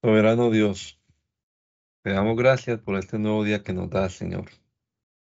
Soberano 0.00 0.50
Dios, 0.50 0.96
te 2.02 2.12
damos 2.12 2.36
gracias 2.36 2.78
por 2.80 2.96
este 2.96 3.18
nuevo 3.18 3.42
día 3.42 3.64
que 3.64 3.72
nos 3.72 3.90
das, 3.90 4.12
Señor. 4.12 4.48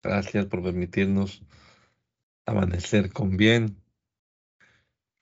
Gracias 0.03 0.45
por 0.45 0.62
permitirnos 0.62 1.43
amanecer 2.45 3.11
con 3.11 3.39
bien. 3.39 3.82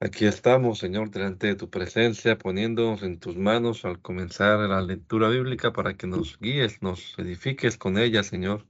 Aquí 0.00 0.27
estamos, 0.27 0.80
Señor, 0.80 1.10
delante 1.12 1.46
de 1.46 1.54
tu 1.54 1.70
presencia, 1.70 2.36
poniéndonos 2.36 3.04
en 3.04 3.20
tus 3.20 3.36
manos 3.36 3.84
al 3.84 4.00
comenzar 4.02 4.59
la 4.68 4.82
lectura 4.82 5.28
bíblica 5.28 5.72
para 5.72 5.96
que 5.96 6.08
nos 6.08 6.40
guíes, 6.40 6.82
nos 6.82 7.16
edifiques 7.16 7.78
con 7.78 7.98
ella, 7.98 8.24
Señor. 8.24 8.66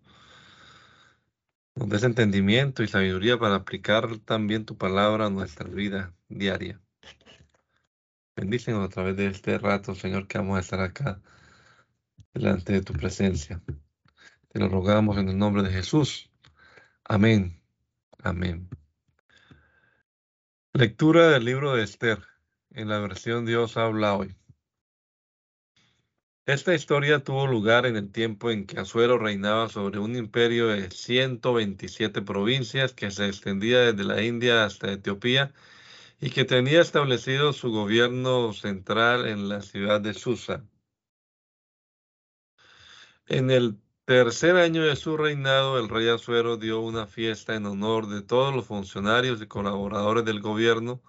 Nos 1.74 1.88
des 1.88 2.02
entendimiento 2.04 2.82
y 2.82 2.88
sabiduría 2.88 3.38
para 3.38 3.54
aplicar 3.54 4.18
también 4.18 4.66
tu 4.66 4.76
palabra 4.76 5.26
a 5.26 5.30
nuestra 5.30 5.68
vida 5.70 6.14
diaria. 6.28 6.85
Bendícenos 8.36 8.84
a 8.84 8.90
través 8.90 9.16
de 9.16 9.28
este 9.28 9.56
rato, 9.56 9.94
Señor, 9.94 10.28
que 10.28 10.36
vamos 10.36 10.58
a 10.58 10.60
estar 10.60 10.80
acá 10.80 11.22
delante 12.34 12.74
de 12.74 12.82
tu 12.82 12.92
presencia. 12.92 13.62
Te 14.48 14.58
lo 14.58 14.68
rogamos 14.68 15.16
en 15.16 15.30
el 15.30 15.38
nombre 15.38 15.62
de 15.62 15.70
Jesús. 15.70 16.30
Amén. 17.04 17.62
Amén. 18.22 18.68
Lectura 20.74 21.30
del 21.30 21.46
libro 21.46 21.74
de 21.74 21.84
Esther 21.84 22.18
en 22.72 22.90
la 22.90 22.98
versión 22.98 23.46
Dios 23.46 23.78
habla 23.78 24.14
hoy. 24.14 24.36
Esta 26.44 26.74
historia 26.74 27.24
tuvo 27.24 27.46
lugar 27.46 27.86
en 27.86 27.96
el 27.96 28.12
tiempo 28.12 28.50
en 28.50 28.66
que 28.66 28.78
Azuero 28.78 29.16
reinaba 29.16 29.70
sobre 29.70 29.98
un 29.98 30.14
imperio 30.14 30.68
de 30.68 30.90
127 30.90 32.20
provincias 32.20 32.92
que 32.92 33.10
se 33.10 33.26
extendía 33.28 33.80
desde 33.80 34.04
la 34.04 34.22
India 34.22 34.66
hasta 34.66 34.92
Etiopía 34.92 35.54
y 36.20 36.30
que 36.30 36.44
tenía 36.44 36.80
establecido 36.80 37.52
su 37.52 37.70
gobierno 37.70 38.52
central 38.52 39.26
en 39.26 39.48
la 39.48 39.60
ciudad 39.60 40.00
de 40.00 40.14
Susa. 40.14 40.64
En 43.26 43.50
el 43.50 43.78
tercer 44.04 44.56
año 44.56 44.84
de 44.84 44.96
su 44.96 45.16
reinado, 45.16 45.78
el 45.78 45.88
rey 45.88 46.08
Azuero 46.08 46.56
dio 46.56 46.80
una 46.80 47.06
fiesta 47.06 47.54
en 47.54 47.66
honor 47.66 48.06
de 48.06 48.22
todos 48.22 48.54
los 48.54 48.66
funcionarios 48.66 49.42
y 49.42 49.46
colaboradores 49.46 50.24
del 50.24 50.40
gobierno, 50.40 51.02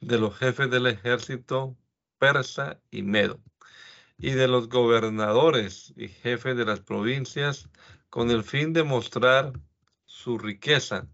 de 0.00 0.18
los 0.18 0.36
jefes 0.36 0.70
del 0.70 0.86
ejército 0.86 1.76
persa 2.18 2.80
y 2.90 3.02
medo, 3.02 3.40
y 4.18 4.30
de 4.32 4.48
los 4.48 4.68
gobernadores 4.68 5.94
y 5.96 6.08
jefes 6.08 6.56
de 6.56 6.64
las 6.64 6.80
provincias, 6.80 7.68
con 8.10 8.30
el 8.30 8.42
fin 8.44 8.72
de 8.72 8.82
mostrar 8.82 9.52
su 10.04 10.38
riqueza 10.38 11.08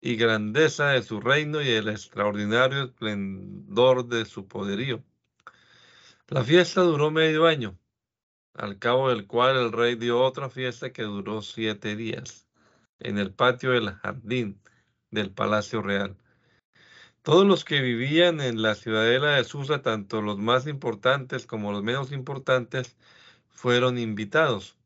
y 0.00 0.16
grandeza 0.16 0.88
de 0.88 1.02
su 1.02 1.20
reino 1.20 1.60
y 1.60 1.68
el 1.70 1.88
extraordinario 1.88 2.84
esplendor 2.84 4.06
de 4.06 4.24
su 4.24 4.46
poderío. 4.46 5.02
La 6.28 6.44
fiesta 6.44 6.82
duró 6.82 7.10
medio 7.10 7.46
año, 7.46 7.78
al 8.54 8.78
cabo 8.78 9.08
del 9.08 9.26
cual 9.26 9.56
el 9.56 9.72
rey 9.72 9.94
dio 9.94 10.20
otra 10.20 10.50
fiesta 10.50 10.92
que 10.92 11.02
duró 11.02 11.42
siete 11.42 11.96
días, 11.96 12.46
en 13.00 13.18
el 13.18 13.32
patio 13.32 13.70
del 13.72 13.92
jardín 13.92 14.60
del 15.10 15.30
Palacio 15.30 15.82
Real. 15.82 16.16
Todos 17.22 17.46
los 17.46 17.64
que 17.64 17.80
vivían 17.80 18.40
en 18.40 18.62
la 18.62 18.74
ciudadela 18.74 19.32
de 19.32 19.44
Susa, 19.44 19.82
tanto 19.82 20.22
los 20.22 20.38
más 20.38 20.66
importantes 20.66 21.46
como 21.46 21.72
los 21.72 21.82
menos 21.82 22.12
importantes, 22.12 22.96
fueron 23.48 23.98
invitados. 23.98 24.76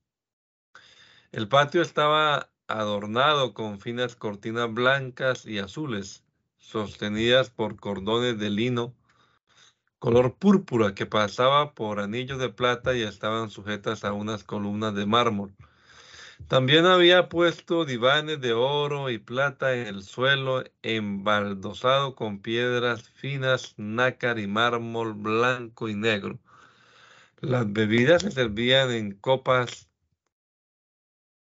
El 1.30 1.48
patio 1.48 1.82
estaba 1.82 2.51
adornado 2.78 3.54
con 3.54 3.80
finas 3.80 4.16
cortinas 4.16 4.72
blancas 4.72 5.46
y 5.46 5.58
azules, 5.58 6.24
sostenidas 6.58 7.50
por 7.50 7.76
cordones 7.76 8.38
de 8.38 8.50
lino 8.50 8.94
color 10.02 10.34
púrpura 10.34 10.96
que 10.96 11.06
pasaba 11.06 11.74
por 11.74 12.00
anillos 12.00 12.40
de 12.40 12.48
plata 12.48 12.92
y 12.96 13.02
estaban 13.02 13.50
sujetas 13.50 14.04
a 14.04 14.12
unas 14.12 14.42
columnas 14.42 14.96
de 14.96 15.06
mármol. 15.06 15.54
También 16.48 16.86
había 16.86 17.28
puesto 17.28 17.84
divanes 17.84 18.40
de 18.40 18.52
oro 18.52 19.10
y 19.10 19.18
plata 19.18 19.76
en 19.76 19.86
el 19.86 20.02
suelo, 20.02 20.64
embaldosado 20.82 22.16
con 22.16 22.40
piedras 22.40 23.10
finas, 23.10 23.74
nácar 23.76 24.40
y 24.40 24.48
mármol 24.48 25.14
blanco 25.14 25.88
y 25.88 25.94
negro. 25.94 26.40
Las 27.40 27.72
bebidas 27.72 28.22
se 28.22 28.32
servían 28.32 28.90
en 28.90 29.12
copas 29.12 29.88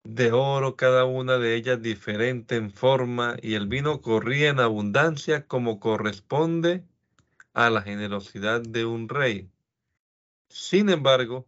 de 0.05 0.31
oro, 0.31 0.75
cada 0.75 1.05
una 1.05 1.37
de 1.39 1.55
ellas 1.55 1.81
diferente 1.81 2.55
en 2.55 2.71
forma, 2.71 3.37
y 3.41 3.55
el 3.55 3.67
vino 3.67 4.01
corría 4.01 4.49
en 4.49 4.59
abundancia 4.59 5.47
como 5.47 5.79
corresponde 5.79 6.85
a 7.53 7.69
la 7.69 7.81
generosidad 7.81 8.61
de 8.61 8.85
un 8.85 9.09
rey. 9.09 9.49
Sin 10.49 10.89
embargo, 10.89 11.47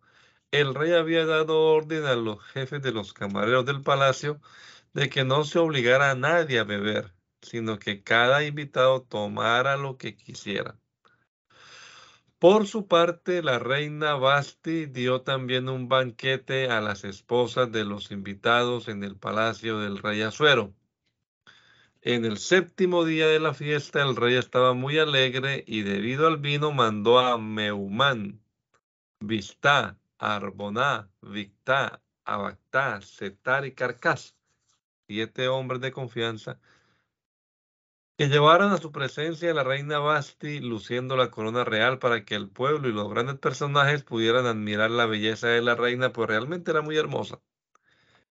el 0.52 0.74
rey 0.76 0.94
había 0.94 1.26
dado 1.26 1.62
orden 1.62 2.06
a 2.06 2.16
los 2.16 2.44
jefes 2.46 2.82
de 2.82 2.92
los 2.92 3.14
camareros 3.14 3.66
del 3.66 3.84
palacio 3.84 4.42
de 4.94 5.10
que 5.10 5.24
no 5.24 5.44
se 5.44 5.60
obligara 5.60 6.12
a 6.12 6.16
nadie 6.16 6.60
a 6.60 6.64
beber, 6.64 7.14
sino 7.42 7.80
que 7.80 8.04
cada 8.04 8.44
invitado 8.44 9.04
tomara 9.04 9.78
lo 9.78 9.98
que 9.98 10.16
quisiera. 10.16 10.80
Por 12.40 12.68
su 12.68 12.88
parte, 12.88 13.42
la 13.42 13.58
reina 13.58 14.14
Basti 14.14 14.86
dio 14.86 15.22
también 15.22 15.70
un 15.70 15.90
banquete 15.90 16.70
a 16.70 16.82
las 16.82 17.04
esposas 17.04 17.72
de 17.72 17.84
los 17.84 18.12
invitados 18.12 18.88
en 18.90 19.04
el 19.04 19.16
palacio 19.16 19.80
del 19.80 19.98
rey 19.98 20.22
Azuero. 20.22 20.72
En 22.04 22.26
el 22.26 22.38
séptimo 22.38 23.06
día 23.06 23.26
de 23.28 23.40
la 23.40 23.56
fiesta, 23.56 24.04
el 24.04 24.16
rey 24.16 24.36
estaba 24.36 24.74
muy 24.76 25.00
alegre 25.00 25.64
y 25.66 25.82
debido 25.82 26.28
al 26.28 26.38
vino 26.38 26.72
mandó 26.72 27.18
a 27.18 27.40
Meumán, 27.40 28.40
Vistá, 29.20 29.98
Arboná, 30.20 31.10
Victá, 31.24 32.04
Abactá, 32.24 33.02
Setar 33.02 33.66
y 33.66 33.74
Carcas, 33.74 34.36
siete 35.08 35.48
hombres 35.48 35.82
de 35.82 35.92
confianza, 35.92 36.60
que 38.18 38.30
llevaran 38.30 38.72
a 38.72 38.78
su 38.78 38.92
presencia 38.92 39.52
a 39.52 39.54
la 39.54 39.64
reina 39.64 40.00
Basti 40.00 40.60
luciendo 40.60 41.16
la 41.16 41.30
corona 41.30 41.64
real 41.64 42.00
para 42.00 42.26
que 42.26 42.34
el 42.36 42.50
pueblo 42.50 42.90
y 42.90 42.92
los 42.92 43.10
grandes 43.10 43.38
personajes 43.38 44.04
pudieran 44.04 44.48
admirar 44.48 44.90
la 44.90 45.06
belleza 45.06 45.50
de 45.50 45.62
la 45.62 45.76
reina, 45.76 46.12
pues 46.14 46.28
realmente 46.28 46.72
era 46.72 46.82
muy 46.82 46.98
hermosa. 46.98 47.40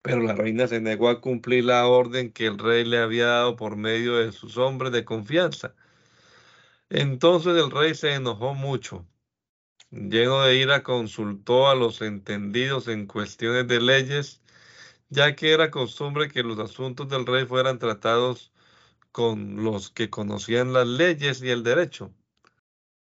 Pero 0.01 0.21
la 0.21 0.35
reina 0.35 0.67
se 0.67 0.79
negó 0.79 1.09
a 1.09 1.21
cumplir 1.21 1.65
la 1.65 1.85
orden 1.87 2.31
que 2.31 2.47
el 2.47 2.59
rey 2.59 2.85
le 2.85 2.99
había 2.99 3.27
dado 3.27 3.55
por 3.57 3.75
medio 3.75 4.17
de 4.17 4.31
sus 4.31 4.57
hombres 4.57 4.93
de 4.93 5.05
confianza. 5.05 5.75
Entonces 6.89 7.55
el 7.57 7.69
rey 7.71 7.93
se 7.95 8.13
enojó 8.13 8.53
mucho. 8.53 9.05
Lleno 9.91 10.43
de 10.43 10.55
ira, 10.57 10.83
consultó 10.83 11.69
a 11.69 11.75
los 11.75 12.01
entendidos 12.01 12.87
en 12.87 13.05
cuestiones 13.07 13.67
de 13.67 13.81
leyes, 13.81 14.41
ya 15.09 15.35
que 15.35 15.53
era 15.53 15.71
costumbre 15.71 16.29
que 16.29 16.43
los 16.43 16.59
asuntos 16.59 17.09
del 17.09 17.25
rey 17.25 17.45
fueran 17.45 17.79
tratados 17.79 18.52
con 19.13 19.63
los 19.63 19.91
que 19.91 20.09
conocían 20.09 20.73
las 20.73 20.87
leyes 20.87 21.41
y 21.43 21.49
el 21.51 21.63
derecho. 21.63 22.13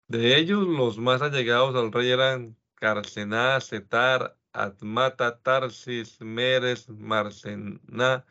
De 0.08 0.38
ellos, 0.38 0.68
los 0.68 1.00
más 1.00 1.22
allegados 1.22 1.76
al 1.76 1.92
rey 1.92 2.12
eran 2.12 2.56
Carcená, 2.76 3.60
Setar, 3.60 4.38
Atmata, 4.54 5.40
Tarsis, 5.40 6.22
Meres, 6.22 6.90
Marcená, 6.90 8.26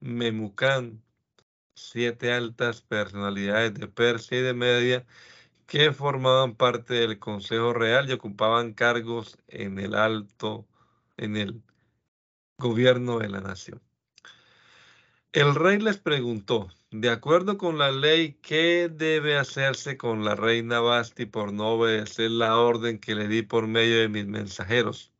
Memucán, 0.00 1.02
siete 1.74 2.32
altas 2.32 2.82
personalidades 2.82 3.74
de 3.74 3.88
Persia 3.88 4.38
y 4.38 4.42
de 4.42 4.54
Media 4.54 5.06
que 5.66 5.92
formaban 5.92 6.54
parte 6.54 6.94
del 6.94 7.18
Consejo 7.18 7.72
Real 7.72 8.08
y 8.10 8.12
ocupaban 8.12 8.74
cargos 8.74 9.38
en 9.48 9.78
el 9.78 9.94
alto, 9.94 10.66
en 11.16 11.36
el 11.36 11.62
gobierno 12.58 13.18
de 13.18 13.28
la 13.30 13.40
nación. 13.40 13.85
El 15.36 15.54
rey 15.54 15.78
les 15.78 15.98
preguntó, 15.98 16.70
de 16.90 17.10
acuerdo 17.10 17.58
con 17.58 17.76
la 17.76 17.90
ley, 17.90 18.38
¿qué 18.40 18.88
debe 18.90 19.36
hacerse 19.36 19.98
con 19.98 20.24
la 20.24 20.34
reina 20.34 20.80
Basti 20.80 21.26
por 21.26 21.52
no 21.52 21.74
obedecer 21.74 22.30
la 22.30 22.56
orden 22.56 22.98
que 22.98 23.14
le 23.14 23.28
di 23.28 23.42
por 23.42 23.66
medio 23.66 23.98
de 23.98 24.08
mis 24.08 24.26
mensajeros? 24.26 25.12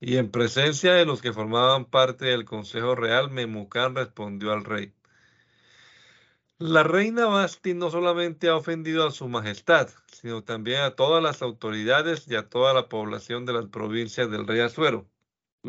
Y 0.00 0.16
en 0.16 0.32
presencia 0.32 0.94
de 0.94 1.06
los 1.06 1.22
que 1.22 1.32
formaban 1.32 1.84
parte 1.84 2.24
del 2.24 2.44
Consejo 2.44 2.96
Real, 2.96 3.30
Memucán 3.30 3.94
respondió 3.94 4.52
al 4.52 4.64
rey. 4.64 4.92
La 6.58 6.82
reina 6.82 7.26
Basti 7.26 7.74
no 7.74 7.92
solamente 7.92 8.48
ha 8.48 8.56
ofendido 8.56 9.06
a 9.06 9.12
su 9.12 9.28
majestad, 9.28 9.90
sino 10.08 10.42
también 10.42 10.80
a 10.80 10.96
todas 10.96 11.22
las 11.22 11.40
autoridades 11.40 12.26
y 12.26 12.34
a 12.34 12.48
toda 12.48 12.74
la 12.74 12.88
población 12.88 13.46
de 13.46 13.52
las 13.52 13.66
provincias 13.66 14.28
del 14.28 14.44
rey 14.44 14.58
Azuero. 14.58 15.06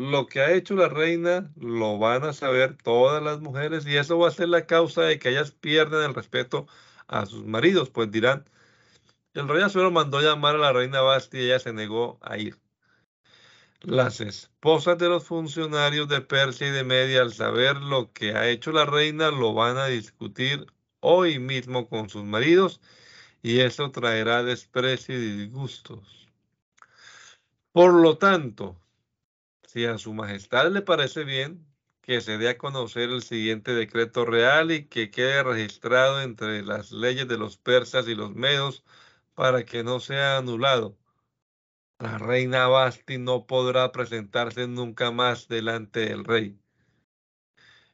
Lo 0.00 0.26
que 0.26 0.40
ha 0.40 0.52
hecho 0.54 0.76
la 0.76 0.88
reina 0.88 1.52
lo 1.56 1.98
van 1.98 2.24
a 2.24 2.32
saber 2.32 2.74
todas 2.82 3.22
las 3.22 3.40
mujeres 3.40 3.86
y 3.86 3.98
eso 3.98 4.16
va 4.18 4.28
a 4.28 4.30
ser 4.30 4.48
la 4.48 4.64
causa 4.64 5.02
de 5.02 5.18
que 5.18 5.28
ellas 5.28 5.50
pierdan 5.50 6.04
el 6.04 6.14
respeto 6.14 6.66
a 7.06 7.26
sus 7.26 7.44
maridos, 7.44 7.90
pues 7.90 8.10
dirán, 8.10 8.48
el 9.34 9.46
rey 9.46 9.62
Azuero 9.62 9.90
mandó 9.90 10.22
llamar 10.22 10.54
a 10.54 10.58
la 10.58 10.72
reina 10.72 11.02
Basti 11.02 11.36
y 11.36 11.40
ella 11.42 11.58
se 11.58 11.74
negó 11.74 12.18
a 12.22 12.38
ir. 12.38 12.58
Las 13.82 14.22
esposas 14.22 14.96
de 14.96 15.10
los 15.10 15.24
funcionarios 15.24 16.08
de 16.08 16.22
Persia 16.22 16.68
y 16.68 16.70
de 16.70 16.84
Media, 16.84 17.20
al 17.20 17.34
saber 17.34 17.76
lo 17.76 18.10
que 18.14 18.32
ha 18.32 18.48
hecho 18.48 18.72
la 18.72 18.86
reina, 18.86 19.30
lo 19.30 19.52
van 19.52 19.76
a 19.76 19.84
discutir 19.84 20.64
hoy 21.00 21.38
mismo 21.38 21.90
con 21.90 22.08
sus 22.08 22.24
maridos 22.24 22.80
y 23.42 23.60
eso 23.60 23.90
traerá 23.90 24.44
desprecio 24.44 25.14
y 25.14 25.42
disgustos. 25.42 26.26
Por 27.72 27.92
lo 27.92 28.16
tanto, 28.16 28.79
si 29.70 29.84
a 29.84 29.98
su 29.98 30.12
majestad 30.14 30.68
le 30.72 30.82
parece 30.82 31.22
bien, 31.22 31.64
que 32.00 32.20
se 32.20 32.38
dé 32.38 32.48
a 32.48 32.58
conocer 32.58 33.08
el 33.10 33.22
siguiente 33.22 33.72
decreto 33.72 34.24
real 34.24 34.72
y 34.72 34.86
que 34.86 35.12
quede 35.12 35.44
registrado 35.44 36.20
entre 36.22 36.62
las 36.62 36.90
leyes 36.90 37.28
de 37.28 37.38
los 37.38 37.56
persas 37.56 38.08
y 38.08 38.16
los 38.16 38.34
medos 38.34 38.82
para 39.36 39.64
que 39.64 39.84
no 39.84 40.00
sea 40.00 40.38
anulado. 40.38 40.98
La 42.00 42.18
reina 42.18 42.66
Basti 42.66 43.18
no 43.18 43.46
podrá 43.46 43.92
presentarse 43.92 44.66
nunca 44.66 45.12
más 45.12 45.46
delante 45.46 46.00
del 46.00 46.24
rey. 46.24 46.58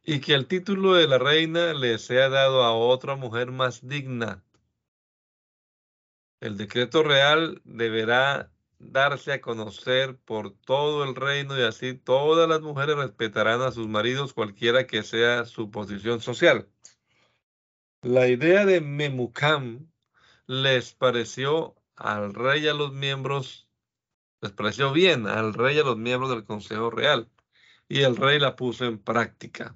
Y 0.02 0.20
que 0.20 0.32
el 0.32 0.46
título 0.46 0.94
de 0.94 1.08
la 1.08 1.18
reina 1.18 1.74
le 1.74 1.98
sea 1.98 2.30
dado 2.30 2.64
a 2.64 2.72
otra 2.74 3.16
mujer 3.16 3.50
más 3.50 3.86
digna. 3.86 4.42
El 6.40 6.56
decreto 6.56 7.02
real 7.02 7.60
deberá 7.64 8.50
darse 8.78 9.32
a 9.32 9.40
conocer 9.40 10.16
por 10.18 10.52
todo 10.52 11.04
el 11.04 11.14
reino 11.14 11.58
y 11.58 11.62
así 11.62 11.94
todas 11.94 12.48
las 12.48 12.60
mujeres 12.60 12.96
respetarán 12.96 13.62
a 13.62 13.72
sus 13.72 13.88
maridos 13.88 14.32
cualquiera 14.32 14.86
que 14.86 15.02
sea 15.02 15.44
su 15.44 15.70
posición 15.70 16.20
social. 16.20 16.68
La 18.02 18.28
idea 18.28 18.64
de 18.64 18.80
Memucam 18.80 19.90
les 20.46 20.92
pareció 20.92 21.74
al 21.96 22.34
rey 22.34 22.64
y 22.64 22.68
a 22.68 22.74
los 22.74 22.92
miembros, 22.92 23.68
les 24.40 24.52
pareció 24.52 24.92
bien 24.92 25.26
al 25.26 25.54
rey 25.54 25.76
y 25.76 25.80
a 25.80 25.84
los 25.84 25.96
miembros 25.96 26.30
del 26.30 26.44
Consejo 26.44 26.90
Real 26.90 27.28
y 27.88 28.02
el 28.02 28.16
rey 28.16 28.38
la 28.38 28.56
puso 28.56 28.84
en 28.84 28.98
práctica. 28.98 29.74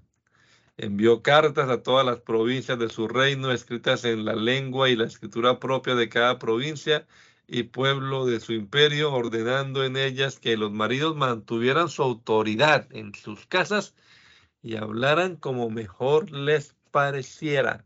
Envió 0.76 1.22
cartas 1.22 1.68
a 1.68 1.82
todas 1.82 2.06
las 2.06 2.20
provincias 2.20 2.78
de 2.78 2.88
su 2.88 3.08
reino 3.08 3.52
escritas 3.52 4.04
en 4.04 4.24
la 4.24 4.34
lengua 4.34 4.88
y 4.88 4.96
la 4.96 5.04
escritura 5.04 5.58
propia 5.60 5.94
de 5.94 6.08
cada 6.08 6.38
provincia 6.38 7.06
y 7.52 7.64
pueblo 7.64 8.26
de 8.26 8.38
su 8.38 8.52
imperio, 8.52 9.12
ordenando 9.12 9.84
en 9.84 9.96
ellas 9.96 10.38
que 10.38 10.56
los 10.56 10.70
maridos 10.70 11.16
mantuvieran 11.16 11.88
su 11.88 12.02
autoridad 12.02 12.86
en 12.92 13.12
sus 13.12 13.44
casas 13.46 13.94
y 14.62 14.76
hablaran 14.76 15.34
como 15.34 15.68
mejor 15.68 16.30
les 16.30 16.76
pareciera. 16.92 17.84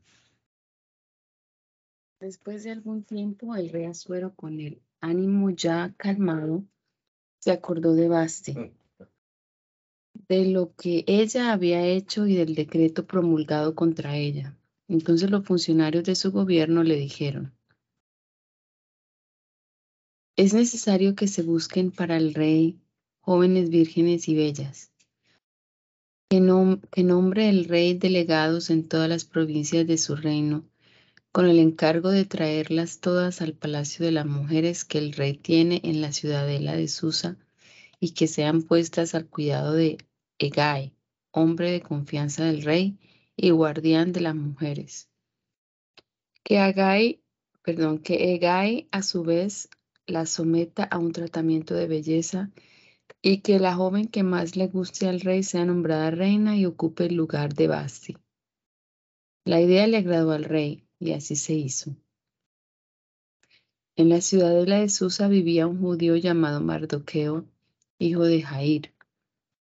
Después 2.20 2.62
de 2.64 2.72
algún 2.72 3.04
tiempo, 3.04 3.56
el 3.56 3.70
rey 3.70 3.86
Azuero, 3.86 4.34
con 4.34 4.60
el 4.60 4.82
ánimo 5.00 5.48
ya 5.50 5.94
calmado, 5.96 6.64
se 7.40 7.50
acordó 7.50 7.94
de 7.94 8.08
Basti, 8.08 8.72
de 10.28 10.44
lo 10.46 10.74
que 10.74 11.04
ella 11.06 11.52
había 11.52 11.86
hecho 11.86 12.26
y 12.26 12.36
del 12.36 12.54
decreto 12.54 13.06
promulgado 13.06 13.74
contra 13.74 14.16
ella. 14.16 14.58
Entonces 14.88 15.30
los 15.30 15.44
funcionarios 15.44 16.04
de 16.04 16.14
su 16.14 16.32
gobierno 16.32 16.82
le 16.82 16.96
dijeron, 16.96 17.54
es 20.36 20.52
necesario 20.52 21.14
que 21.14 21.28
se 21.28 21.42
busquen 21.42 21.90
para 21.92 22.16
el 22.16 22.34
rey 22.34 22.80
jóvenes 23.20 23.70
vírgenes 23.70 24.28
y 24.28 24.34
bellas. 24.34 24.90
Que, 26.28 26.40
nombre 26.40 27.48
el 27.48 27.66
rey 27.66 27.94
delegados 27.94 28.70
en 28.70 28.88
todas 28.88 29.08
las 29.08 29.24
provincias 29.24 29.86
de 29.86 29.96
su 29.98 30.16
reino, 30.16 30.64
con 31.30 31.46
el 31.46 31.58
encargo 31.58 32.10
de 32.10 32.24
traerlas 32.24 32.98
todas 32.98 33.40
al 33.40 33.54
palacio 33.54 34.04
de 34.04 34.12
las 34.12 34.26
mujeres 34.26 34.84
que 34.84 34.98
el 34.98 35.12
rey 35.12 35.34
tiene 35.34 35.80
en 35.84 36.00
la 36.00 36.12
ciudadela 36.12 36.74
de 36.74 36.88
Susa, 36.88 37.36
y 38.00 38.10
que 38.10 38.26
sean 38.26 38.62
puestas 38.62 39.14
al 39.14 39.26
cuidado 39.26 39.72
de 39.72 39.98
Egai, 40.38 40.92
hombre 41.30 41.70
de 41.70 41.80
confianza 41.80 42.44
del 42.44 42.62
rey 42.62 42.98
y 43.36 43.50
guardián 43.50 44.12
de 44.12 44.20
las 44.20 44.34
mujeres. 44.34 45.08
Que 46.42 46.56
Egai, 46.56 47.22
perdón, 47.62 47.98
que 48.00 48.34
Egai 48.34 48.88
a 48.90 49.02
su 49.02 49.22
vez 49.22 49.68
la 50.06 50.26
someta 50.26 50.84
a 50.84 50.98
un 50.98 51.12
tratamiento 51.12 51.74
de 51.74 51.86
belleza 51.86 52.50
y 53.22 53.38
que 53.38 53.58
la 53.58 53.74
joven 53.74 54.08
que 54.08 54.22
más 54.22 54.56
le 54.56 54.68
guste 54.68 55.08
al 55.08 55.20
rey 55.20 55.42
sea 55.42 55.64
nombrada 55.64 56.10
reina 56.10 56.56
y 56.56 56.66
ocupe 56.66 57.06
el 57.06 57.14
lugar 57.14 57.54
de 57.54 57.68
Basti. 57.68 58.16
La 59.44 59.60
idea 59.60 59.86
le 59.86 59.98
agradó 59.98 60.32
al 60.32 60.44
rey 60.44 60.84
y 60.98 61.12
así 61.12 61.36
se 61.36 61.54
hizo. 61.54 61.96
En 63.96 64.08
la 64.08 64.20
ciudadela 64.20 64.80
de 64.80 64.88
Susa 64.88 65.28
vivía 65.28 65.66
un 65.66 65.80
judío 65.80 66.16
llamado 66.16 66.60
Mardoqueo, 66.60 67.44
hijo 67.98 68.24
de 68.24 68.42
Jair, 68.42 68.94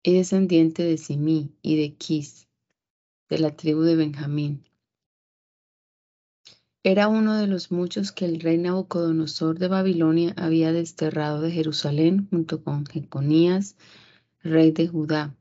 y 0.02 0.14
descendiente 0.14 0.82
de 0.82 0.96
Simí 0.96 1.52
y 1.62 1.76
de 1.76 1.94
Quis, 1.94 2.48
de 3.28 3.38
la 3.38 3.54
tribu 3.54 3.82
de 3.82 3.96
Benjamín. 3.96 4.64
Era 6.86 7.08
uno 7.08 7.38
de 7.38 7.46
los 7.46 7.72
muchos 7.72 8.12
que 8.12 8.26
el 8.26 8.40
rey 8.40 8.58
Nabucodonosor 8.58 9.58
de 9.58 9.68
Babilonia 9.68 10.34
había 10.36 10.70
desterrado 10.70 11.40
de 11.40 11.50
Jerusalén 11.50 12.28
junto 12.28 12.62
con 12.62 12.84
Jeconías, 12.84 13.78
rey 14.42 14.70
de 14.70 14.86
Judá. 14.86 15.34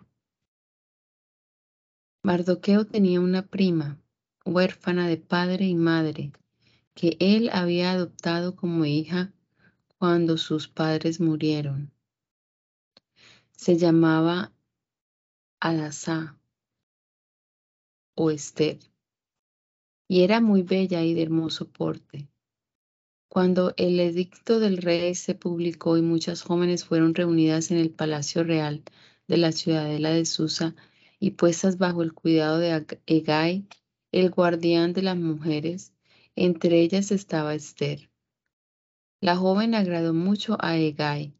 Mardoqueo 2.23 2.85
tenía 2.85 3.19
una 3.19 3.45
prima, 3.45 3.99
huérfana 4.45 5.09
de 5.09 5.17
padre 5.17 5.65
y 5.65 5.75
madre, 5.75 6.31
que 6.93 7.17
él 7.19 7.49
había 7.51 7.91
adoptado 7.91 8.55
como 8.55 8.85
hija 8.85 9.33
cuando 9.97 10.37
sus 10.37 10.69
padres 10.69 11.19
murieron. 11.19 11.91
Se 13.51 13.77
llamaba 13.77 14.53
Adasá 15.59 16.37
o 18.15 18.31
Esther 18.31 18.79
y 20.13 20.21
era 20.21 20.41
muy 20.41 20.61
bella 20.61 21.01
y 21.01 21.15
de 21.15 21.23
hermoso 21.23 21.67
porte. 21.67 22.27
Cuando 23.29 23.73
el 23.77 23.99
edicto 23.99 24.59
del 24.59 24.77
rey 24.77 25.15
se 25.15 25.33
publicó 25.33 25.97
y 25.97 26.03
muchas 26.03 26.43
jóvenes 26.43 26.85
fueron 26.85 27.15
reunidas 27.15 27.71
en 27.71 27.79
el 27.79 27.89
palacio 27.89 28.43
real 28.43 28.83
de 29.27 29.37
la 29.37 29.51
ciudadela 29.51 30.11
de 30.11 30.27
Susa 30.27 30.75
y 31.19 31.31
puestas 31.31 31.79
bajo 31.79 32.03
el 32.03 32.13
cuidado 32.13 32.59
de 32.59 32.85
Egai, 33.07 33.65
el 34.11 34.29
guardián 34.29 34.93
de 34.93 35.01
las 35.01 35.17
mujeres, 35.17 35.93
entre 36.35 36.81
ellas 36.81 37.09
estaba 37.09 37.55
Esther. 37.55 38.11
La 39.19 39.35
joven 39.35 39.73
agradó 39.73 40.13
mucho 40.13 40.57
a 40.59 40.77
Egai 40.77 41.33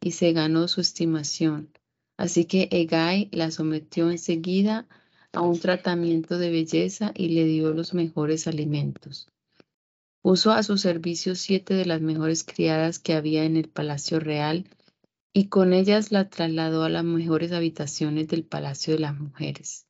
y 0.00 0.10
se 0.10 0.32
ganó 0.32 0.66
su 0.66 0.80
estimación, 0.80 1.70
así 2.16 2.44
que 2.46 2.66
Egai 2.72 3.28
la 3.30 3.52
sometió 3.52 4.10
enseguida 4.10 4.88
a 4.90 5.05
un 5.40 5.58
tratamiento 5.58 6.38
de 6.38 6.50
belleza 6.50 7.12
y 7.14 7.28
le 7.28 7.44
dio 7.44 7.72
los 7.72 7.94
mejores 7.94 8.46
alimentos. 8.46 9.28
Puso 10.22 10.50
a 10.50 10.62
su 10.62 10.76
servicio 10.76 11.34
siete 11.34 11.74
de 11.74 11.84
las 11.84 12.00
mejores 12.00 12.44
criadas 12.44 12.98
que 12.98 13.14
había 13.14 13.44
en 13.44 13.56
el 13.56 13.68
palacio 13.68 14.18
real 14.18 14.68
y 15.32 15.48
con 15.48 15.72
ellas 15.72 16.12
la 16.12 16.28
trasladó 16.28 16.82
a 16.82 16.88
las 16.88 17.04
mejores 17.04 17.52
habitaciones 17.52 18.26
del 18.28 18.42
palacio 18.44 18.94
de 18.94 19.00
las 19.00 19.18
mujeres. 19.18 19.86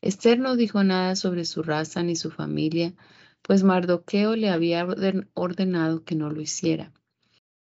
Esther 0.00 0.38
no 0.38 0.56
dijo 0.56 0.84
nada 0.84 1.16
sobre 1.16 1.44
su 1.44 1.62
raza 1.62 2.02
ni 2.02 2.16
su 2.16 2.30
familia, 2.30 2.94
pues 3.42 3.62
Mardoqueo 3.62 4.36
le 4.36 4.50
había 4.50 4.86
ordenado 5.34 6.04
que 6.04 6.14
no 6.14 6.30
lo 6.30 6.40
hiciera. 6.40 6.92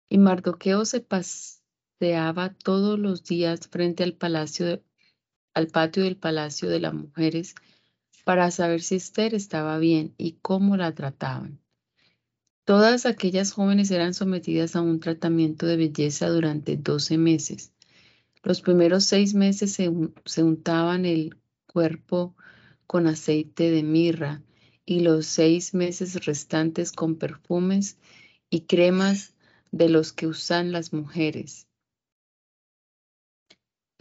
Y 0.08 0.18
Mardoqueo 0.18 0.84
se 0.84 1.00
paseaba 1.00 2.54
todos 2.54 2.98
los 2.98 3.24
días 3.24 3.68
frente 3.68 4.02
al 4.02 4.14
palacio 4.14 4.82
al 5.54 5.68
patio 5.68 6.04
del 6.04 6.16
Palacio 6.16 6.68
de 6.68 6.80
las 6.80 6.94
Mujeres 6.94 7.54
para 8.24 8.50
saber 8.50 8.82
si 8.82 8.96
Esther 8.96 9.34
estaba 9.34 9.78
bien 9.78 10.14
y 10.18 10.38
cómo 10.42 10.76
la 10.76 10.94
trataban. 10.94 11.60
Todas 12.64 13.06
aquellas 13.06 13.52
jóvenes 13.52 13.90
eran 13.90 14.14
sometidas 14.14 14.76
a 14.76 14.80
un 14.80 15.00
tratamiento 15.00 15.66
de 15.66 15.76
belleza 15.76 16.28
durante 16.28 16.76
12 16.76 17.18
meses. 17.18 17.72
Los 18.42 18.60
primeros 18.60 19.04
seis 19.04 19.34
meses 19.34 19.72
se, 19.72 19.90
se 20.24 20.42
untaban 20.42 21.04
el 21.04 21.36
cuerpo 21.66 22.36
con 22.86 23.06
aceite 23.06 23.70
de 23.70 23.82
mirra 23.82 24.42
y 24.84 25.00
los 25.00 25.26
seis 25.26 25.74
meses 25.74 26.24
restantes 26.24 26.92
con 26.92 27.16
perfumes 27.16 27.98
y 28.50 28.62
cremas 28.62 29.34
de 29.70 29.88
los 29.88 30.12
que 30.12 30.26
usan 30.26 30.72
las 30.72 30.92
mujeres. 30.92 31.69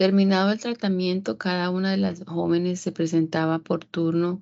Terminado 0.00 0.50
el 0.50 0.58
tratamiento, 0.58 1.36
cada 1.36 1.68
una 1.68 1.90
de 1.90 1.98
las 1.98 2.24
jóvenes 2.24 2.80
se 2.80 2.90
presentaba 2.90 3.58
por 3.58 3.84
turno 3.84 4.40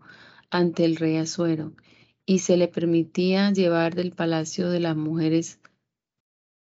ante 0.50 0.84
el 0.84 0.94
rey 0.94 1.16
Azuero 1.16 1.72
y 2.24 2.38
se 2.38 2.56
le 2.56 2.68
permitía 2.68 3.50
llevar 3.50 3.96
del 3.96 4.12
palacio 4.12 4.70
de 4.70 4.78
las 4.78 4.94
mujeres 4.94 5.58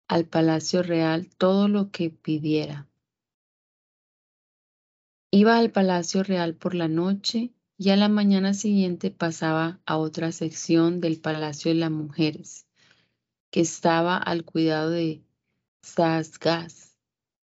al 0.09 0.25
palacio 0.25 0.83
real 0.83 1.29
todo 1.37 1.69
lo 1.69 1.91
que 1.91 2.09
pidiera. 2.09 2.89
Iba 5.31 5.59
al 5.59 5.71
palacio 5.71 6.23
real 6.23 6.55
por 6.55 6.75
la 6.75 6.89
noche 6.89 7.53
y 7.77 7.91
a 7.91 7.97
la 7.97 8.09
mañana 8.09 8.55
siguiente 8.55 9.11
pasaba 9.11 9.81
a 9.85 9.99
otra 9.99 10.33
sección 10.33 11.03
del 11.03 11.21
palacio 11.21 11.71
de 11.73 11.75
las 11.75 11.91
mujeres, 11.91 12.67
que 13.51 13.61
estaba 13.61 14.17
al 14.17 14.47
cuidado 14.47 14.89
de 14.89 15.21
Sasgas 15.83 16.88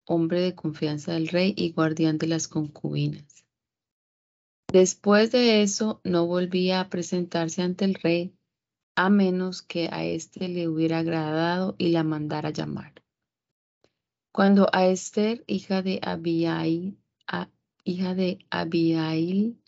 hombre 0.05 0.41
de 0.41 0.55
confianza 0.55 1.13
del 1.13 1.27
rey 1.27 1.53
y 1.57 1.71
guardián 1.71 2.17
de 2.17 2.27
las 2.27 2.47
concubinas. 2.47 3.45
Después 4.71 5.31
de 5.31 5.61
eso 5.61 6.01
no 6.03 6.25
volvía 6.25 6.81
a 6.81 6.89
presentarse 6.89 7.61
ante 7.61 7.85
el 7.85 7.95
rey 7.95 8.35
a 8.95 9.09
menos 9.09 9.61
que 9.61 9.89
a 9.91 10.05
éste 10.05 10.47
le 10.47 10.67
hubiera 10.67 10.99
agradado 10.99 11.75
y 11.77 11.89
la 11.89 12.03
mandara 12.03 12.49
llamar. 12.49 12.93
Cuando 14.31 14.67
a 14.73 14.87
Esther, 14.87 15.43
hija 15.47 15.81
de 15.81 15.99
Abiail, 16.01 16.97
hija 17.83 18.15
de 18.15 18.39
Abiail, 18.49 19.61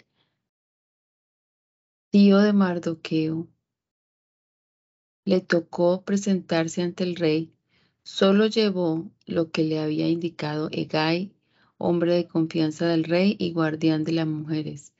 tío 2.09 2.39
de 2.39 2.53
Mardoqueo, 2.53 3.47
le 5.25 5.41
tocó 5.41 6.03
presentarse 6.03 6.81
ante 6.81 7.03
el 7.03 7.15
rey, 7.15 7.53
solo 8.07 8.47
llevó 8.47 9.11
lo 9.25 9.51
que 9.51 9.65
le 9.65 9.79
había 9.79 10.07
indicado 10.07 10.69
Egay, 10.71 11.33
hombre 11.77 12.15
de 12.15 12.25
confianza 12.25 12.87
del 12.87 13.03
rey 13.03 13.35
y 13.37 13.51
guardián 13.51 14.05
de 14.05 14.13
las 14.13 14.25
mujeres. 14.25 14.93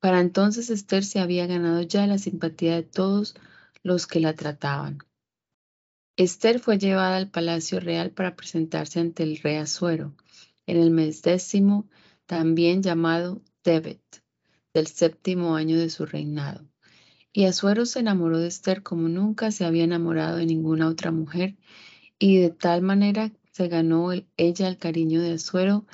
Para 0.00 0.18
entonces 0.18 0.68
Esther 0.68 1.04
se 1.04 1.20
había 1.20 1.46
ganado 1.46 1.82
ya 1.82 2.04
la 2.08 2.18
simpatía 2.18 2.74
de 2.74 2.82
todos 2.82 3.36
los 3.84 4.08
que 4.08 4.18
la 4.18 4.34
trataban. 4.34 4.98
Esther 6.16 6.58
fue 6.58 6.78
llevada 6.78 7.16
al 7.16 7.30
palacio 7.30 7.78
real 7.78 8.10
para 8.10 8.34
presentarse 8.34 8.98
ante 8.98 9.22
el 9.22 9.38
rey 9.38 9.56
Azuero 9.56 10.16
en 10.66 10.78
el 10.78 10.90
mes 10.90 11.22
décimo, 11.22 11.88
también 12.26 12.82
llamado 12.82 13.40
Tebet, 13.62 14.02
del 14.74 14.88
séptimo 14.88 15.54
año 15.54 15.78
de 15.78 15.90
su 15.90 16.06
reinado. 16.06 16.68
Y 17.32 17.44
Azuero 17.44 17.86
se 17.86 18.00
enamoró 18.00 18.40
de 18.40 18.48
Esther 18.48 18.82
como 18.82 19.08
nunca 19.08 19.52
se 19.52 19.64
había 19.64 19.84
enamorado 19.84 20.38
de 20.38 20.46
ninguna 20.46 20.88
otra 20.88 21.12
mujer, 21.12 21.56
y 22.18 22.38
de 22.38 22.50
tal 22.50 22.82
manera 22.82 23.32
se 23.52 23.68
ganó 23.68 24.10
ella 24.36 24.68
el 24.68 24.78
cariño 24.78 25.20
de 25.20 25.34
Azuero 25.34 25.86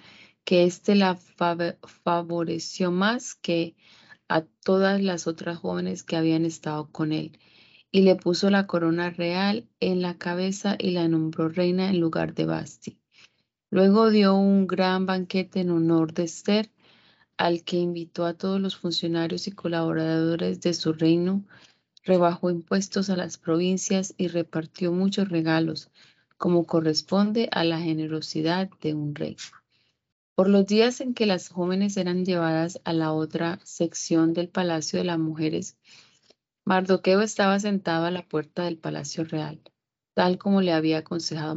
que 0.44 0.64
éste 0.64 0.94
la 0.94 1.14
favoreció 1.14 2.90
más 2.90 3.34
que 3.34 3.74
a 4.28 4.42
todas 4.64 5.02
las 5.02 5.26
otras 5.26 5.58
jóvenes 5.58 6.02
que 6.02 6.16
habían 6.16 6.44
estado 6.44 6.90
con 6.90 7.12
él, 7.12 7.38
y 7.90 8.00
le 8.00 8.16
puso 8.16 8.48
la 8.48 8.66
corona 8.66 9.10
real 9.10 9.68
en 9.80 10.00
la 10.00 10.16
cabeza 10.16 10.76
y 10.78 10.92
la 10.92 11.08
nombró 11.08 11.48
reina 11.48 11.90
en 11.90 12.00
lugar 12.00 12.34
de 12.34 12.46
Basti. 12.46 12.98
Luego 13.70 14.10
dio 14.10 14.34
un 14.36 14.66
gran 14.66 15.04
banquete 15.04 15.60
en 15.60 15.70
honor 15.70 16.14
de 16.14 16.24
Esther, 16.24 16.70
al 17.36 17.62
que 17.62 17.76
invitó 17.76 18.24
a 18.24 18.34
todos 18.34 18.60
los 18.60 18.76
funcionarios 18.76 19.46
y 19.48 19.52
colaboradores 19.52 20.60
de 20.60 20.72
su 20.72 20.92
reino, 20.94 21.44
rebajó 22.04 22.50
impuestos 22.50 23.10
a 23.10 23.16
las 23.16 23.38
provincias 23.38 24.14
y 24.16 24.28
repartió 24.28 24.92
muchos 24.92 25.28
regalos, 25.28 25.90
como 26.36 26.66
corresponde 26.66 27.48
a 27.52 27.64
la 27.64 27.80
generosidad 27.80 28.70
de 28.80 28.94
un 28.94 29.14
rey. 29.14 29.36
Por 30.34 30.48
los 30.48 30.66
días 30.66 31.00
en 31.00 31.14
que 31.14 31.26
las 31.26 31.48
jóvenes 31.48 31.96
eran 31.96 32.24
llevadas 32.24 32.80
a 32.84 32.92
la 32.92 33.12
otra 33.12 33.58
sección 33.64 34.34
del 34.34 34.48
Palacio 34.48 34.98
de 35.00 35.04
las 35.04 35.18
Mujeres, 35.18 35.76
Mardoqueo 36.64 37.22
estaba 37.22 37.58
sentado 37.58 38.06
a 38.06 38.10
la 38.10 38.22
puerta 38.22 38.64
del 38.64 38.78
Palacio 38.78 39.24
Real, 39.24 39.60
tal 40.14 40.38
como 40.38 40.60
le 40.60 40.72
había 40.72 40.98
aconsejado 40.98 41.56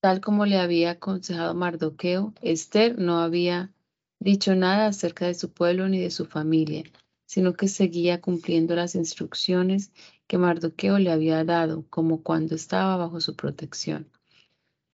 Tal 0.00 0.20
como 0.20 0.46
le 0.46 0.58
había 0.58 0.90
aconsejado 0.90 1.54
Mardoqueo, 1.54 2.34
Esther 2.42 2.98
no 2.98 3.20
había 3.20 3.72
dicho 4.20 4.54
nada 4.54 4.86
acerca 4.86 5.26
de 5.26 5.34
su 5.34 5.52
pueblo 5.52 5.88
ni 5.88 5.98
de 5.98 6.10
su 6.10 6.26
familia, 6.26 6.84
sino 7.26 7.54
que 7.54 7.68
seguía 7.68 8.20
cumpliendo 8.20 8.76
las 8.76 8.94
instrucciones 8.94 9.92
que 10.26 10.38
Mardoqueo 10.38 10.98
le 10.98 11.10
había 11.10 11.42
dado, 11.44 11.86
como 11.88 12.22
cuando 12.22 12.54
estaba 12.54 12.96
bajo 12.96 13.20
su 13.20 13.34
protección. 13.34 14.10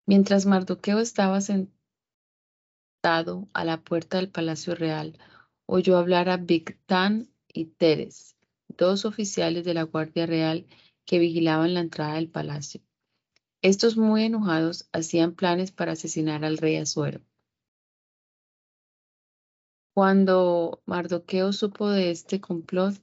Mientras 0.07 0.47
Mardoqueo 0.47 1.01
estaba 1.01 1.41
sentado 1.41 1.71
a 3.53 3.65
la 3.65 3.83
puerta 3.83 4.19
del 4.19 4.31
palacio 4.31 4.75
real, 4.75 5.19
oyó 5.67 5.99
hablar 5.99 6.29
a 6.29 6.37
Bigtán 6.37 7.29
y 7.53 7.67
Teres, 7.67 8.37
dos 8.69 9.05
oficiales 9.05 9.65
de 9.65 9.75
la 9.75 9.83
Guardia 9.83 10.27
Real 10.27 10.67
que 11.05 11.19
vigilaban 11.19 11.75
la 11.75 11.81
entrada 11.81 12.15
del 12.15 12.29
palacio. 12.29 12.81
Estos 13.63 13.97
muy 13.97 14.25
enojados 14.25 14.89
hacían 14.93 15.35
planes 15.35 15.73
para 15.73 15.93
asesinar 15.93 16.45
al 16.45 16.59
rey 16.59 16.77
Azuero. 16.77 17.21
Cuando 19.97 20.83
Mardoqueo 20.85 21.55
supo 21.55 21.89
de 21.89 22.11
este 22.11 22.39
complot, 22.39 23.03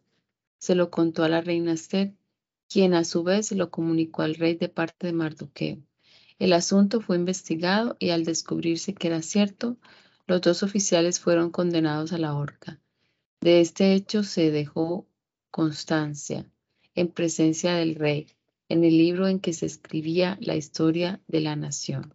se 0.60 0.76
lo 0.76 0.92
contó 0.92 1.24
a 1.24 1.28
la 1.28 1.42
reina 1.42 1.74
Esther, 1.74 2.14
quien 2.70 2.94
a 2.94 3.04
su 3.04 3.24
vez 3.24 3.52
lo 3.52 3.72
comunicó 3.72 4.22
al 4.22 4.36
rey 4.36 4.54
de 4.54 4.70
parte 4.70 5.08
de 5.08 5.14
Mardoqueo. 5.14 5.80
El 6.38 6.54
asunto 6.54 7.02
fue 7.02 7.16
investigado 7.16 7.98
y 7.98 8.12
al 8.12 8.26
descubrirse 8.26 8.94
que 8.94 9.08
era 9.08 9.24
cierto, 9.24 9.78
los 10.28 10.42
dos 10.42 10.62
oficiales 10.62 11.20
fueron 11.20 11.50
condenados 11.50 12.14
a 12.14 12.20
la 12.20 12.36
horca. 12.36 12.80
De 13.42 13.60
este 13.60 13.96
hecho 13.96 14.22
se 14.22 14.52
dejó 14.52 15.08
constancia 15.50 16.46
en 16.94 17.08
presencia 17.08 17.74
del 17.74 17.96
rey, 17.96 18.28
en 18.70 18.84
el 18.84 18.96
libro 18.96 19.28
en 19.28 19.40
que 19.40 19.54
se 19.54 19.66
escribía 19.66 20.38
la 20.42 20.56
historia 20.56 21.24
de 21.26 21.40
la 21.40 21.56
nación. 21.56 22.14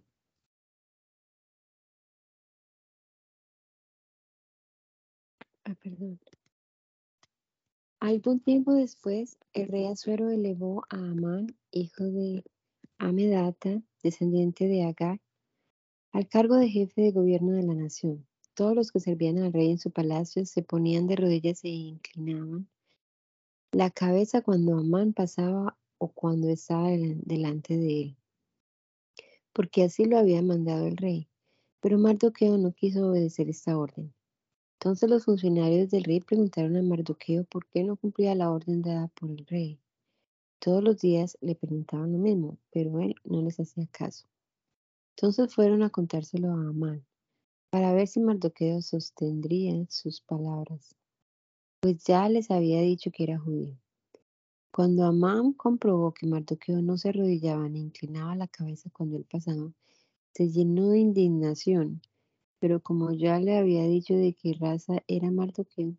Algún 8.01 8.41
tiempo 8.41 8.73
después, 8.75 9.39
el 9.53 9.69
rey 9.69 9.87
Azuero 9.87 10.31
elevó 10.31 10.85
a 10.91 10.97
Amán, 10.97 11.57
hijo 11.71 12.05
de 12.05 12.45
Amedata, 12.99 13.83
descendiente 14.03 14.69
de 14.69 14.85
Agar, 14.85 15.21
al 16.13 16.29
cargo 16.29 16.57
de 16.57 16.69
jefe 16.69 17.03
de 17.03 17.13
gobierno 17.13 17.53
de 17.53 17.63
la 17.63 17.75
nación. 17.75 18.27
Todos 18.55 18.75
los 18.75 18.93
que 18.93 19.01
servían 19.01 19.39
al 19.39 19.53
rey 19.53 19.71
en 19.71 19.79
su 19.79 19.91
palacio 19.91 20.45
se 20.47 20.63
ponían 20.63 21.07
de 21.07 21.17
rodillas 21.17 21.65
e 21.65 21.69
inclinaban 21.69 22.69
la 23.73 23.91
cabeza 23.91 24.41
cuando 24.43 24.79
Amán 24.79 25.13
pasaba 25.13 25.77
o 25.99 26.09
cuando 26.09 26.49
estaba 26.49 26.89
delante 26.89 27.77
de 27.77 28.03
él, 28.03 28.17
porque 29.53 29.83
así 29.83 30.05
lo 30.05 30.19
había 30.19 30.41
mandado 30.43 30.87
el 30.87 30.97
rey. 30.97 31.29
Pero 31.81 31.99
Mardoqueo 31.99 32.57
no 32.59 32.73
quiso 32.73 33.09
obedecer 33.09 33.49
esta 33.49 33.77
orden. 33.77 34.15
Entonces 34.81 35.11
los 35.11 35.25
funcionarios 35.25 35.91
del 35.91 36.05
rey 36.05 36.21
preguntaron 36.21 36.77
a 36.77 36.83
Mardoqueo 36.83 37.43
por 37.43 37.67
qué 37.67 37.83
no 37.83 37.97
cumplía 37.97 38.37
la 38.37 38.49
orden 38.53 38.81
dada 38.81 39.09
por 39.09 39.29
el 39.29 39.45
rey. 39.47 39.81
Todos 40.61 40.85
los 40.85 40.99
días 40.99 41.37
le 41.41 41.57
preguntaban 41.57 42.13
lo 42.13 42.19
mismo, 42.19 42.59
pero 42.71 43.01
él 43.01 43.17
no 43.25 43.43
les 43.43 43.59
hacía 43.59 43.89
caso. 43.91 44.29
Entonces 45.17 45.53
fueron 45.53 45.83
a 45.83 45.91
contárselo 45.91 46.51
a 46.51 46.69
Amán, 46.69 47.05
para 47.71 47.93
ver 47.93 48.07
si 48.07 48.21
Mardoqueo 48.21 48.81
sostendría 48.81 49.85
sus 49.89 50.21
palabras, 50.21 50.95
pues 51.81 52.05
ya 52.05 52.29
les 52.29 52.53
había 52.53 52.81
dicho 52.81 53.11
que 53.11 53.25
era 53.25 53.37
judío. 53.37 53.77
Cuando 54.71 55.07
Amán 55.07 55.55
comprobó 55.55 56.15
que 56.15 56.29
Mardoqueo 56.29 56.83
no 56.83 56.99
se 56.99 57.09
arrodillaba 57.09 57.69
ni 57.69 57.81
inclinaba 57.81 58.37
la 58.37 58.47
cabeza 58.47 58.91
cuando 58.91 59.17
él 59.17 59.25
pasaba, 59.25 59.73
se 60.35 60.49
llenó 60.51 60.91
de 60.91 61.01
indignación, 61.01 62.01
pero 62.61 62.83
como 62.83 63.13
ya 63.13 63.39
le 63.39 63.57
había 63.57 63.85
dicho 63.85 64.15
de 64.15 64.35
qué 64.35 64.55
raza 64.55 65.03
era 65.07 65.31
Mardoqueo, 65.31 65.95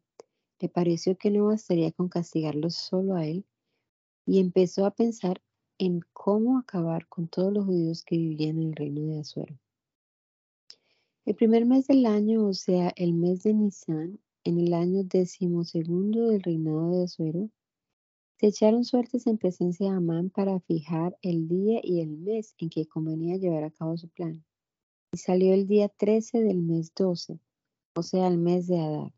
le 0.60 0.70
pareció 0.70 1.18
que 1.18 1.32
no 1.32 1.46
bastaría 1.48 1.92
con 1.92 2.10
castigarlo 2.10 2.70
solo 2.70 3.16
a 3.16 3.26
él, 3.26 3.46
y 4.26 4.40
empezó 4.40 4.86
a 4.86 4.92
pensar 4.92 5.42
en 5.78 6.02
cómo 6.14 6.60
acabar 6.60 7.08
con 7.08 7.28
todos 7.28 7.54
los 7.54 7.66
judíos 7.66 8.04
que 8.04 8.18
vivían 8.18 8.60
en 8.60 8.70
el 8.70 8.76
reino 8.76 9.02
de 9.08 9.20
Azuero. 9.20 9.58
El 11.26 11.36
primer 11.36 11.66
mes 11.66 11.88
del 11.88 12.06
año, 12.06 12.46
o 12.46 12.54
sea, 12.54 12.92
el 12.96 13.14
mes 13.14 13.44
de 13.44 13.54
Nisan, 13.54 14.20
en 14.44 14.60
el 14.60 14.74
año 14.74 15.04
decimosegundo 15.04 16.28
del 16.28 16.44
reinado 16.44 16.92
de 16.92 17.04
Azuero, 17.04 17.50
se 18.40 18.48
echaron 18.48 18.84
suertes 18.84 19.28
en 19.28 19.38
presencia 19.38 19.90
de 19.90 19.98
Amán 19.98 20.30
para 20.30 20.60
fijar 20.62 21.18
el 21.22 21.48
día 21.48 21.82
y 21.84 22.02
el 22.02 22.18
mes 22.18 22.56
en 22.58 22.70
que 22.70 22.88
convenía 22.88 23.38
llevar 23.38 23.64
a 23.64 23.72
cabo 23.72 23.98
su 23.98 24.10
plan. 24.10 24.44
Y 25.12 25.18
salió 25.18 25.54
el 25.54 25.66
día 25.66 25.90
13 25.90 26.42
del 26.42 26.58
mes 26.62 26.94
12, 26.96 27.40
o 27.96 28.04
sea, 28.04 28.28
el 28.28 28.38
mes 28.38 28.68
de 28.68 28.80
Adar. 28.80 29.14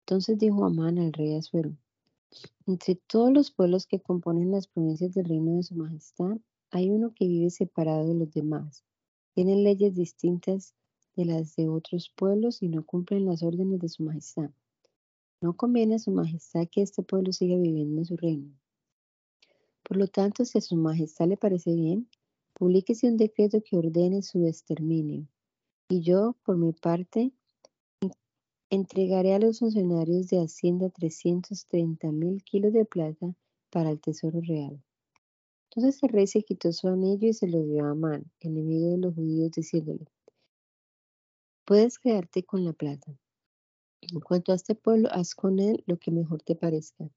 Entonces 0.00 0.38
dijo 0.38 0.64
Amán 0.64 0.98
al 0.98 1.12
rey 1.12 1.34
Asuero, 1.34 1.76
entre 2.66 2.94
todos 2.94 3.32
los 3.32 3.50
pueblos 3.50 3.86
que 3.86 4.00
componen 4.00 4.50
las 4.50 4.66
provincias 4.66 5.12
del 5.14 5.26
reino 5.26 5.56
de 5.56 5.62
su 5.62 5.74
majestad, 5.74 6.38
hay 6.70 6.90
uno 6.90 7.12
que 7.14 7.26
vive 7.26 7.50
separado 7.50 8.06
de 8.06 8.14
los 8.14 8.30
demás. 8.30 8.84
Tienen 9.34 9.64
leyes 9.64 9.94
distintas 9.94 10.74
de 11.16 11.24
las 11.24 11.56
de 11.56 11.68
otros 11.68 12.10
pueblos 12.14 12.62
y 12.62 12.68
no 12.68 12.84
cumplen 12.84 13.26
las 13.26 13.42
órdenes 13.42 13.80
de 13.80 13.88
su 13.88 14.02
majestad. 14.02 14.50
No 15.40 15.56
conviene 15.56 15.96
a 15.96 15.98
su 15.98 16.10
majestad 16.10 16.66
que 16.70 16.82
este 16.82 17.02
pueblo 17.02 17.32
siga 17.32 17.56
viviendo 17.56 17.98
en 17.98 18.04
su 18.04 18.16
reino. 18.16 18.50
Por 19.82 19.96
lo 19.96 20.08
tanto, 20.08 20.44
si 20.44 20.58
a 20.58 20.60
su 20.60 20.76
majestad 20.76 21.28
le 21.28 21.36
parece 21.36 21.74
bien, 21.74 22.08
publíquese 22.58 23.08
un 23.08 23.16
decreto 23.16 23.62
que 23.62 23.76
ordene 23.76 24.22
su 24.22 24.44
exterminio. 24.46 25.26
Y 25.88 26.02
yo, 26.02 26.36
por 26.44 26.56
mi 26.58 26.72
parte, 26.72 27.32
entregaré 28.68 29.34
a 29.34 29.38
los 29.38 29.60
funcionarios 29.60 30.28
de 30.28 30.38
Hacienda 30.38 30.90
330 30.90 32.12
mil 32.12 32.42
kilos 32.42 32.72
de 32.72 32.84
plata 32.84 33.34
para 33.70 33.90
el 33.90 34.00
tesoro 34.00 34.40
real. 34.40 34.82
Entonces 35.70 36.02
el 36.02 36.10
rey 36.10 36.26
se 36.26 36.42
quitó 36.42 36.72
su 36.72 36.88
anillo 36.88 37.28
y 37.28 37.32
se 37.32 37.46
lo 37.46 37.62
dio 37.62 37.84
a 37.84 37.90
Amán, 37.90 38.30
enemigo 38.40 38.90
de 38.90 38.98
los 38.98 39.14
judíos, 39.14 39.52
diciéndole, 39.52 40.06
puedes 41.64 41.98
quedarte 41.98 42.42
con 42.42 42.64
la 42.64 42.72
plata, 42.72 43.18
En 44.00 44.20
cuanto 44.20 44.52
a 44.52 44.56
este 44.56 44.74
pueblo, 44.74 45.08
haz 45.12 45.34
con 45.34 45.58
él 45.58 45.84
lo 45.86 45.98
que 45.98 46.10
mejor 46.10 46.42
te 46.42 46.54
parezca. 46.54 47.10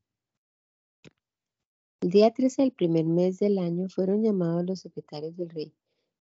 El 2.01 2.09
día 2.09 2.33
13 2.33 2.63
del 2.63 2.71
primer 2.71 3.05
mes 3.05 3.37
del 3.37 3.59
año 3.59 3.87
fueron 3.87 4.23
llamados 4.23 4.65
los 4.65 4.79
secretarios 4.79 5.37
del 5.37 5.51
rey, 5.51 5.71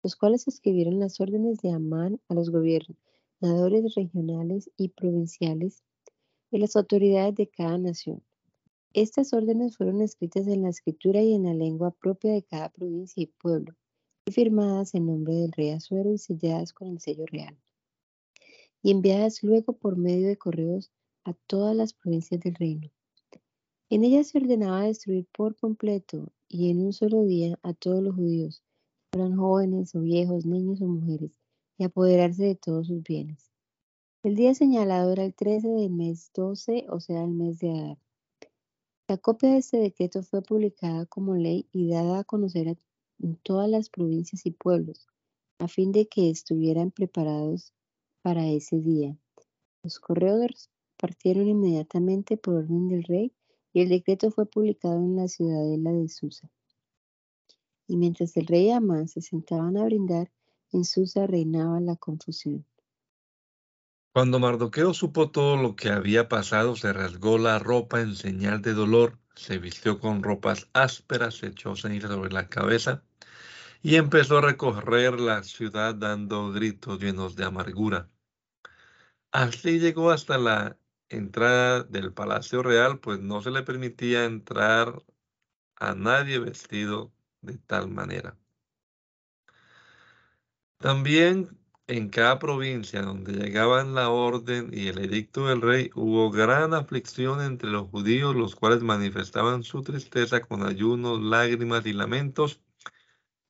los 0.03 0.17
cuales 0.17 0.45
escribieron 0.45 0.99
las 0.99 1.21
órdenes 1.21 1.59
de 1.59 1.71
Amán 1.71 2.19
a 2.27 2.33
los 2.33 2.49
gobernadores 2.49 3.95
regionales 3.95 4.69
y 4.75 4.89
provinciales 4.89 5.81
y 6.51 6.57
las 6.57 6.75
autoridades 6.75 7.33
de 7.35 7.47
cada 7.47 7.77
nación. 7.77 8.21
Estas 8.91 9.31
órdenes 9.31 9.77
fueron 9.77 10.01
escritas 10.01 10.47
en 10.47 10.63
la 10.63 10.69
escritura 10.69 11.21
y 11.21 11.33
en 11.33 11.43
la 11.43 11.53
lengua 11.53 11.91
propia 11.91 12.33
de 12.33 12.43
cada 12.43 12.67
provincia 12.67 13.23
y 13.23 13.27
pueblo, 13.27 13.73
y 14.25 14.33
firmadas 14.33 14.93
en 14.95 15.05
nombre 15.05 15.33
del 15.33 15.53
rey 15.53 15.69
Azuero 15.69 16.11
y 16.11 16.17
selladas 16.17 16.73
con 16.73 16.89
el 16.89 16.99
sello 16.99 17.25
real, 17.25 17.57
y 18.83 18.91
enviadas 18.91 19.41
luego 19.43 19.71
por 19.77 19.95
medio 19.95 20.27
de 20.27 20.35
correos 20.35 20.91
a 21.23 21.33
todas 21.47 21.73
las 21.73 21.93
provincias 21.93 22.41
del 22.41 22.55
reino. 22.55 22.91
En 23.91 24.03
ellas 24.03 24.27
se 24.27 24.37
ordenaba 24.37 24.83
destruir 24.83 25.25
por 25.35 25.55
completo 25.55 26.31
y 26.47 26.69
en 26.69 26.85
un 26.85 26.93
solo 26.93 27.23
día 27.23 27.57
a 27.63 27.73
todos 27.73 28.03
los 28.03 28.13
judíos, 28.13 28.61
fueran 29.11 29.35
jóvenes 29.35 29.95
o 29.95 30.01
viejos, 30.01 30.45
niños 30.45 30.79
o 30.81 30.85
mujeres, 30.85 31.31
y 31.79 31.85
apoderarse 31.85 32.43
de 32.43 32.55
todos 32.55 32.85
sus 32.85 33.01
bienes. 33.01 33.49
El 34.21 34.35
día 34.35 34.53
señalado 34.53 35.11
era 35.11 35.25
el 35.25 35.33
13 35.33 35.69
del 35.69 35.89
mes 35.89 36.29
12, 36.35 36.85
o 36.89 36.99
sea, 36.99 37.23
el 37.23 37.31
mes 37.31 37.57
de 37.57 37.71
Adar. 37.71 37.97
La 39.07 39.17
copia 39.17 39.53
de 39.53 39.57
este 39.57 39.77
decreto 39.77 40.21
fue 40.21 40.43
publicada 40.43 41.07
como 41.07 41.33
ley 41.33 41.67
y 41.71 41.89
dada 41.89 42.19
a 42.19 42.23
conocer 42.23 42.77
en 43.17 43.35
todas 43.37 43.67
las 43.67 43.89
provincias 43.89 44.45
y 44.45 44.51
pueblos, 44.51 45.07
a 45.57 45.67
fin 45.67 45.91
de 45.91 46.07
que 46.07 46.29
estuvieran 46.29 46.91
preparados 46.91 47.73
para 48.21 48.47
ese 48.49 48.79
día. 48.81 49.17
Los 49.83 49.99
correos 49.99 50.69
partieron 50.95 51.47
inmediatamente 51.47 52.37
por 52.37 52.53
orden 52.53 52.87
del 52.87 53.03
rey 53.03 53.33
y 53.73 53.81
el 53.81 53.89
decreto 53.89 54.31
fue 54.31 54.45
publicado 54.45 54.95
en 54.95 55.15
la 55.15 55.27
ciudadela 55.27 55.91
de 55.91 56.07
Susa. 56.09 56.49
Y 57.87 57.97
mientras 57.97 58.35
el 58.37 58.47
rey 58.47 58.67
y 58.67 58.71
Amán 58.71 59.07
se 59.07 59.21
sentaban 59.21 59.77
a 59.77 59.85
brindar, 59.85 60.31
en 60.71 60.85
Susa 60.85 61.27
reinaba 61.27 61.79
la 61.79 61.95
confusión. 61.95 62.65
Cuando 64.11 64.39
Mardoqueo 64.39 64.93
supo 64.93 65.29
todo 65.29 65.55
lo 65.55 65.75
que 65.75 65.89
había 65.89 66.29
pasado, 66.29 66.75
se 66.75 66.91
rasgó 66.93 67.37
la 67.37 67.59
ropa 67.59 68.01
en 68.01 68.15
señal 68.15 68.61
de 68.61 68.73
dolor, 68.73 69.19
se 69.35 69.59
vistió 69.59 69.99
con 69.99 70.23
ropas 70.23 70.67
ásperas, 70.73 71.35
se 71.35 71.47
echó 71.47 71.75
ceniza 71.75 72.07
sobre 72.07 72.33
la 72.33 72.49
cabeza 72.49 73.03
y 73.81 73.95
empezó 73.95 74.39
a 74.39 74.41
recorrer 74.41 75.19
la 75.19 75.43
ciudad 75.43 75.95
dando 75.95 76.51
gritos 76.51 76.99
llenos 76.99 77.35
de 77.35 77.45
amargura. 77.45 78.09
Así 79.31 79.79
llegó 79.79 80.09
hasta 80.09 80.37
la 80.39 80.78
entrada 81.09 81.83
del 81.83 82.13
Palacio 82.13 82.63
Real, 82.63 82.99
pues 82.99 83.19
no 83.19 83.41
se 83.41 83.51
le 83.51 83.63
permitía 83.63 84.25
entrar 84.25 85.03
a 85.77 85.95
nadie 85.95 86.39
vestido 86.39 87.11
de 87.41 87.57
tal 87.57 87.89
manera. 87.89 88.37
También 90.79 91.59
en 91.87 92.09
cada 92.09 92.37
provincia 92.37 93.01
donde 93.01 93.33
llegaban 93.33 93.95
la 93.95 94.09
orden 94.09 94.69
y 94.71 94.87
el 94.89 94.99
edicto 94.99 95.47
del 95.47 95.61
rey, 95.61 95.89
hubo 95.95 96.29
gran 96.29 96.73
aflicción 96.75 97.41
entre 97.41 97.71
los 97.71 97.89
judíos, 97.89 98.35
los 98.35 98.55
cuales 98.55 98.83
manifestaban 98.83 99.63
su 99.63 99.81
tristeza 99.81 100.41
con 100.41 100.63
ayunos, 100.63 101.19
lágrimas 101.19 101.85
y 101.87 101.93
lamentos, 101.93 102.61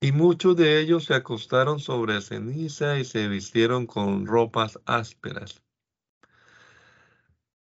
y 0.01 0.13
muchos 0.13 0.55
de 0.55 0.79
ellos 0.79 1.05
se 1.05 1.15
acostaron 1.15 1.79
sobre 1.79 2.21
ceniza 2.21 2.97
y 2.99 3.05
se 3.05 3.27
vistieron 3.27 3.85
con 3.85 4.25
ropas 4.25 4.79
ásperas. 4.85 5.61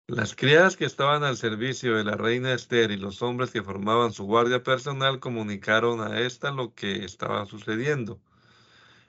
Las 0.08 0.36
criadas 0.36 0.76
que 0.76 0.84
estaban 0.84 1.24
al 1.24 1.36
servicio 1.36 1.96
de 1.96 2.04
la 2.04 2.16
reina 2.16 2.52
Esther 2.52 2.92
y 2.92 2.96
los 2.96 3.22
hombres 3.22 3.50
que 3.50 3.64
formaban 3.64 4.12
su 4.12 4.24
guardia 4.24 4.62
personal 4.62 5.18
comunicaron 5.18 6.00
a 6.00 6.20
ésta 6.20 6.52
lo 6.52 6.74
que 6.74 7.04
estaba 7.04 7.44
sucediendo. 7.46 8.20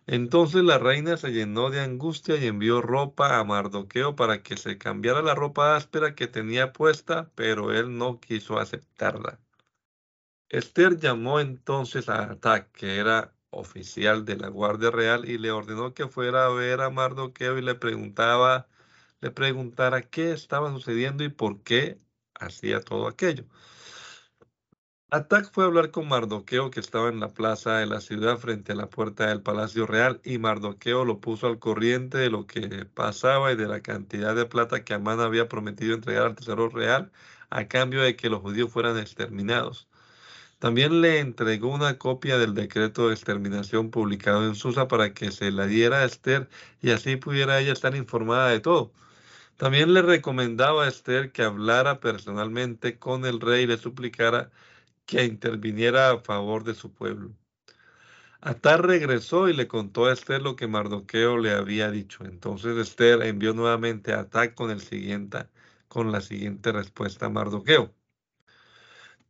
Entonces 0.08 0.64
la 0.64 0.80
reina 0.80 1.16
se 1.16 1.32
llenó 1.32 1.70
de 1.70 1.82
angustia 1.82 2.38
y 2.38 2.48
envió 2.48 2.82
ropa 2.82 3.38
a 3.38 3.44
Mardoqueo 3.44 4.16
para 4.16 4.42
que 4.42 4.58
se 4.58 4.80
cambiara 4.80 5.22
la 5.22 5.36
ropa 5.36 5.76
áspera 5.76 6.16
que 6.16 6.26
tenía 6.26 6.74
puesta, 6.74 7.30
pero 7.36 7.72
él 7.72 7.96
no 7.96 8.20
quiso 8.20 8.58
aceptarla. 8.58 9.40
Esther 10.50 10.98
llamó 10.98 11.40
entonces 11.40 12.10
a 12.10 12.24
Atac, 12.32 12.72
que 12.72 12.98
era 12.98 13.36
oficial 13.52 14.26
de 14.26 14.38
la 14.38 14.48
Guardia 14.48 14.90
Real, 14.90 15.30
y 15.30 15.38
le 15.38 15.52
ordenó 15.52 15.94
que 15.94 16.08
fuera 16.08 16.48
a 16.48 16.50
ver 16.50 16.82
a 16.82 16.90
Mardoqueo 16.90 17.58
y 17.60 17.62
le 17.62 17.76
preguntaba, 17.76 18.68
le 19.21 19.32
preguntara 19.32 20.01
qué 20.01 20.32
estaba 20.32 20.71
sucediendo 20.71 21.23
y 21.23 21.30
por 21.30 21.63
qué 21.63 21.99
hacía 22.36 22.82
todo 22.82 23.08
aquello. 23.08 23.45
Atac 25.10 25.51
fue 25.53 25.63
a 25.63 25.67
hablar 25.67 25.91
con 25.91 26.08
Mardoqueo, 26.08 26.69
que 26.69 26.82
estaba 26.82 27.10
en 27.10 27.19
la 27.21 27.30
plaza 27.30 27.77
de 27.77 27.86
la 27.86 28.01
ciudad 28.01 28.38
frente 28.38 28.73
a 28.73 28.75
la 28.75 28.89
puerta 28.89 29.27
del 29.27 29.41
palacio 29.41 29.88
real, 29.88 30.19
y 30.23 30.38
Mardoqueo 30.38 31.06
lo 31.06 31.21
puso 31.21 31.47
al 31.47 31.60
corriente 31.60 32.17
de 32.17 32.30
lo 32.30 32.45
que 32.45 32.86
pasaba 32.86 33.51
y 33.53 33.56
de 33.56 33.67
la 33.67 33.82
cantidad 33.82 34.36
de 34.36 34.45
plata 34.45 34.84
que 34.84 34.93
Amán 34.93 35.21
había 35.21 35.47
prometido 35.47 35.95
entregar 35.95 36.25
al 36.25 36.36
tesoro 36.36 36.69
real 36.69 37.12
a 37.49 37.67
cambio 37.67 38.01
de 38.03 38.15
que 38.17 38.30
los 38.30 38.41
judíos 38.41 38.71
fueran 38.71 38.97
exterminados. 38.97 39.88
También 40.60 41.01
le 41.01 41.19
entregó 41.19 41.69
una 41.69 41.97
copia 41.97 42.38
del 42.38 42.53
decreto 42.53 43.08
de 43.08 43.13
exterminación 43.13 43.91
publicado 43.91 44.45
en 44.45 44.56
Susa 44.56 44.88
para 44.88 45.13
que 45.13 45.32
se 45.32 45.51
la 45.51 45.67
diera 45.67 45.99
a 45.99 46.06
Esther 46.06 46.49
y 46.82 46.91
así 46.91 47.15
pudiera 47.17 47.60
ella 47.60 47.73
estar 47.73 47.95
informada 47.95 48.49
de 48.49 48.60
todo. 48.60 48.91
También 49.58 49.93
le 49.93 50.02
recomendaba 50.04 50.86
a 50.86 50.88
Esther 50.88 51.32
que 51.32 51.43
hablara 51.43 52.00
personalmente 52.00 53.00
con 53.00 53.26
el 53.26 53.39
rey 53.41 53.63
y 53.63 53.67
le 53.67 53.78
suplicara 53.78 54.52
que 55.06 55.26
interviniera 55.26 56.12
a 56.12 56.20
favor 56.20 56.63
de 56.63 56.76
su 56.76 56.93
pueblo. 56.93 57.32
Atar 58.41 58.86
regresó 58.86 59.50
y 59.50 59.54
le 59.54 59.67
contó 59.67 60.06
a 60.06 60.13
Esther 60.13 60.41
lo 60.41 60.56
que 60.56 60.67
Mardoqueo 60.67 61.38
le 61.38 61.52
había 61.52 61.91
dicho. 61.91 62.24
Entonces 62.26 62.78
Esther 62.78 63.22
envió 63.24 63.54
nuevamente 63.54 64.13
a 64.13 64.22
Atar 64.22 64.54
con, 64.56 64.70
el 64.72 64.82
siguiente, 64.82 65.48
con 65.88 66.12
la 66.12 66.22
siguiente 66.22 66.72
respuesta 66.72 67.26
a 67.28 67.30
Mardoqueo. 67.30 67.97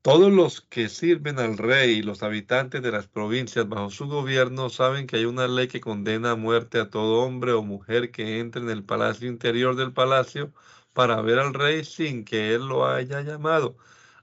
Todos 0.02 0.32
los 0.32 0.62
que 0.62 0.90
sirven 0.90 1.40
al 1.40 1.58
rey 1.58 1.96
y 1.98 2.02
los 2.02 2.24
habitantes 2.24 2.82
de 2.82 2.92
las 2.92 3.08
provincias 3.08 3.68
bajo 3.68 3.90
su 3.90 4.08
gobierno 4.08 4.70
saben 4.70 5.06
que 5.06 5.18
hay 5.18 5.26
una 5.26 5.48
ley 5.48 5.68
que 5.68 5.82
condena 5.82 6.32
a 6.32 6.36
muerte 6.36 6.80
a 6.80 6.90
todo 6.90 7.22
hombre 7.24 7.52
o 7.52 7.62
mujer 7.64 8.12
que 8.12 8.40
entre 8.40 8.62
en 8.62 8.70
el 8.70 8.84
palacio 8.84 9.28
interior 9.28 9.76
del 9.76 9.94
palacio 9.94 10.54
para 10.94 11.22
ver 11.22 11.40
al 11.40 11.54
rey 11.54 11.84
sin 11.84 12.24
que 12.26 12.56
él 12.56 12.68
lo 12.68 12.88
haya 12.88 13.22
llamado 13.22 13.78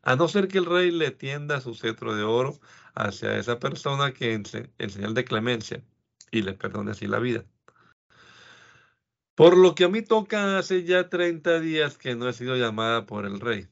a 0.05 0.17
no 0.17 0.29
ser 0.29 0.49
que 0.49 0.59
el 0.59 0.67
rey 0.67 0.91
le 0.91 1.11
tienda 1.11 1.61
su 1.61 1.75
cetro 1.75 2.15
de 2.15 2.23
oro 2.23 2.61
hacia 2.95 3.39
esa 3.39 3.59
persona 3.59 4.13
que 4.13 4.35
en, 4.35 4.45
señal 4.45 5.15
de 5.15 5.25
clemencia 5.25 5.83
y 6.31 6.43
le 6.43 6.53
perdone 6.53 6.93
así 6.93 7.07
la 7.07 7.19
vida. 7.19 7.45
Por 9.35 9.57
lo 9.57 9.75
que 9.75 9.85
a 9.85 9.89
mí 9.89 10.03
toca 10.03 10.59
hace 10.59 10.85
ya 10.85 11.09
30 11.09 11.59
días 11.61 11.99
que 11.99 12.15
no 12.15 12.29
he 12.29 12.33
sido 12.33 12.57
llamada 12.57 13.07
por 13.07 13.25
el 13.25 13.41
rey. 13.41 13.69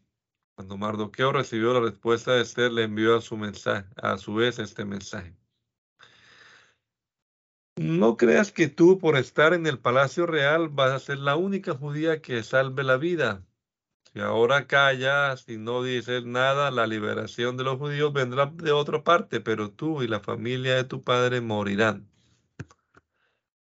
Cuando 0.62 0.77
Mardoqueo 0.77 1.33
recibió 1.33 1.75
la 1.75 1.81
respuesta 1.81 2.35
de 2.35 2.42
Esther, 2.42 2.70
le 2.70 2.85
envió 2.85 3.16
a 3.16 3.20
su 3.20 3.37
mensaje, 3.37 3.85
a 3.96 4.16
su 4.16 4.35
vez 4.35 4.61
este 4.61 4.85
mensaje. 4.85 5.35
No 7.75 8.16
creas 8.16 8.53
que 8.53 8.68
tú, 8.68 9.01
por 9.01 9.16
estar 9.16 9.55
en 9.55 9.66
el 9.66 9.81
palacio 9.81 10.25
real, 10.25 10.68
vas 10.68 10.92
a 10.92 11.01
ser 11.01 11.18
la 11.18 11.35
única 11.35 11.75
judía 11.75 12.22
que 12.22 12.44
salve 12.44 12.85
la 12.85 12.96
vida. 12.96 13.44
Si 14.12 14.20
ahora 14.20 14.68
callas 14.68 15.48
y 15.48 15.57
no 15.57 15.83
dices 15.83 16.25
nada, 16.27 16.70
la 16.70 16.87
liberación 16.87 17.57
de 17.57 17.64
los 17.64 17.79
judíos 17.79 18.12
vendrá 18.12 18.46
de 18.46 18.70
otra 18.70 19.03
parte, 19.03 19.40
pero 19.40 19.72
tú 19.72 20.05
y 20.05 20.07
la 20.07 20.20
familia 20.20 20.77
de 20.77 20.85
tu 20.85 21.03
padre 21.03 21.40
morirán. 21.40 22.09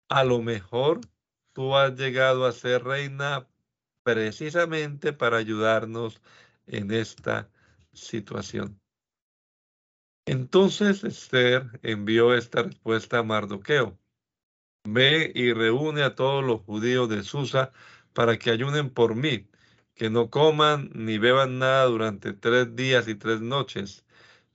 A 0.10 0.24
lo 0.24 0.44
mejor 0.44 1.02
tú 1.54 1.76
has 1.76 1.96
llegado 1.96 2.46
a 2.46 2.52
ser 2.52 2.84
reina 2.84 3.48
precisamente 4.04 5.12
para 5.12 5.38
ayudarnos 5.38 6.22
en 6.68 6.92
esta 6.92 7.50
situación. 7.94 8.80
Entonces 10.26 11.04
Esther 11.04 11.80
envió 11.84 12.34
esta 12.34 12.64
respuesta 12.64 13.20
a 13.20 13.24
Mardoqueo. 13.24 13.98
Ve 14.86 15.32
y 15.34 15.54
reúne 15.54 16.04
a 16.04 16.16
todos 16.16 16.44
los 16.44 16.62
judíos 16.62 17.10
de 17.10 17.24
Susa 17.24 17.72
para 18.14 18.38
que 18.38 18.52
ayunen 18.52 18.90
por 18.90 19.16
mí 19.16 19.48
que 19.96 20.10
no 20.10 20.30
coman 20.30 20.90
ni 20.94 21.18
beban 21.18 21.60
nada 21.60 21.86
durante 21.86 22.34
tres 22.34 22.76
días 22.76 23.08
y 23.08 23.16
tres 23.16 23.42
noches. 23.42 24.06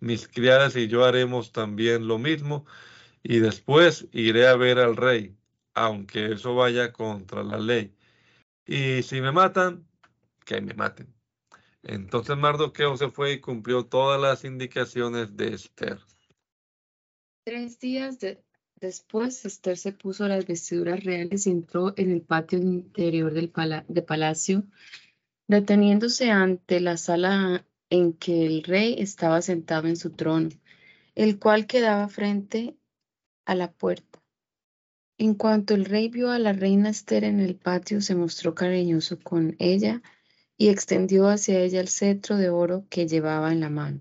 Mis 0.01 0.29
criadas 0.29 0.77
y 0.77 0.89
yo 0.89 1.05
haremos 1.05 1.53
también 1.53 2.09
lo 2.09 2.19
mismo, 2.19 2.67
y 3.23 3.41
después 3.41 4.09
iré 4.13 4.49
a 4.49 4.57
ver 4.57 4.79
al 4.79 4.97
rey, 4.97 5.37
aunque 5.75 6.33
eso 6.33 6.55
vaya 6.55 6.93
contra 6.93 7.43
la 7.45 7.59
ley. 7.59 7.95
Y 8.67 9.03
si 9.03 9.21
me 9.21 9.33
matan, 9.33 9.87
que 10.45 10.61
me 10.61 10.75
maten. 10.75 11.18
Entonces 11.83 12.37
Mardoqueo 12.37 12.97
se 12.97 13.11
fue 13.11 13.33
y 13.33 13.41
cumplió 13.41 13.87
todas 13.87 14.21
las 14.21 14.45
indicaciones 14.45 15.37
de 15.37 15.55
Esther. 15.55 15.99
Tres 17.45 17.79
días 17.79 18.19
Después 18.81 19.45
Esther 19.45 19.77
se 19.77 19.93
puso 19.93 20.29
las 20.29 20.47
vestiduras 20.47 21.03
reales 21.03 21.47
y 21.47 21.51
entró 21.51 21.95
en 21.97 22.13
el 22.13 22.23
patio 22.23 22.61
interior 22.61 23.33
del 23.33 23.53
de 23.89 24.03
palacio, 24.03 24.65
deteniéndose 25.49 26.31
ante 26.31 26.79
la 26.79 26.97
sala 26.97 27.67
en 27.91 28.13
que 28.13 28.47
el 28.47 28.63
rey 28.63 28.95
estaba 28.99 29.43
sentado 29.43 29.89
en 29.89 29.97
su 29.97 30.11
trono, 30.11 30.51
el 31.17 31.41
cual 31.41 31.67
quedaba 31.67 32.09
frente 32.09 32.77
a 33.47 33.57
la 33.57 33.73
puerta. 33.73 34.23
En 35.17 35.35
cuanto 35.35 35.75
el 35.75 35.85
rey 35.85 36.09
vio 36.09 36.31
a 36.31 36.39
la 36.39 36.53
reina 36.53 36.91
Esther 36.91 37.25
en 37.25 37.41
el 37.41 37.57
patio, 37.57 38.01
se 38.01 38.15
mostró 38.15 38.55
cariñoso 38.55 39.19
con 39.19 39.57
ella 39.59 40.03
y 40.59 40.69
extendió 40.69 41.29
hacia 41.29 41.61
ella 41.61 41.81
el 41.81 41.89
cetro 41.89 42.37
de 42.37 42.51
oro 42.51 42.85
que 42.91 43.07
llevaba 43.07 43.53
en 43.53 43.61
la 43.61 43.71
mano. 43.71 44.01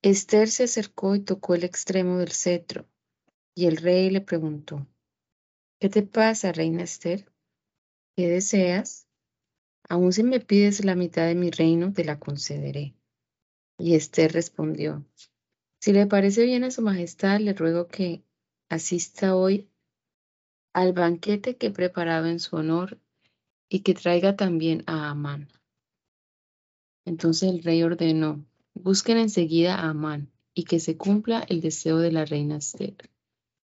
Esther 0.00 0.48
se 0.48 0.64
acercó 0.64 1.16
y 1.16 1.20
tocó 1.20 1.54
el 1.54 1.64
extremo 1.64 2.18
del 2.18 2.30
cetro, 2.30 2.88
y 3.54 3.66
el 3.66 3.76
rey 3.76 4.08
le 4.10 4.20
preguntó, 4.20 4.86
¿Qué 5.80 5.88
te 5.88 6.02
pasa, 6.02 6.52
reina 6.52 6.84
Esther? 6.84 7.30
¿Qué 8.16 8.28
deseas? 8.28 9.08
Aún 9.88 10.12
si 10.12 10.22
me 10.22 10.40
pides 10.40 10.84
la 10.84 10.94
mitad 10.94 11.26
de 11.26 11.34
mi 11.34 11.50
reino, 11.50 11.92
te 11.92 12.04
la 12.04 12.18
concederé. 12.18 12.94
Y 13.78 13.94
Esther 13.94 14.32
respondió, 14.32 15.04
si 15.80 15.92
le 15.92 16.06
parece 16.06 16.44
bien 16.44 16.64
a 16.64 16.70
su 16.70 16.80
majestad, 16.82 17.40
le 17.40 17.52
ruego 17.52 17.88
que 17.88 18.22
asista 18.68 19.36
hoy 19.36 19.68
al 20.72 20.92
banquete 20.92 21.56
que 21.56 21.68
he 21.68 21.70
preparado 21.70 22.26
en 22.26 22.38
su 22.40 22.56
honor 22.56 22.98
y 23.68 23.80
que 23.80 23.94
traiga 23.94 24.36
también 24.36 24.82
a 24.86 25.10
Amán. 25.10 25.48
Entonces 27.04 27.50
el 27.50 27.62
rey 27.62 27.82
ordenó, 27.82 28.44
busquen 28.74 29.18
enseguida 29.18 29.76
a 29.76 29.90
Amán 29.90 30.30
y 30.54 30.64
que 30.64 30.80
se 30.80 30.96
cumpla 30.96 31.44
el 31.48 31.60
deseo 31.60 31.98
de 31.98 32.12
la 32.12 32.24
reina 32.24 32.56
Esther. 32.56 32.96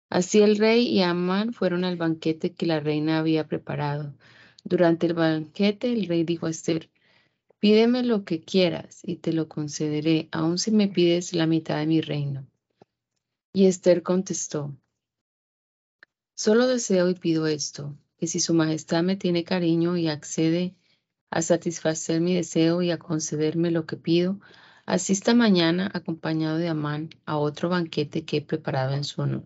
Así 0.10 0.42
el 0.42 0.58
rey 0.58 0.88
y 0.88 1.02
Amán 1.02 1.54
fueron 1.54 1.84
al 1.84 1.98
banquete 1.98 2.54
que 2.54 2.66
la 2.66 2.80
reina 2.80 3.20
había 3.20 3.48
preparado. 3.48 4.14
Durante 4.64 5.08
el 5.08 5.14
banquete 5.14 5.92
el 5.92 6.08
rey 6.08 6.24
dijo 6.24 6.46
a 6.46 6.50
Esther, 6.50 6.90
Pídeme 7.60 8.04
lo 8.04 8.24
que 8.24 8.42
quieras 8.42 9.02
y 9.04 9.16
te 9.18 9.34
lo 9.34 9.50
concederé, 9.50 10.30
aun 10.32 10.60
si 10.60 10.72
me 10.72 10.88
pides 10.88 11.34
la 11.34 11.48
mitad 11.48 11.80
de 11.80 11.88
mi 11.88 12.02
reino. 12.02 12.48
Y 13.52 13.66
Esther 13.66 14.04
contestó, 14.04 14.78
Solo 16.36 16.68
deseo 16.68 17.10
y 17.10 17.16
pido 17.16 17.48
esto, 17.48 17.98
que 18.18 18.28
si 18.28 18.40
su 18.40 18.54
majestad 18.54 19.04
me 19.04 19.16
tiene 19.16 19.44
cariño 19.44 19.98
y 19.98 20.08
accede 20.08 20.76
a 21.30 21.42
satisfacer 21.42 22.22
mi 22.22 22.34
deseo 22.34 22.82
y 22.82 22.92
a 22.92 22.98
concederme 22.98 23.72
lo 23.72 23.86
que 23.86 23.98
pido, 23.98 24.40
asista 24.86 25.34
mañana 25.34 25.92
acompañado 25.94 26.58
de 26.58 26.70
Amán 26.70 27.10
a 27.26 27.38
otro 27.38 27.70
banquete 27.70 28.26
que 28.26 28.38
he 28.38 28.42
preparado 28.42 28.94
en 28.94 29.04
su 29.04 29.22
honor. 29.22 29.46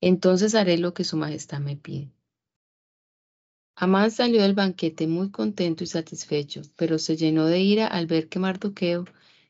Entonces 0.00 0.54
haré 0.54 0.78
lo 0.78 0.94
que 0.94 1.04
su 1.04 1.16
majestad 1.16 1.60
me 1.60 1.76
pide. 1.76 2.10
Amán 3.76 4.10
salió 4.10 4.42
del 4.42 4.54
banquete 4.54 5.06
muy 5.06 5.30
contento 5.30 5.84
y 5.84 5.86
satisfecho, 5.86 6.62
pero 6.76 6.98
se 6.98 7.16
llenó 7.16 7.44
de 7.44 7.60
ira 7.60 7.86
al 7.86 8.06
ver 8.06 8.28
que 8.28 8.38
Mardoqueo, 8.38 9.04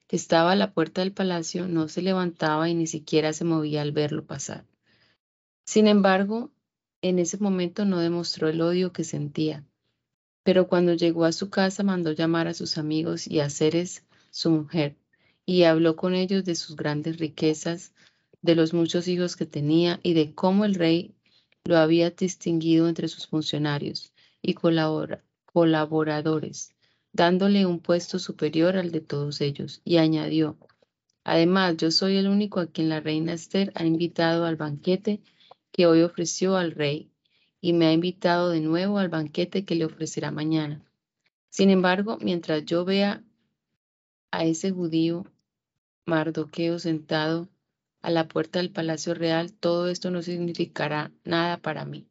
que 0.09 0.17
estaba 0.17 0.53
a 0.53 0.57
la 0.57 0.73
puerta 0.73 1.01
del 1.01 1.13
palacio, 1.13 1.69
no 1.69 1.89
se 1.89 2.03
levantaba 2.03 2.69
y 2.69 2.75
ni 2.75 2.89
siquiera 2.89 3.33
se 3.33 3.45
movía 3.45 3.83
al 3.83 3.93
verlo 3.93 4.27
pasar. 4.27 4.65
Sin 5.65 5.87
embargo, 5.87 6.51
en 7.03 7.19
ese 7.19 7.39
momento 7.39 7.85
no 7.85 7.99
demostró 7.99 8.49
el 8.49 8.61
odio 8.61 8.93
que 8.93 9.05
sentía, 9.05 9.65
pero 10.43 10.69
cuando 10.69 10.95
llegó 10.95 11.25
a 11.25 11.33
su 11.33 11.51
casa 11.51 11.83
mandó 11.83 12.13
llamar 12.13 12.49
a 12.49 12.55
sus 12.55 12.79
amigos 12.79 13.27
y 13.27 13.41
a 13.41 13.51
Ceres, 13.51 14.05
su 14.31 14.51
mujer, 14.51 14.97
y 15.45 15.65
habló 15.65 15.97
con 15.97 16.15
ellos 16.15 16.45
de 16.45 16.55
sus 16.55 16.77
grandes 16.77 17.19
riquezas, 17.19 17.93
de 18.43 18.55
los 18.55 18.73
muchos 18.73 19.09
hijos 19.09 19.37
que 19.37 19.47
tenía 19.47 20.01
y 20.03 20.15
de 20.15 20.35
cómo 20.35 20.65
el 20.65 20.75
rey 20.75 21.15
lo 21.65 21.79
había 21.79 22.11
distinguido 22.11 22.89
entre 22.89 23.09
sus 23.09 23.27
funcionarios 23.27 24.13
y 24.41 24.55
colaboradores, 24.55 26.71
dándole 27.13 27.67
un 27.67 27.81
puesto 27.81 28.19
superior 28.19 28.77
al 28.77 28.93
de 28.93 29.01
todos 29.01 29.41
ellos, 29.41 29.81
y 29.85 29.97
añadió, 29.97 30.57
Además, 31.25 31.77
yo 31.77 31.91
soy 31.91 32.19
el 32.19 32.29
único 32.29 32.61
a 32.61 32.67
quien 32.67 32.89
la 32.89 33.01
reina 33.01 33.33
Esther 33.33 33.73
ha 33.75 33.85
invitado 33.85 34.45
al 34.45 34.55
banquete 34.55 35.21
que 35.73 35.87
hoy 35.87 36.03
ofreció 36.03 36.57
al 36.57 36.73
rey, 36.73 37.11
y 37.61 37.73
me 37.73 37.87
ha 37.87 37.93
invitado 37.93 38.51
de 38.51 38.61
nuevo 38.61 38.99
al 38.99 39.09
banquete 39.09 39.65
que 39.65 39.75
le 39.75 39.85
ofrecerá 39.85 40.31
mañana. 40.31 40.85
Sin 41.51 41.71
embargo, 41.71 42.19
mientras 42.21 42.65
yo 42.65 42.85
vea 42.85 43.25
a 44.31 44.45
ese 44.45 44.71
judío 44.71 45.25
Mardoqueo 46.07 46.79
sentado 46.79 47.49
a 48.01 48.11
la 48.11 48.29
puerta 48.29 48.61
del 48.61 48.71
palacio 48.71 49.15
real, 49.15 49.53
todo 49.53 49.89
esto 49.89 50.11
no 50.11 50.23
significará 50.23 51.13
nada 51.25 51.59
para 51.59 51.85
mí. 51.85 52.07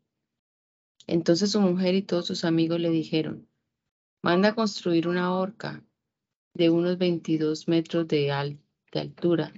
Entonces 1.07 1.51
su 1.51 1.61
mujer 1.61 1.95
y 1.95 2.01
todos 2.01 2.27
sus 2.27 2.43
amigos 2.43 2.79
le 2.79 2.89
dijeron, 2.89 3.47
manda 4.21 4.55
construir 4.55 5.07
una 5.07 5.33
horca 5.33 5.83
de 6.53 6.69
unos 6.69 6.97
22 6.97 7.67
metros 7.67 8.07
de, 8.07 8.31
altura 8.31 9.53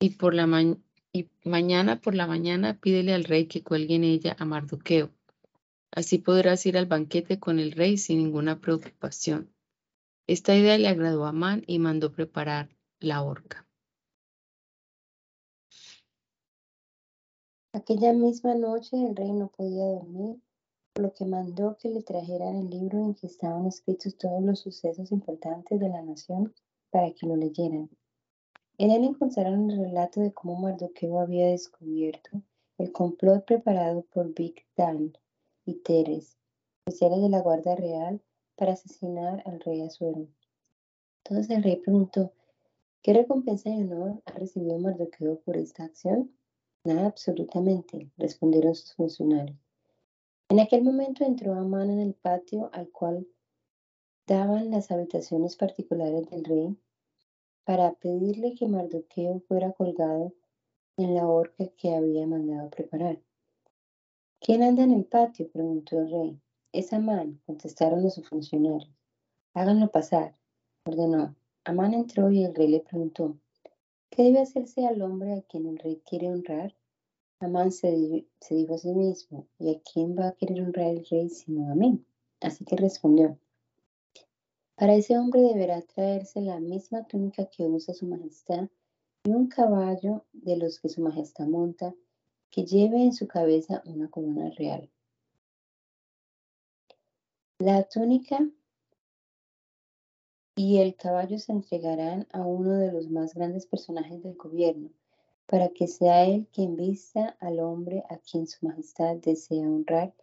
y, 0.00 0.10
por 0.10 0.34
la 0.34 0.46
y 1.16 1.30
mañana 1.44 2.00
por 2.00 2.14
la 2.14 2.26
mañana 2.26 2.78
pídele 2.78 3.14
al 3.14 3.24
rey 3.24 3.46
que 3.46 3.62
cuelgue 3.62 3.94
en 3.94 4.04
ella 4.04 4.36
a 4.38 4.44
Mardoqueo. 4.44 5.10
Así 5.90 6.18
podrás 6.18 6.66
ir 6.66 6.76
al 6.76 6.84
banquete 6.84 7.40
con 7.40 7.58
el 7.58 7.72
rey 7.72 7.96
sin 7.96 8.18
ninguna 8.18 8.60
preocupación. 8.60 9.50
Esta 10.26 10.54
idea 10.54 10.76
le 10.76 10.88
agradó 10.88 11.24
a 11.24 11.30
Amán 11.30 11.62
y 11.66 11.78
mandó 11.78 12.12
preparar 12.12 12.68
la 13.00 13.22
horca. 13.22 13.66
Aquella 17.72 18.12
misma 18.12 18.54
noche 18.54 18.96
el 18.96 19.16
rey 19.16 19.32
no 19.32 19.48
podía 19.48 19.84
dormir, 19.84 20.36
por 20.92 21.04
lo 21.04 21.12
que 21.14 21.24
mandó 21.24 21.78
que 21.78 21.88
le 21.88 22.02
trajeran 22.02 22.56
el 22.56 22.68
libro 22.70 22.98
en 22.98 23.14
que 23.14 23.26
estaban 23.26 23.66
escritos 23.66 24.18
todos 24.18 24.42
los 24.42 24.60
sucesos 24.60 25.12
importantes 25.12 25.80
de 25.80 25.88
la 25.88 26.02
nación 26.02 26.52
para 26.90 27.10
que 27.12 27.26
lo 27.26 27.36
leyeran. 27.36 27.88
En 28.78 28.90
él 28.90 29.04
encontraron 29.04 29.70
el 29.70 29.78
relato 29.78 30.20
de 30.20 30.34
cómo 30.34 30.56
Mardoqueo 30.56 31.18
había 31.18 31.46
descubierto 31.46 32.42
el 32.76 32.92
complot 32.92 33.46
preparado 33.46 34.02
por 34.12 34.34
Big 34.34 34.66
Dan 34.76 35.16
y 35.64 35.76
Teres, 35.76 36.36
oficiales 36.84 37.22
de 37.22 37.30
la 37.30 37.40
Guardia 37.40 37.74
Real, 37.74 38.20
para 38.54 38.72
asesinar 38.72 39.42
al 39.46 39.60
rey 39.60 39.80
Asuero. 39.80 40.28
Entonces 41.24 41.56
el 41.56 41.62
rey 41.62 41.76
preguntó, 41.76 42.32
¿qué 43.02 43.14
recompensa 43.14 43.70
y 43.70 43.80
honor 43.80 44.22
ha 44.26 44.32
recibido 44.32 44.78
Mardoqueo 44.78 45.40
por 45.40 45.56
esta 45.56 45.84
acción? 45.84 46.36
Nada 46.84 47.06
absolutamente, 47.06 48.10
respondieron 48.18 48.74
sus 48.74 48.92
funcionarios. 48.92 49.58
En 50.50 50.60
aquel 50.60 50.84
momento 50.84 51.24
entró 51.24 51.54
Amán 51.54 51.88
en 51.88 52.00
el 52.00 52.12
patio 52.12 52.68
al 52.74 52.90
cual 52.90 53.26
daban 54.26 54.70
las 54.70 54.90
habitaciones 54.90 55.56
particulares 55.56 56.28
del 56.28 56.44
rey 56.44 56.76
para 57.66 57.92
pedirle 57.94 58.54
que 58.54 58.68
Mardoqueo 58.68 59.40
fuera 59.40 59.72
colgado 59.72 60.32
en 60.96 61.16
la 61.16 61.26
horca 61.26 61.66
que 61.76 61.92
había 61.92 62.24
mandado 62.24 62.70
preparar. 62.70 63.20
¿Quién 64.40 64.62
anda 64.62 64.84
en 64.84 64.92
el 64.92 65.04
patio? 65.04 65.50
preguntó 65.50 65.98
el 65.98 66.10
rey. 66.10 66.40
Es 66.72 66.92
Amán, 66.92 67.40
contestaron 67.44 68.04
los 68.04 68.22
funcionarios. 68.28 68.88
Háganlo 69.52 69.90
pasar, 69.90 70.36
ordenó. 70.84 71.34
Amán 71.64 71.94
entró 71.94 72.30
y 72.30 72.44
el 72.44 72.54
rey 72.54 72.68
le 72.68 72.80
preguntó, 72.80 73.36
¿Qué 74.10 74.22
debe 74.22 74.40
hacerse 74.40 74.86
al 74.86 75.02
hombre 75.02 75.34
a 75.34 75.42
quien 75.42 75.66
el 75.66 75.78
rey 75.78 76.00
quiere 76.06 76.30
honrar? 76.30 76.72
Amán 77.40 77.72
se, 77.72 77.90
dijo 77.90 78.74
a 78.74 78.78
sí 78.78 78.92
mismo, 78.92 79.48
¿y 79.58 79.74
a 79.74 79.80
quién 79.80 80.16
va 80.16 80.28
a 80.28 80.32
querer 80.36 80.62
honrar 80.62 80.90
el 80.90 81.04
rey 81.04 81.28
sino 81.30 81.72
a 81.72 81.74
mí? 81.74 82.04
Así 82.40 82.64
que 82.64 82.76
respondió, 82.76 83.40
para 84.76 84.94
ese 84.94 85.18
hombre 85.18 85.40
deberá 85.40 85.80
traerse 85.80 86.40
la 86.42 86.60
misma 86.60 87.06
túnica 87.06 87.46
que 87.46 87.64
usa 87.64 87.94
su 87.94 88.06
majestad 88.06 88.68
y 89.24 89.30
un 89.30 89.48
caballo 89.48 90.24
de 90.32 90.56
los 90.56 90.78
que 90.78 90.90
su 90.90 91.00
majestad 91.00 91.46
monta, 91.46 91.94
que 92.50 92.64
lleve 92.64 93.02
en 93.02 93.12
su 93.12 93.26
cabeza 93.26 93.82
una 93.86 94.08
corona 94.08 94.50
real. 94.50 94.88
La 97.58 97.84
túnica 97.84 98.46
y 100.54 100.78
el 100.78 100.94
caballo 100.94 101.38
se 101.38 101.52
entregarán 101.52 102.26
a 102.30 102.42
uno 102.42 102.74
de 102.76 102.92
los 102.92 103.08
más 103.08 103.34
grandes 103.34 103.66
personajes 103.66 104.22
del 104.22 104.34
gobierno, 104.34 104.90
para 105.46 105.70
que 105.70 105.86
sea 105.86 106.26
él 106.26 106.48
quien 106.52 106.76
vista 106.76 107.36
al 107.40 107.60
hombre 107.60 108.04
a 108.10 108.18
quien 108.18 108.46
su 108.46 108.66
majestad 108.66 109.16
desea 109.16 109.66
honrar 109.66 110.14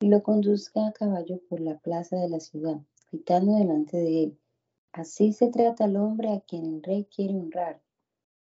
y 0.00 0.08
lo 0.08 0.22
conduzca 0.22 0.86
a 0.86 0.92
caballo 0.92 1.40
por 1.48 1.60
la 1.60 1.78
plaza 1.78 2.16
de 2.16 2.28
la 2.28 2.40
ciudad, 2.40 2.80
gritando 3.10 3.56
delante 3.56 3.96
de 3.96 4.22
él. 4.24 4.38
Así 4.92 5.32
se 5.32 5.48
trata 5.48 5.84
al 5.84 5.96
hombre 5.96 6.32
a 6.32 6.40
quien 6.40 6.66
el 6.66 6.82
rey 6.82 7.04
quiere 7.04 7.34
honrar. 7.34 7.80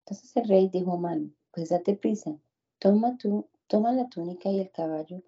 Entonces 0.06 0.36
el 0.38 0.48
rey 0.48 0.70
dijo 0.70 0.94
a 0.94 0.98
Man, 0.98 1.36
pues 1.52 1.70
date 1.70 1.96
prisa, 1.96 2.38
toma 2.80 3.18
tú, 3.18 3.48
toma 3.68 3.92
la 3.94 4.10
túnica 4.10 4.50
y 4.50 4.60
el 4.60 4.72
caballo, 4.72 5.22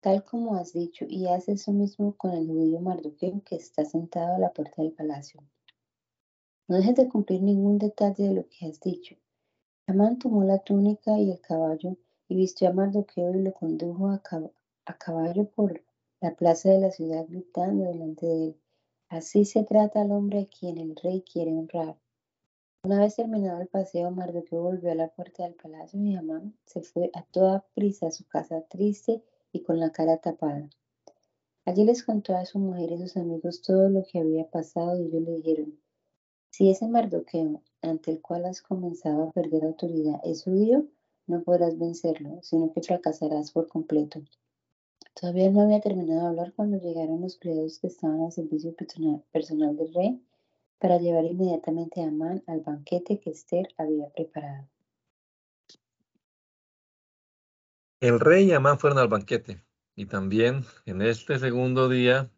tal 0.00 0.24
como 0.24 0.56
has 0.56 0.72
dicho, 0.72 1.04
y 1.08 1.26
haz 1.26 1.48
eso 1.48 1.72
mismo 1.72 2.16
con 2.16 2.32
el 2.32 2.46
judío 2.46 2.80
Mardoqueo 2.80 3.42
que 3.44 3.56
está 3.56 3.84
sentado 3.84 4.34
a 4.34 4.38
la 4.38 4.52
puerta 4.52 4.82
del 4.82 4.92
palacio. 4.92 5.42
No 6.68 6.76
dejes 6.76 6.96
de 6.96 7.08
cumplir 7.08 7.42
ningún 7.42 7.78
detalle 7.78 8.24
de 8.24 8.34
lo 8.34 8.48
que 8.48 8.66
has 8.66 8.80
dicho. 8.80 9.16
Amán 9.86 10.18
tomó 10.18 10.42
la 10.42 10.58
túnica 10.58 11.18
y 11.18 11.30
el 11.30 11.40
caballo 11.40 11.96
y 12.28 12.34
vistió 12.34 12.68
a 12.68 12.72
Mardoqueo 12.72 13.34
y 13.34 13.42
lo 13.42 13.52
condujo 13.52 14.08
a, 14.08 14.20
a 14.86 14.98
caballo 14.98 15.48
por 15.50 15.82
la 16.20 16.34
plaza 16.34 16.70
de 16.70 16.80
la 16.80 16.90
ciudad 16.90 17.26
gritando 17.28 17.84
delante 17.84 18.26
de 18.26 18.44
él. 18.46 18.60
Así 19.08 19.44
se 19.44 19.62
trata 19.62 20.02
al 20.02 20.10
hombre 20.10 20.40
a 20.40 20.46
quien 20.46 20.78
el 20.78 20.96
rey 20.96 21.22
quiere 21.22 21.52
honrar. 21.52 21.96
Una 22.82 23.00
vez 23.00 23.14
terminado 23.14 23.60
el 23.60 23.68
paseo, 23.68 24.10
Mardoqueo 24.10 24.62
volvió 24.62 24.90
a 24.90 24.96
la 24.96 25.08
puerta 25.08 25.44
del 25.44 25.54
palacio 25.54 26.00
y 26.02 26.14
Amán 26.14 26.56
se 26.64 26.82
fue 26.82 27.10
a 27.14 27.22
toda 27.24 27.64
prisa 27.74 28.08
a 28.08 28.10
su 28.10 28.26
casa 28.26 28.62
triste 28.62 29.22
y 29.52 29.62
con 29.62 29.78
la 29.78 29.90
cara 29.90 30.18
tapada. 30.18 30.68
Allí 31.64 31.84
les 31.84 32.02
contó 32.02 32.36
a 32.36 32.46
su 32.46 32.58
mujer 32.58 32.92
y 32.92 32.98
sus 32.98 33.16
amigos 33.16 33.62
todo 33.62 33.88
lo 33.88 34.04
que 34.04 34.18
había 34.18 34.50
pasado 34.50 34.96
y 34.96 35.06
ellos 35.06 35.22
le 35.22 35.36
dijeron, 35.36 35.78
si 36.50 36.70
ese 36.70 36.88
Mardoqueo 36.88 37.62
ante 37.82 38.10
el 38.10 38.20
cual 38.20 38.44
has 38.46 38.62
comenzado 38.62 39.22
a 39.24 39.32
perder 39.32 39.64
autoridad 39.64 40.20
es 40.24 40.44
judío, 40.44 40.86
no 41.26 41.42
podrás 41.42 41.78
vencerlo, 41.78 42.40
sino 42.42 42.72
que 42.72 42.82
fracasarás 42.82 43.52
por 43.52 43.68
completo. 43.68 44.20
Todavía 45.18 45.50
no 45.50 45.62
había 45.62 45.80
terminado 45.80 46.20
de 46.20 46.26
hablar 46.26 46.52
cuando 46.54 46.78
llegaron 46.78 47.22
los 47.22 47.38
criados 47.38 47.78
que 47.78 47.86
estaban 47.86 48.20
al 48.20 48.32
servicio 48.32 48.74
personal 48.74 49.76
del 49.76 49.94
rey 49.94 50.20
para 50.78 50.98
llevar 50.98 51.24
inmediatamente 51.24 52.02
a 52.02 52.08
Amán 52.08 52.42
al 52.46 52.60
banquete 52.60 53.18
que 53.20 53.30
Esther 53.30 53.68
había 53.78 54.10
preparado. 54.10 54.68
El 58.00 58.20
rey 58.20 58.50
y 58.50 58.52
Amán 58.52 58.78
fueron 58.78 58.98
al 58.98 59.08
banquete, 59.08 59.62
y 59.94 60.04
también 60.04 60.64
en 60.84 61.00
este 61.00 61.38
segundo 61.38 61.88
día 61.88 62.30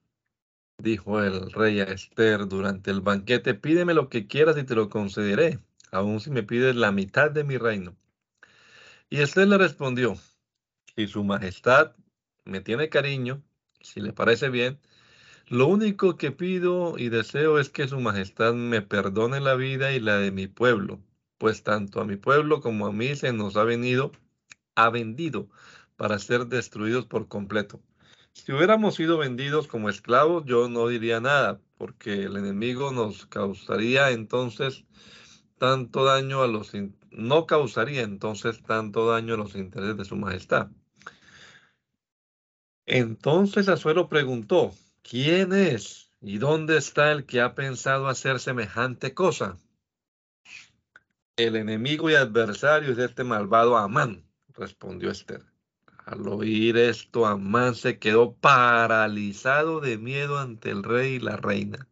dijo 0.78 1.20
el 1.20 1.50
rey 1.50 1.80
a 1.80 1.84
Esther 1.84 2.46
durante 2.46 2.92
el 2.92 3.00
banquete, 3.00 3.54
pídeme 3.54 3.92
lo 3.92 4.08
que 4.08 4.28
quieras 4.28 4.56
y 4.56 4.62
te 4.62 4.76
lo 4.76 4.88
concederé, 4.88 5.58
aun 5.90 6.20
si 6.20 6.30
me 6.30 6.44
pides 6.44 6.76
la 6.76 6.92
mitad 6.92 7.32
de 7.32 7.42
mi 7.42 7.56
reino. 7.56 7.96
Y 9.10 9.20
Esther 9.20 9.48
le 9.48 9.58
respondió, 9.58 10.14
si 10.94 11.08
su 11.08 11.24
majestad 11.24 11.96
me 12.48 12.60
tiene 12.60 12.88
cariño, 12.88 13.42
si 13.80 14.00
le 14.00 14.12
parece 14.12 14.48
bien, 14.48 14.80
lo 15.48 15.66
único 15.66 16.16
que 16.16 16.32
pido 16.32 16.98
y 16.98 17.08
deseo 17.08 17.58
es 17.58 17.70
que 17.70 17.88
su 17.88 18.00
majestad 18.00 18.54
me 18.54 18.82
perdone 18.82 19.40
la 19.40 19.54
vida 19.54 19.92
y 19.92 20.00
la 20.00 20.16
de 20.18 20.30
mi 20.32 20.46
pueblo, 20.46 21.00
pues 21.38 21.62
tanto 21.62 22.00
a 22.00 22.04
mi 22.04 22.16
pueblo 22.16 22.60
como 22.60 22.86
a 22.86 22.92
mí 22.92 23.14
se 23.16 23.32
nos 23.32 23.56
ha 23.56 23.64
venido, 23.64 24.12
ha 24.74 24.90
vendido 24.90 25.48
para 25.96 26.18
ser 26.18 26.46
destruidos 26.46 27.06
por 27.06 27.28
completo. 27.28 27.80
Si 28.32 28.52
hubiéramos 28.52 28.94
sido 28.94 29.18
vendidos 29.18 29.66
como 29.68 29.88
esclavos, 29.88 30.44
yo 30.46 30.68
no 30.68 30.88
diría 30.88 31.20
nada, 31.20 31.60
porque 31.76 32.24
el 32.24 32.36
enemigo 32.36 32.92
nos 32.92 33.26
causaría 33.26 34.10
entonces 34.10 34.84
tanto 35.58 36.04
daño 36.04 36.42
a 36.42 36.46
los 36.46 36.72
no 37.10 37.46
causaría 37.46 38.02
entonces 38.02 38.62
tanto 38.62 39.08
daño 39.08 39.34
a 39.34 39.38
los 39.38 39.54
intereses 39.56 39.96
de 39.96 40.04
su 40.04 40.16
majestad. 40.16 40.68
Entonces 42.90 43.68
Azuero 43.68 44.08
preguntó, 44.08 44.72
¿quién 45.02 45.52
es 45.52 46.10
y 46.22 46.38
dónde 46.38 46.78
está 46.78 47.12
el 47.12 47.26
que 47.26 47.42
ha 47.42 47.54
pensado 47.54 48.08
hacer 48.08 48.40
semejante 48.40 49.12
cosa? 49.12 49.58
El 51.36 51.56
enemigo 51.56 52.08
y 52.08 52.14
adversario 52.14 52.92
es 52.92 52.98
este 52.98 53.24
malvado 53.24 53.76
Amán, 53.76 54.24
respondió 54.54 55.10
Esther. 55.10 55.42
Al 56.06 56.26
oír 56.28 56.78
esto, 56.78 57.26
Amán 57.26 57.74
se 57.74 57.98
quedó 57.98 58.32
paralizado 58.32 59.80
de 59.80 59.98
miedo 59.98 60.38
ante 60.38 60.70
el 60.70 60.82
rey 60.82 61.16
y 61.16 61.20
la 61.20 61.36
reina. 61.36 61.86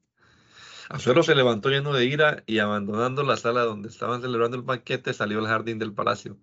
Azuero 0.88 1.22
se 1.22 1.34
levantó 1.34 1.68
lleno 1.68 1.92
de 1.92 2.06
ira 2.06 2.42
y 2.46 2.60
abandonando 2.60 3.22
la 3.22 3.36
sala 3.36 3.64
donde 3.64 3.90
estaban 3.90 4.22
celebrando 4.22 4.56
el 4.56 4.62
banquete, 4.62 5.12
salió 5.12 5.40
al 5.40 5.46
jardín 5.46 5.78
del 5.78 5.92
palacio. 5.92 6.38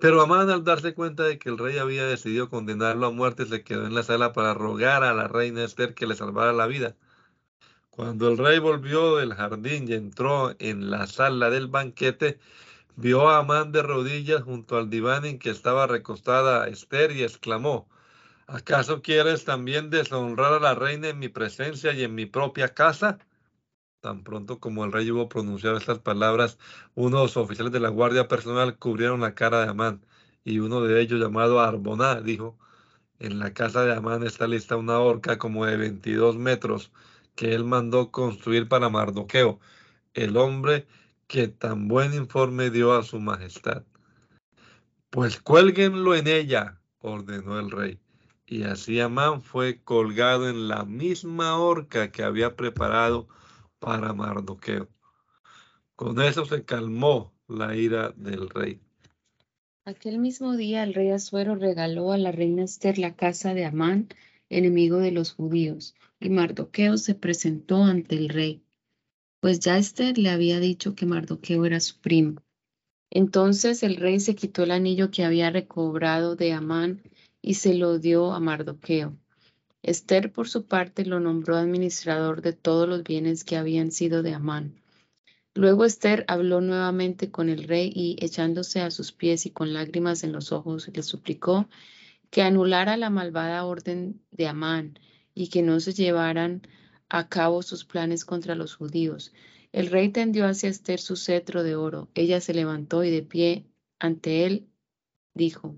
Pero 0.00 0.22
Amán, 0.22 0.48
al 0.50 0.64
darse 0.64 0.94
cuenta 0.94 1.24
de 1.24 1.38
que 1.38 1.50
el 1.50 1.58
rey 1.58 1.76
había 1.78 2.06
decidido 2.06 2.48
condenarlo 2.48 3.06
a 3.06 3.10
muerte, 3.10 3.44
se 3.46 3.62
quedó 3.62 3.86
en 3.86 3.94
la 3.94 4.02
sala 4.02 4.32
para 4.32 4.54
rogar 4.54 5.04
a 5.04 5.12
la 5.12 5.28
reina 5.28 5.62
Esther 5.62 5.94
que 5.94 6.06
le 6.06 6.16
salvara 6.16 6.52
la 6.54 6.66
vida. 6.66 6.96
Cuando 7.90 8.28
el 8.28 8.38
rey 8.38 8.58
volvió 8.58 9.16
del 9.16 9.34
jardín 9.34 9.88
y 9.88 9.94
entró 9.94 10.56
en 10.58 10.90
la 10.90 11.06
sala 11.06 11.50
del 11.50 11.68
banquete, 11.68 12.38
vio 12.96 13.28
a 13.28 13.38
Amán 13.38 13.72
de 13.72 13.82
rodillas 13.82 14.42
junto 14.42 14.78
al 14.78 14.88
diván 14.90 15.26
en 15.26 15.38
que 15.38 15.50
estaba 15.50 15.86
recostada 15.86 16.68
Esther 16.68 17.12
y 17.12 17.22
exclamó, 17.22 17.88
¿acaso 18.46 19.02
quieres 19.02 19.44
también 19.44 19.90
deshonrar 19.90 20.54
a 20.54 20.60
la 20.60 20.74
reina 20.74 21.08
en 21.08 21.18
mi 21.18 21.28
presencia 21.28 21.92
y 21.92 22.04
en 22.04 22.14
mi 22.14 22.26
propia 22.26 22.74
casa? 22.74 23.18
Tan 24.00 24.24
pronto 24.24 24.60
como 24.60 24.86
el 24.86 24.92
rey 24.92 25.10
hubo 25.10 25.28
pronunciado 25.28 25.76
estas 25.76 25.98
palabras, 25.98 26.58
unos 26.94 27.36
oficiales 27.36 27.70
de 27.70 27.80
la 27.80 27.90
guardia 27.90 28.28
personal 28.28 28.78
cubrieron 28.78 29.20
la 29.20 29.34
cara 29.34 29.60
de 29.60 29.68
Amán, 29.68 30.00
y 30.42 30.58
uno 30.60 30.80
de 30.80 31.02
ellos, 31.02 31.20
llamado 31.20 31.60
Arboná, 31.60 32.22
dijo, 32.22 32.58
en 33.18 33.38
la 33.38 33.52
casa 33.52 33.84
de 33.84 33.94
Amán 33.94 34.22
está 34.22 34.46
lista 34.46 34.76
una 34.78 34.98
horca 34.98 35.36
como 35.38 35.66
de 35.66 35.76
22 35.76 36.38
metros 36.38 36.90
que 37.34 37.54
él 37.54 37.64
mandó 37.64 38.10
construir 38.10 38.68
para 38.68 38.88
Mardoqueo, 38.88 39.60
el 40.14 40.38
hombre 40.38 40.86
que 41.26 41.48
tan 41.48 41.86
buen 41.86 42.14
informe 42.14 42.70
dio 42.70 42.94
a 42.94 43.02
su 43.02 43.20
majestad. 43.20 43.84
Pues 45.10 45.38
cuélguenlo 45.40 46.14
en 46.14 46.26
ella, 46.26 46.80
ordenó 47.00 47.58
el 47.58 47.70
rey. 47.70 48.00
Y 48.46 48.62
así 48.62 48.98
Amán 48.98 49.42
fue 49.42 49.82
colgado 49.84 50.48
en 50.48 50.68
la 50.68 50.84
misma 50.84 51.58
horca 51.58 52.10
que 52.10 52.22
había 52.22 52.56
preparado 52.56 53.28
para 53.80 54.12
Mardoqueo. 54.12 54.88
Con 55.96 56.22
eso 56.22 56.46
se 56.46 56.64
calmó 56.64 57.32
la 57.48 57.74
ira 57.74 58.10
del 58.16 58.48
rey. 58.48 58.80
Aquel 59.84 60.18
mismo 60.18 60.56
día 60.56 60.84
el 60.84 60.94
rey 60.94 61.10
Azuero 61.10 61.56
regaló 61.56 62.12
a 62.12 62.18
la 62.18 62.30
reina 62.30 62.62
Esther 62.62 62.98
la 62.98 63.16
casa 63.16 63.54
de 63.54 63.64
Amán, 63.64 64.08
enemigo 64.48 64.98
de 64.98 65.10
los 65.10 65.32
judíos, 65.32 65.96
y 66.20 66.30
Mardoqueo 66.30 66.96
se 66.96 67.16
presentó 67.16 67.82
ante 67.82 68.14
el 68.14 68.28
rey 68.28 68.62
pues 69.40 69.58
ya 69.58 69.78
Esther 69.78 70.18
le 70.18 70.30
había 70.30 70.60
dicho 70.60 70.94
que 70.94 71.06
Mardoqueo 71.06 71.64
era 71.64 71.80
su 71.80 71.98
primo. 71.98 72.42
Entonces 73.10 73.82
el 73.82 73.96
rey 73.96 74.20
se 74.20 74.34
quitó 74.34 74.62
el 74.62 74.70
anillo 74.70 75.10
que 75.10 75.24
había 75.24 75.50
recobrado 75.50 76.36
de 76.36 76.52
Amán 76.52 77.02
y 77.42 77.54
se 77.54 77.74
lo 77.74 77.98
dio 77.98 78.32
a 78.32 78.40
Mardoqueo. 78.40 79.16
Esther, 79.82 80.32
por 80.32 80.48
su 80.48 80.66
parte, 80.66 81.04
lo 81.04 81.20
nombró 81.20 81.56
administrador 81.56 82.42
de 82.42 82.52
todos 82.52 82.88
los 82.88 83.02
bienes 83.02 83.44
que 83.44 83.56
habían 83.56 83.92
sido 83.92 84.22
de 84.22 84.34
Amán. 84.34 84.80
Luego 85.54 85.84
Esther 85.84 86.24
habló 86.28 86.60
nuevamente 86.60 87.30
con 87.30 87.48
el 87.48 87.64
rey 87.64 87.90
y, 87.94 88.16
echándose 88.20 88.80
a 88.80 88.90
sus 88.90 89.12
pies 89.12 89.46
y 89.46 89.50
con 89.50 89.72
lágrimas 89.72 90.22
en 90.22 90.32
los 90.32 90.52
ojos, 90.52 90.90
le 90.94 91.02
suplicó 91.02 91.68
que 92.30 92.42
anulara 92.42 92.96
la 92.96 93.10
malvada 93.10 93.64
orden 93.64 94.22
de 94.30 94.46
Amán 94.46 94.98
y 95.34 95.48
que 95.48 95.62
no 95.62 95.80
se 95.80 95.92
llevaran 95.92 96.62
a 97.08 97.28
cabo 97.28 97.62
sus 97.62 97.84
planes 97.84 98.24
contra 98.24 98.54
los 98.54 98.76
judíos. 98.76 99.32
El 99.72 99.88
rey 99.88 100.10
tendió 100.10 100.46
hacia 100.46 100.68
Esther 100.68 101.00
su 101.00 101.16
cetro 101.16 101.62
de 101.62 101.74
oro. 101.74 102.08
Ella 102.14 102.40
se 102.40 102.54
levantó 102.54 103.02
y 103.02 103.10
de 103.10 103.22
pie 103.22 103.66
ante 103.98 104.46
él 104.46 104.68
dijo, 105.34 105.76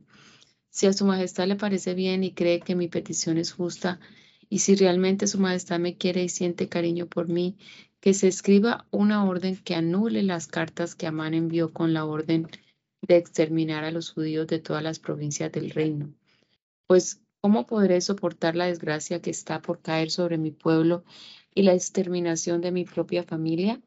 si 0.73 0.89
a 0.89 0.93
su 0.93 1.05
majestad 1.05 1.47
le 1.47 1.55
parece 1.55 1.95
bien 1.95 2.25
y 2.25 2.33
cree 2.33 2.59
que 2.59 2.75
mi 2.75 2.89
petición 2.89 3.39
es 3.39 3.53
justa, 3.53 4.01
y 4.49 4.59
si 4.59 4.75
realmente 4.75 5.29
su 5.29 5.39
majestad 5.39 5.79
me 5.79 5.97
quiere 5.97 6.25
y 6.25 6.29
siente 6.29 6.69
cariño 6.69 7.07
por 7.07 7.29
mí, 7.29 7.57
que 8.01 8.13
se 8.13 8.27
escriba 8.27 8.89
una 8.91 9.25
orden 9.25 9.57
que 9.57 9.77
anule 9.77 10.25
las 10.25 10.49
cartas 10.49 10.97
que 10.97 11.07
Amán 11.07 11.35
envió 11.35 11.73
con 11.73 11.93
la 11.95 12.05
orden 12.05 12.49
de 13.03 13.17
exterminar 13.17 13.85
a 13.85 13.93
los 13.93 14.11
judíos 14.11 14.49
de 14.49 14.59
todas 14.59 14.83
las 14.83 14.99
provincias 14.99 15.53
del 15.53 15.71
reino. 15.71 16.13
Pues 16.89 17.23
¿Cómo 17.43 17.67
podré 17.67 18.01
soportar 18.01 18.55
la 18.55 18.67
desgracia 18.67 19.21
que 19.21 19.31
está 19.31 19.61
por 19.61 19.83
caer 19.83 20.13
sobre 20.13 20.39
mi 20.39 20.53
pueblo 20.53 21.03
y 21.53 21.65
la 21.65 21.75
exterminación 21.75 22.61
de 22.61 22.71
mi 22.71 22.85
propia 22.85 23.25
familia? 23.25 23.83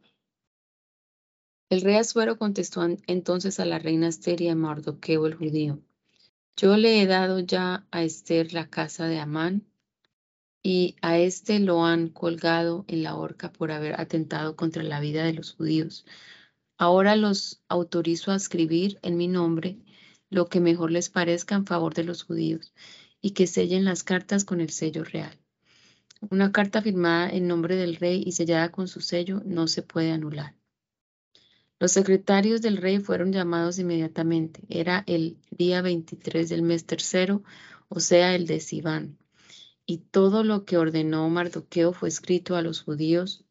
El 1.70 1.80
rey 1.80 1.96
Azuero 1.96 2.38
contestó 2.38 2.86
entonces 3.08 3.62
a 3.62 3.66
la 3.66 3.80
reina 3.80 4.10
Esther 4.10 4.42
y 4.42 4.54
Mardoqueo 4.54 5.26
el 5.26 5.36
judío. 5.36 5.80
Yo 6.58 6.78
le 6.78 7.02
he 7.02 7.06
dado 7.06 7.42
ya 7.42 7.86
a 7.92 8.04
Esther 8.04 8.54
la 8.54 8.70
casa 8.70 9.08
de 9.08 9.20
Amán 9.20 9.68
y 10.64 10.96
a 11.02 11.18
este 11.18 11.60
lo 11.60 11.84
han 11.84 12.08
colgado 12.08 12.86
en 12.88 13.04
la 13.04 13.18
horca 13.18 13.52
por 13.52 13.74
haber 13.74 14.00
atentado 14.00 14.56
contra 14.56 14.82
la 14.82 15.02
vida 15.02 15.26
de 15.26 15.34
los 15.34 15.54
judíos. 15.54 16.06
Ahora 16.78 17.18
los 17.18 17.62
autorizo 17.68 18.32
a 18.32 18.38
escribir 18.38 19.00
en 19.02 19.18
mi 19.18 19.28
nombre 19.28 19.80
lo 20.30 20.48
que 20.48 20.62
mejor 20.62 20.92
les 20.92 21.10
parezca 21.10 21.56
en 21.56 21.66
favor 21.66 21.94
de 21.94 22.06
los 22.06 22.24
judíos 22.24 22.72
y 23.22 23.32
que 23.32 23.48
sellen 23.48 23.84
las 23.84 24.04
cartas 24.04 24.46
con 24.46 24.62
el 24.62 24.70
sello 24.70 25.04
real. 25.04 25.38
Una 26.30 26.54
carta 26.54 26.82
firmada 26.82 27.30
en 27.30 27.50
nombre 27.50 27.76
del 27.76 27.98
rey 27.98 28.24
y 28.26 28.32
sellada 28.32 28.72
con 28.72 28.88
su 28.88 29.02
sello 29.02 29.42
no 29.44 29.68
se 29.68 29.84
puede 29.84 30.14
anular. 30.14 30.56
Los 31.80 31.92
secretarios 31.92 32.62
del 32.62 32.78
rey 32.78 33.00
fueron 33.00 33.32
llamados 33.34 33.80
inmediatamente. 33.80 34.62
Era 34.70 35.04
el 35.08 35.38
día 35.52 35.82
23 35.82 36.50
del 36.50 36.62
mes 36.62 36.86
tercero, 36.86 37.44
o 37.90 38.00
sea, 38.00 38.36
el 38.36 38.48
de 38.48 38.60
Sivan. 38.60 39.18
Y 39.86 40.00
todo 40.00 40.44
lo 40.44 40.66
que 40.66 40.78
ordenó 40.78 41.30
Mardoqueo 41.30 41.94
fue 41.94 42.10
escrito 42.10 42.56
a 42.56 42.62
los 42.62 42.82
judíos 42.82 43.46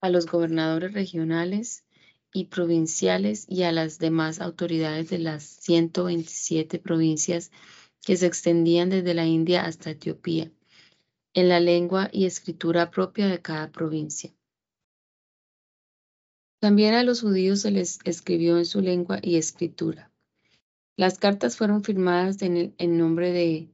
a 0.00 0.10
los 0.10 0.26
gobernadores 0.26 0.92
regionales 0.92 1.84
y 2.32 2.46
provinciales 2.46 3.46
y 3.48 3.64
a 3.64 3.72
las 3.72 3.98
demás 3.98 4.40
autoridades 4.40 5.10
de 5.10 5.18
las 5.18 5.42
127 5.42 6.78
provincias 6.78 7.50
que 8.02 8.16
se 8.16 8.26
extendían 8.26 8.90
desde 8.90 9.14
la 9.14 9.26
India 9.26 9.64
hasta 9.64 9.90
Etiopía, 9.90 10.52
en 11.36 11.50
la 11.50 11.60
lengua 11.60 12.08
y 12.12 12.24
escritura 12.24 12.90
propia 12.90 13.28
de 13.28 13.42
cada 13.42 13.70
provincia. 13.70 14.34
También 16.60 16.94
a 16.94 17.02
los 17.02 17.20
judíos 17.20 17.60
se 17.60 17.70
les 17.70 17.98
escribió 18.04 18.56
en 18.56 18.64
su 18.64 18.80
lengua 18.80 19.18
y 19.20 19.36
escritura. 19.36 20.10
Las 20.96 21.18
cartas 21.18 21.58
fueron 21.58 21.84
firmadas 21.84 22.40
en, 22.40 22.74
el, 22.78 22.96
nombre 22.96 23.32
de, 23.32 23.68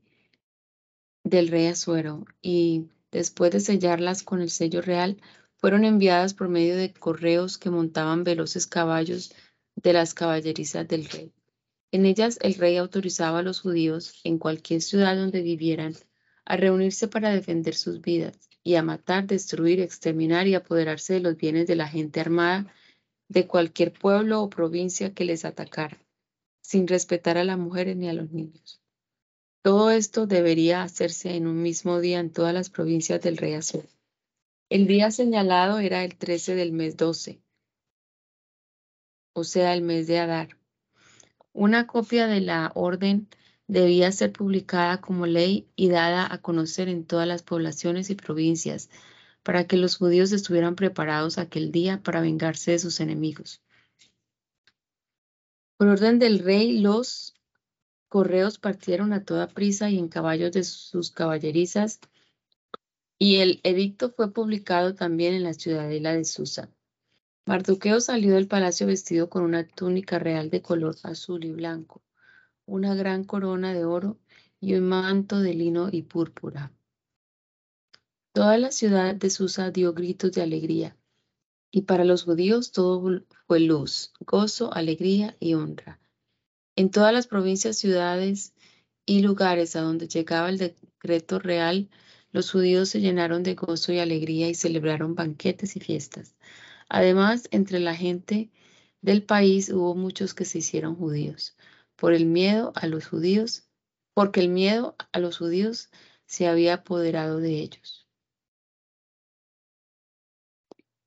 del 1.23 1.47
rey 1.47 1.67
Azuero 1.67 2.25
y 2.43 2.89
después 3.13 3.53
de 3.53 3.61
sellarlas 3.61 4.25
con 4.25 4.43
el 4.43 4.51
sello 4.51 4.83
real, 4.83 5.21
fueron 5.57 5.85
enviadas 5.85 6.35
por 6.35 6.49
medio 6.49 6.77
de 6.77 6.93
correos 6.93 7.59
que 7.59 7.71
montaban 7.71 8.25
veloces 8.25 8.67
caballos 8.67 9.33
de 9.77 9.93
las 9.93 10.15
caballerizas 10.15 10.89
del 10.89 11.05
rey. 11.05 11.33
En 11.93 12.07
ellas 12.07 12.41
el 12.43 12.55
rey 12.55 12.77
autorizaba 12.77 13.39
a 13.39 13.43
los 13.43 13.61
judíos, 13.61 14.21
en 14.25 14.39
cualquier 14.39 14.83
ciudad 14.83 15.15
donde 15.15 15.43
vivieran, 15.43 15.95
a 16.45 16.57
reunirse 16.57 17.09
para 17.09 17.31
defender 17.31 17.75
sus 17.75 18.01
vidas 18.01 18.49
y 18.63 18.75
a 18.77 18.83
matar, 18.83 19.27
destruir, 19.27 19.81
exterminar 19.81 20.47
y 20.47 20.55
apoderarse 20.55 21.15
de 21.15 21.21
los 21.21 21.37
bienes 21.37 21.67
de 21.67 21.77
la 21.77 21.89
gente 21.89 22.21
armada 22.21 22.73
de 23.29 23.47
cualquier 23.47 23.93
pueblo 23.93 24.43
o 24.43 24.51
provincia 24.51 25.15
que 25.15 25.25
les 25.25 25.45
atacara, 25.45 25.99
sin 26.61 26.87
respetar 26.87 27.39
a 27.39 27.45
las 27.45 27.59
mujeres 27.59 27.97
ni 27.97 28.09
a 28.09 28.13
los 28.13 28.31
niños. 28.31 28.81
Todo 29.63 29.91
esto 29.91 30.27
debería 30.27 30.83
hacerse 30.83 31.37
en 31.37 31.47
un 31.47 31.63
mismo 31.63 32.01
día 32.01 32.19
en 32.19 32.33
todas 32.33 32.53
las 32.53 32.69
provincias 32.69 33.21
del 33.23 33.37
rey 33.37 33.55
Azul. 33.55 33.89
El 34.69 34.87
día 34.87 35.11
señalado 35.11 35.79
era 35.79 36.05
el 36.05 36.17
13 36.17 36.55
del 36.55 36.73
mes 36.73 36.97
12, 36.97 37.41
o 39.35 39.45
sea, 39.45 39.75
el 39.75 39.83
mes 39.83 40.07
de 40.07 40.19
Adar. 40.19 40.57
Una 41.53 41.87
copia 41.87 42.27
de 42.27 42.41
la 42.41 42.73
orden 42.75 43.29
debía 43.67 44.13
ser 44.13 44.33
publicada 44.33 45.01
como 45.01 45.27
ley 45.27 45.69
y 45.77 45.89
dada 45.89 46.33
a 46.33 46.39
conocer 46.39 46.89
en 46.89 47.05
todas 47.05 47.27
las 47.27 47.43
poblaciones 47.43 48.11
y 48.11 48.15
provincias 48.15 48.91
para 49.43 49.67
que 49.67 49.77
los 49.77 49.97
judíos 49.97 50.33
estuvieran 50.33 50.77
preparados 50.77 51.39
aquel 51.39 51.73
día 51.73 52.03
para 52.03 52.21
vengarse 52.21 52.73
de 52.73 52.79
sus 52.79 53.01
enemigos. 53.01 53.61
Por 55.77 55.89
orden 55.89 56.19
del 56.19 56.39
rey, 56.39 56.79
los 56.79 57.35
correos 58.09 58.59
partieron 58.59 59.13
a 59.13 59.25
toda 59.25 59.49
prisa 59.49 59.91
y 59.91 59.99
en 59.99 60.09
caballos 60.09 60.53
de 60.53 60.65
sus 60.65 61.11
caballerizas, 61.11 61.99
y 63.19 63.37
el 63.37 63.61
edicto 63.63 64.11
fue 64.11 64.33
publicado 64.33 64.95
también 64.95 65.35
en 65.35 65.45
la 65.45 65.55
ciudadela 65.55 66.13
de 66.13 66.25
Susa. 66.25 66.69
Mardoqueo 67.47 68.01
salió 68.01 68.35
del 68.35 68.49
palacio 68.49 68.87
vestido 68.87 69.29
con 69.31 69.43
una 69.43 69.67
túnica 69.67 70.19
real 70.19 70.51
de 70.51 70.63
color 70.63 70.97
azul 71.03 71.45
y 71.45 71.53
blanco, 71.53 72.03
una 72.67 72.95
gran 72.95 73.25
corona 73.25 73.73
de 73.75 73.85
oro 73.85 74.19
y 74.61 74.75
un 74.75 74.89
manto 74.89 75.41
de 75.41 75.55
lino 75.55 75.89
y 75.91 76.03
púrpura. 76.03 76.73
Toda 78.33 78.57
la 78.59 78.71
ciudad 78.71 79.15
de 79.15 79.29
Susa 79.29 79.71
dio 79.71 79.93
gritos 79.93 80.33
de 80.33 80.43
alegría, 80.43 80.97
y 81.71 81.83
para 81.83 82.05
los 82.05 82.25
judíos 82.25 82.73
todo 82.73 83.23
fue 83.47 83.61
luz, 83.61 84.13
gozo, 84.21 84.73
alegría 84.73 85.37
y 85.41 85.55
honra. 85.55 86.01
En 86.77 86.91
todas 86.91 87.13
las 87.13 87.27
provincias, 87.27 87.77
ciudades 87.77 88.55
y 89.05 89.21
lugares 89.21 89.77
a 89.77 89.81
donde 89.81 90.09
llegaba 90.09 90.49
el 90.49 90.59
decreto 90.59 91.39
real, 91.39 91.91
los 92.31 92.51
judíos 92.51 92.89
se 92.89 93.01
llenaron 93.01 93.43
de 93.43 93.55
gozo 93.55 93.93
y 93.93 93.99
alegría 93.99 94.49
y 94.49 94.55
celebraron 94.55 95.15
banquetes 95.15 95.77
y 95.77 95.81
fiestas. 95.81 96.35
Además, 96.89 97.49
entre 97.51 97.79
la 97.81 97.95
gente 97.95 98.51
del 99.03 99.23
país 99.23 99.69
hubo 99.69 99.95
muchos 99.95 100.33
que 100.33 100.45
se 100.45 100.59
hicieron 100.59 100.97
judíos, 100.97 101.57
por 101.97 102.13
el 102.13 102.27
miedo 102.27 102.73
a 102.75 102.87
los 102.87 103.07
judíos, 103.07 103.69
porque 104.15 104.41
el 104.41 104.49
miedo 104.49 104.97
a 105.13 105.19
los 105.19 105.39
judíos 105.39 105.91
se 106.27 106.47
había 106.47 106.75
apoderado 106.75 107.39
de 107.39 107.59
ellos. 107.59 108.09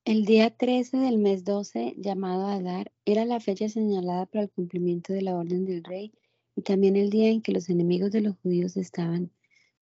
El 0.06 0.26
día 0.26 0.52
13 0.52 0.98
del 0.98 1.18
mes 1.18 1.44
12, 1.44 1.96
llamado 1.98 2.46
Adar, 2.46 2.92
era 3.06 3.26
la 3.26 3.40
fecha 3.40 3.68
señalada 3.70 4.28
para 4.28 4.44
el 4.44 4.52
cumplimiento 4.52 5.14
de 5.14 5.24
la 5.24 5.36
orden 5.36 5.66
del 5.66 5.84
rey 5.84 6.14
y 6.56 6.62
también 6.62 6.96
el 6.96 7.10
día 7.10 7.30
en 7.30 7.42
que 7.42 7.52
los 7.52 7.70
enemigos 7.70 8.12
de 8.12 8.22
los 8.22 8.38
judíos 8.38 8.78
estaban 8.78 9.32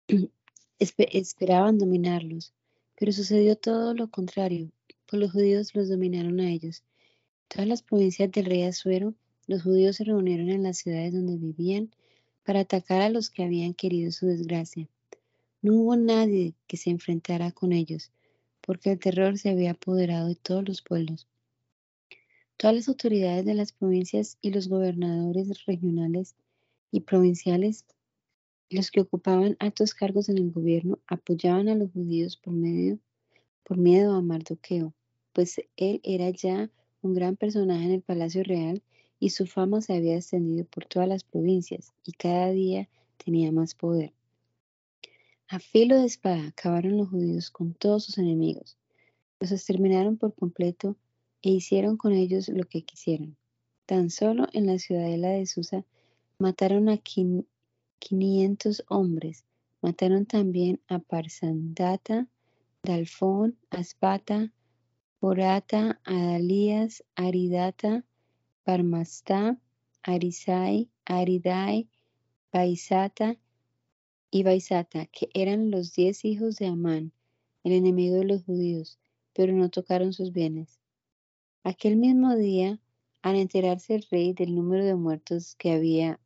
esperaban 0.78 1.78
dominarlos. 1.78 2.52
Pero 2.98 3.12
sucedió 3.12 3.56
todo 3.56 3.94
lo 3.94 4.10
contrario, 4.10 4.70
pues 5.06 5.18
los 5.18 5.32
judíos 5.32 5.74
los 5.74 5.88
dominaron 5.88 6.40
a 6.40 6.50
ellos. 6.50 6.84
Todas 7.48 7.66
las 7.66 7.82
provincias 7.82 8.30
del 8.30 8.44
rey 8.44 8.64
Azuero, 8.64 9.14
los 9.46 9.62
judíos 9.62 9.96
se 9.96 10.04
reunieron 10.04 10.50
en 10.50 10.62
las 10.62 10.78
ciudades 10.78 11.12
donde 11.12 11.36
vivían 11.36 11.90
para 12.44 12.60
atacar 12.60 13.02
a 13.02 13.10
los 13.10 13.30
que 13.30 13.44
habían 13.44 13.74
querido 13.74 14.10
su 14.12 14.26
desgracia. 14.26 14.88
No 15.60 15.74
hubo 15.74 15.96
nadie 15.96 16.54
que 16.66 16.76
se 16.76 16.90
enfrentara 16.90 17.52
con 17.52 17.72
ellos 17.72 18.10
porque 18.62 18.92
el 18.92 18.98
terror 18.98 19.36
se 19.38 19.50
había 19.50 19.72
apoderado 19.72 20.28
de 20.28 20.36
todos 20.36 20.66
los 20.66 20.82
pueblos. 20.82 21.28
Todas 22.56 22.76
las 22.76 22.88
autoridades 22.88 23.44
de 23.44 23.54
las 23.54 23.72
provincias 23.72 24.38
y 24.40 24.50
los 24.50 24.68
gobernadores 24.68 25.66
regionales 25.66 26.36
y 26.92 27.00
provinciales, 27.00 27.84
los 28.70 28.90
que 28.90 29.00
ocupaban 29.00 29.56
altos 29.58 29.94
cargos 29.94 30.28
en 30.28 30.38
el 30.38 30.52
gobierno, 30.52 31.00
apoyaban 31.08 31.68
a 31.68 31.74
los 31.74 31.90
judíos 31.90 32.36
por, 32.36 32.54
por 33.64 33.76
miedo 33.78 34.14
a 34.14 34.22
Mardoqueo, 34.22 34.94
pues 35.32 35.60
él 35.76 36.00
era 36.04 36.30
ya 36.30 36.70
un 37.02 37.14
gran 37.14 37.36
personaje 37.36 37.84
en 37.84 37.90
el 37.90 38.02
palacio 38.02 38.44
real 38.44 38.82
y 39.22 39.30
su 39.30 39.46
fama 39.46 39.80
se 39.80 39.94
había 39.94 40.16
extendido 40.16 40.64
por 40.64 40.84
todas 40.86 41.08
las 41.08 41.22
provincias 41.22 41.92
y 42.04 42.10
cada 42.10 42.50
día 42.50 42.88
tenía 43.24 43.52
más 43.52 43.72
poder. 43.76 44.12
A 45.46 45.60
filo 45.60 45.96
de 45.96 46.06
espada 46.06 46.48
acabaron 46.48 46.96
los 46.96 47.10
judíos 47.10 47.48
con 47.52 47.72
todos 47.72 48.04
sus 48.04 48.18
enemigos. 48.18 48.76
Los 49.38 49.52
exterminaron 49.52 50.16
por 50.16 50.34
completo 50.34 50.96
e 51.40 51.50
hicieron 51.50 51.96
con 51.96 52.14
ellos 52.14 52.48
lo 52.48 52.64
que 52.64 52.82
quisieron. 52.82 53.36
Tan 53.86 54.10
solo 54.10 54.48
en 54.54 54.66
la 54.66 54.80
ciudadela 54.80 55.28
de 55.28 55.46
Susa 55.46 55.84
mataron 56.38 56.88
a 56.88 56.96
500 56.96 58.82
hombres. 58.88 59.44
Mataron 59.82 60.26
también 60.26 60.80
a 60.88 60.98
Parsandata, 60.98 62.26
Dalfón, 62.82 63.56
Aspata, 63.70 64.52
Porata, 65.20 66.00
Adalías, 66.04 67.04
Aridata, 67.14 68.04
Parmastá, 68.64 69.58
Arisai, 70.02 70.88
Aridai, 71.04 71.88
Paisata 72.50 73.36
y 74.30 74.42
Baisata, 74.44 75.06
que 75.06 75.28
eran 75.34 75.70
los 75.70 75.94
diez 75.94 76.24
hijos 76.24 76.56
de 76.56 76.66
Amán, 76.66 77.12
el 77.64 77.72
enemigo 77.72 78.16
de 78.16 78.24
los 78.24 78.44
judíos, 78.44 78.98
pero 79.32 79.52
no 79.52 79.68
tocaron 79.68 80.12
sus 80.12 80.32
bienes. 80.32 80.78
Aquel 81.64 81.96
mismo 81.96 82.36
día, 82.36 82.78
al 83.22 83.36
enterarse 83.36 83.94
el 83.94 84.06
rey 84.10 84.32
del 84.32 84.54
número 84.54 84.84
de 84.84 84.94
muertos 84.94 85.54
que 85.56 85.72
había 85.72 86.20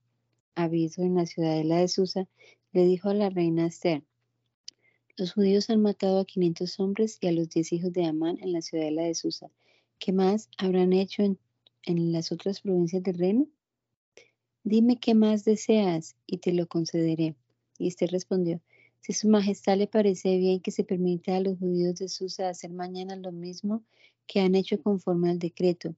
habido 0.55 1.05
en 1.05 1.15
la 1.15 1.27
ciudadela 1.27 1.77
de 1.77 1.89
Susa, 1.89 2.29
le 2.73 2.85
dijo 2.85 3.09
a 3.09 3.15
la 3.15 3.31
reina 3.31 3.67
Esther, 3.67 4.03
los 5.17 5.33
judíos 5.33 5.71
han 5.71 5.81
matado 5.81 6.21
a 6.21 6.27
500 6.27 6.79
hombres 6.81 7.17
y 7.23 7.29
a 7.29 7.33
los 7.33 7.49
diez 7.49 7.73
hijos 7.73 7.93
de 7.93 8.05
Amán 8.05 8.37
en 8.43 8.53
la 8.53 8.61
ciudadela 8.61 9.03
de 9.03 9.15
Susa. 9.15 9.51
¿Qué 9.99 10.13
más 10.13 10.51
habrán 10.59 10.93
hecho 10.93 11.23
en, 11.23 11.39
en 11.87 12.13
las 12.13 12.31
otras 12.31 12.61
provincias 12.61 13.03
del 13.03 13.19
reino? 13.19 13.47
Dime 14.63 14.99
qué 14.99 15.15
más 15.15 15.45
deseas 15.45 16.17
y 16.27 16.39
te 16.39 16.53
lo 16.53 16.67
concederé. 16.67 17.37
Y 17.79 17.89
este 17.89 18.07
respondió, 18.07 18.61
si 19.01 19.13
su 19.13 19.29
majestad 19.29 19.77
le 19.77 19.87
parece 19.87 20.37
bien 20.37 20.61
que 20.61 20.73
se 20.73 20.85
permita 20.85 21.37
a 21.37 21.41
los 21.41 21.59
judíos 21.59 21.95
de 21.95 22.09
Susa 22.09 22.49
hacer 22.49 22.73
mañana 22.73 23.17
lo 23.17 23.33
mismo 23.33 23.85
que 24.27 24.41
han 24.41 24.55
hecho 24.55 24.83
conforme 24.83 25.31
al 25.31 25.39
decreto, 25.39 25.95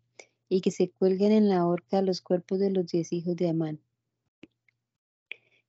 y 0.49 0.61
que 0.61 0.71
se 0.71 0.91
cuelguen 0.91 1.33
en 1.33 1.49
la 1.49 1.67
horca 1.67 2.03
los 2.03 2.21
cuerpos 2.21 2.59
de 2.59 2.71
los 2.71 2.87
diez 2.87 3.13
hijos 3.13 3.37
de 3.37 3.49
Amán. 3.49 3.81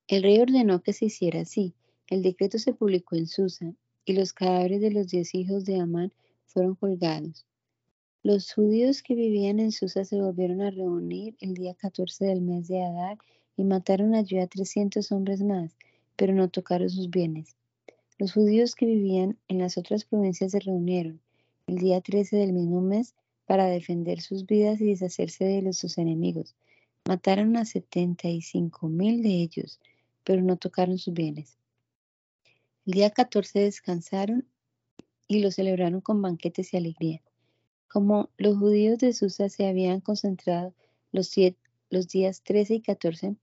El 0.07 0.23
rey 0.23 0.39
ordenó 0.39 0.81
que 0.81 0.93
se 0.93 1.05
hiciera 1.05 1.41
así. 1.41 1.73
El 2.07 2.23
decreto 2.23 2.57
se 2.57 2.73
publicó 2.73 3.15
en 3.15 3.27
Susa, 3.27 3.73
y 4.05 4.13
los 4.13 4.33
cadáveres 4.33 4.81
de 4.81 4.91
los 4.91 5.07
diez 5.07 5.35
hijos 5.35 5.65
de 5.65 5.79
Amán 5.79 6.11
fueron 6.47 6.75
colgados. 6.75 7.45
Los 8.21 8.51
judíos 8.51 9.01
que 9.01 9.15
vivían 9.15 9.61
en 9.61 9.71
Susa 9.71 10.03
se 10.03 10.19
volvieron 10.21 10.59
a 10.59 10.71
reunir 10.71 11.37
el 11.39 11.53
día 11.53 11.73
14 11.73 12.25
del 12.25 12.41
mes 12.41 12.67
de 12.67 12.83
Adar 12.83 13.17
y 13.55 13.63
mataron 13.63 14.13
allí 14.13 14.39
a 14.39 14.47
300 14.47 15.09
hombres 15.13 15.41
más, 15.41 15.77
pero 16.17 16.33
no 16.33 16.49
tocaron 16.49 16.89
sus 16.89 17.09
bienes. 17.09 17.55
Los 18.17 18.33
judíos 18.33 18.75
que 18.75 18.85
vivían 18.85 19.37
en 19.47 19.59
las 19.59 19.77
otras 19.77 20.03
provincias 20.03 20.51
se 20.51 20.59
reunieron 20.59 21.21
el 21.67 21.77
día 21.77 22.01
13 22.01 22.35
del 22.35 22.51
mismo 22.51 22.81
mes 22.81 23.15
para 23.45 23.67
defender 23.67 24.19
sus 24.19 24.45
vidas 24.45 24.81
y 24.81 24.87
deshacerse 24.87 25.45
de 25.45 25.71
sus 25.71 25.97
enemigos. 25.97 26.55
Mataron 27.05 27.55
a 27.55 27.63
75 27.63 28.89
mil 28.89 29.23
de 29.23 29.29
ellos, 29.29 29.79
pero 30.25 30.41
no 30.41 30.57
tocaron 30.57 30.97
sus 30.97 31.13
bienes. 31.13 31.57
El 32.85 32.95
día 32.95 33.11
14 33.11 33.61
descansaron 33.61 34.45
y 35.29 35.39
lo 35.39 35.51
celebraron 35.51 36.01
con 36.01 36.21
banquetes 36.21 36.73
y 36.73 36.77
alegría. 36.77 37.21
Como 37.89 38.29
los 38.37 38.55
judíos 38.55 38.99
de 38.99 39.13
Susa 39.13 39.49
se 39.49 39.67
habían 39.67 39.99
concentrado 39.99 40.75
los, 41.11 41.31
días 41.31 42.43
13 42.43 42.75
y 42.75 42.81
14, 42.81 43.35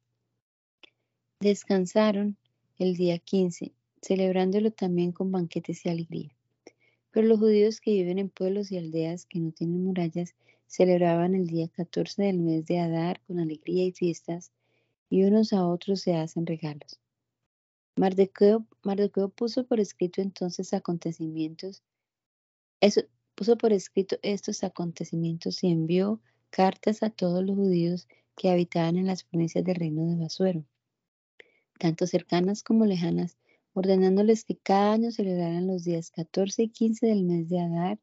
descansaron 1.40 2.36
el 2.78 2.94
día 2.94 3.18
15, 3.18 3.72
celebrándolo 4.00 4.70
también 4.70 5.10
con 5.10 5.32
banquetes 5.32 5.84
y 5.84 5.88
alegría. 5.88 6.36
Pero 7.10 7.26
los 7.26 7.40
judíos 7.40 7.80
que 7.80 7.90
viven 7.90 8.20
en 8.20 8.28
pueblos 8.28 8.70
y 8.70 8.78
aldeas 8.78 9.26
que 9.26 9.40
no 9.40 9.50
tienen 9.50 9.82
murallas 9.82 10.36
celebraban 10.68 11.34
el 11.34 11.48
día 11.48 11.66
14 11.66 12.22
del 12.22 12.38
mes 12.38 12.66
de 12.66 12.78
Adar 12.78 13.20
con 13.26 13.40
alegría 13.40 13.84
y 13.84 13.90
fiestas, 13.90 14.52
y 15.10 15.24
unos 15.24 15.52
a 15.52 15.66
otros 15.66 16.02
se 16.02 16.14
hacen 16.14 16.46
regalos. 16.46 17.00
Mardoqueo, 17.96 18.64
puso 19.30 19.66
por 19.66 19.80
escrito 19.80 20.22
entonces 20.22 20.72
acontecimientos, 20.72 21.82
eso, 22.80 23.00
puso 23.36 23.56
por 23.58 23.72
escrito 23.72 24.16
estos 24.22 24.64
acontecimientos 24.64 25.62
y 25.62 25.68
envió 25.68 26.20
cartas 26.50 27.02
a 27.02 27.10
todos 27.10 27.44
los 27.44 27.54
judíos 27.54 28.08
que 28.34 28.50
habitaban 28.50 28.96
en 28.96 29.06
las 29.06 29.24
provincias 29.24 29.62
del 29.62 29.76
reino 29.76 30.06
de 30.06 30.16
Basuero, 30.16 30.64
tanto 31.78 32.06
cercanas 32.06 32.62
como 32.62 32.86
lejanas, 32.86 33.36
ordenándoles 33.74 34.44
que 34.44 34.56
cada 34.56 34.94
año 34.94 35.10
celebraran 35.10 35.66
los 35.66 35.84
días 35.84 36.10
14 36.10 36.62
y 36.62 36.68
15 36.70 37.06
del 37.06 37.24
mes 37.24 37.50
de 37.50 37.60
Adar, 37.60 37.98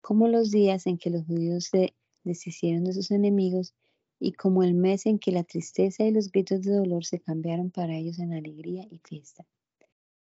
como 0.00 0.26
los 0.26 0.50
días 0.50 0.86
en 0.86 0.96
que 0.96 1.10
los 1.10 1.26
judíos 1.26 1.66
se 1.66 1.94
deshicieron 2.24 2.84
de 2.84 2.94
sus 2.94 3.10
enemigos 3.10 3.74
y 4.18 4.32
como 4.32 4.62
el 4.62 4.72
mes 4.72 5.04
en 5.04 5.18
que 5.18 5.32
la 5.32 5.44
tristeza 5.44 6.04
y 6.04 6.12
los 6.12 6.32
gritos 6.32 6.62
de 6.62 6.72
dolor 6.72 7.04
se 7.04 7.20
cambiaron 7.20 7.70
para 7.70 7.94
ellos 7.94 8.18
en 8.20 8.32
alegría 8.32 8.86
y 8.90 8.98
fiesta. 9.04 9.46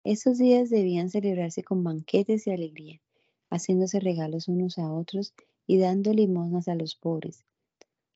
Esos 0.05 0.39
días 0.39 0.70
debían 0.70 1.11
celebrarse 1.11 1.64
con 1.64 1.82
banquetes 1.82 2.47
y 2.47 2.51
alegría, 2.51 3.01
haciéndose 3.51 4.01
regalos 4.01 4.49
unos 4.49 4.78
a 4.78 4.92
otros 4.92 5.34
y 5.66 5.78
dando 5.78 6.12
limosnas 6.12 6.68
a 6.68 6.74
los 6.74 6.94
pobres. 6.94 7.44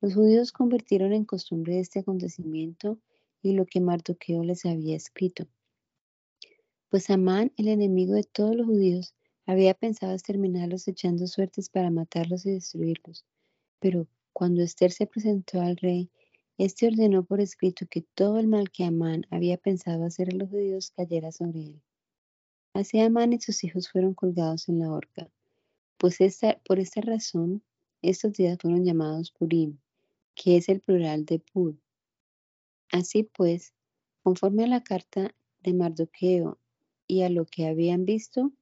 Los 0.01 0.15
judíos 0.15 0.53
convirtieron 0.53 1.13
en 1.13 1.25
costumbre 1.25 1.79
este 1.79 2.01
acontecimiento 2.01 2.99
y 3.43 3.53
lo 3.53 3.67
que 3.67 3.81
Mardoqueo 3.81 4.43
les 4.43 4.65
había 4.65 4.97
escrito. 4.97 5.47
Pues 6.89 7.09
Amán, 7.11 7.53
el 7.57 7.69
enemigo 7.69 8.15
de 8.15 8.25
todos 8.25 8.55
los 8.55 8.67
judíos, 8.67 9.15
había 9.47 9.75
pensado 9.75 10.13
exterminarlos 10.13 10.87
echando 10.89 11.27
suertes 11.27 11.69
para 11.69 11.91
matarlos 11.91 12.47
y 12.47 12.53
destruirlos. 12.53 13.25
Pero 13.81 14.07
cuando 14.33 14.63
Esther 14.63 14.93
se 14.93 15.07
presentó 15.07 15.61
al 15.61 15.77
rey, 15.77 16.11
éste 16.59 16.87
ordenó 16.87 17.25
por 17.25 17.41
escrito 17.41 17.87
que 17.89 18.03
todo 18.15 18.39
el 18.39 18.47
mal 18.47 18.71
que 18.71 18.85
Amán 18.85 19.27
había 19.31 19.57
pensado 19.57 20.05
hacer 20.05 20.31
a 20.33 20.37
los 20.37 20.51
judíos 20.51 20.91
cayera 20.91 21.33
sobre 21.33 21.61
él. 21.61 21.83
Así 22.75 23.01
Amán 23.01 23.35
y 23.35 23.41
sus 23.41 23.65
hijos 23.65 23.91
fueron 23.91 24.15
colgados 24.15 24.69
en 24.69 24.79
la 24.79 24.91
horca. 24.91 25.31
Pues 25.99 26.19
por 26.65 26.79
esta 26.79 27.01
razón, 27.03 27.63
estos 28.01 28.33
días 28.33 28.59
fueron 28.61 28.85
llamados 28.85 29.31
Purim, 29.31 29.79
que 30.35 30.57
es 30.57 30.69
el 30.69 30.81
plural 30.81 31.27
de 31.27 31.39
Pur. 31.39 31.77
Así 32.91 33.25
pues, 33.25 33.75
conforme 34.23 34.65
a 34.65 34.69
la 34.69 34.83
carta 34.83 35.35
de 35.61 35.75
Mardoqueo 35.75 36.59
y 37.07 37.23
a 37.23 37.29
lo 37.29 37.45
que 37.45 37.67
habían 37.67 38.05
visto 38.05 38.53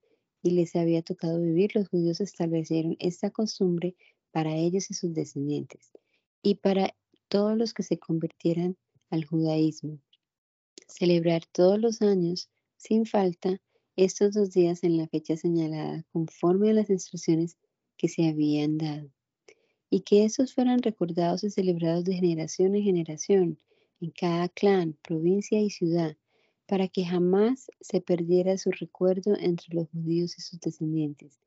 y 0.42 0.50
les 0.50 0.74
había 0.74 1.02
tocado 1.02 1.40
vivir, 1.40 1.74
los 1.74 1.88
judíos 1.88 2.20
establecieron 2.20 2.96
esta 2.98 3.30
costumbre 3.30 3.94
para 4.32 4.54
ellos 4.54 4.90
y 4.90 4.94
sus 4.94 5.12
descendientes, 5.14 5.90
y 6.42 6.56
para 6.56 6.94
todos 7.28 7.56
los 7.56 7.74
que 7.74 7.82
se 7.82 7.98
convirtieran 7.98 8.76
al 9.10 9.24
judaísmo. 9.24 9.98
Celebrar 10.88 11.42
todos 11.46 11.78
los 11.78 12.02
años, 12.02 12.50
sin 12.76 13.06
falta, 13.06 13.60
estos 14.04 14.32
dos 14.32 14.50
días 14.52 14.82
en 14.82 14.96
la 14.96 15.06
fecha 15.08 15.36
señalada, 15.36 16.06
conforme 16.10 16.70
a 16.70 16.72
las 16.72 16.88
instrucciones 16.88 17.58
que 17.98 18.08
se 18.08 18.26
habían 18.26 18.78
dado, 18.78 19.10
y 19.90 20.00
que 20.00 20.24
esos 20.24 20.54
fueran 20.54 20.82
recordados 20.82 21.44
y 21.44 21.50
celebrados 21.50 22.04
de 22.04 22.14
generación 22.14 22.74
en 22.74 22.82
generación, 22.82 23.58
en 24.00 24.10
cada 24.10 24.48
clan, 24.48 24.96
provincia 25.02 25.60
y 25.60 25.68
ciudad, 25.68 26.16
para 26.64 26.88
que 26.88 27.04
jamás 27.04 27.70
se 27.82 28.00
perdiera 28.00 28.56
su 28.56 28.70
recuerdo 28.70 29.36
entre 29.38 29.74
los 29.74 29.90
judíos 29.90 30.38
y 30.38 30.40
sus 30.40 30.58
descendientes. 30.60 31.38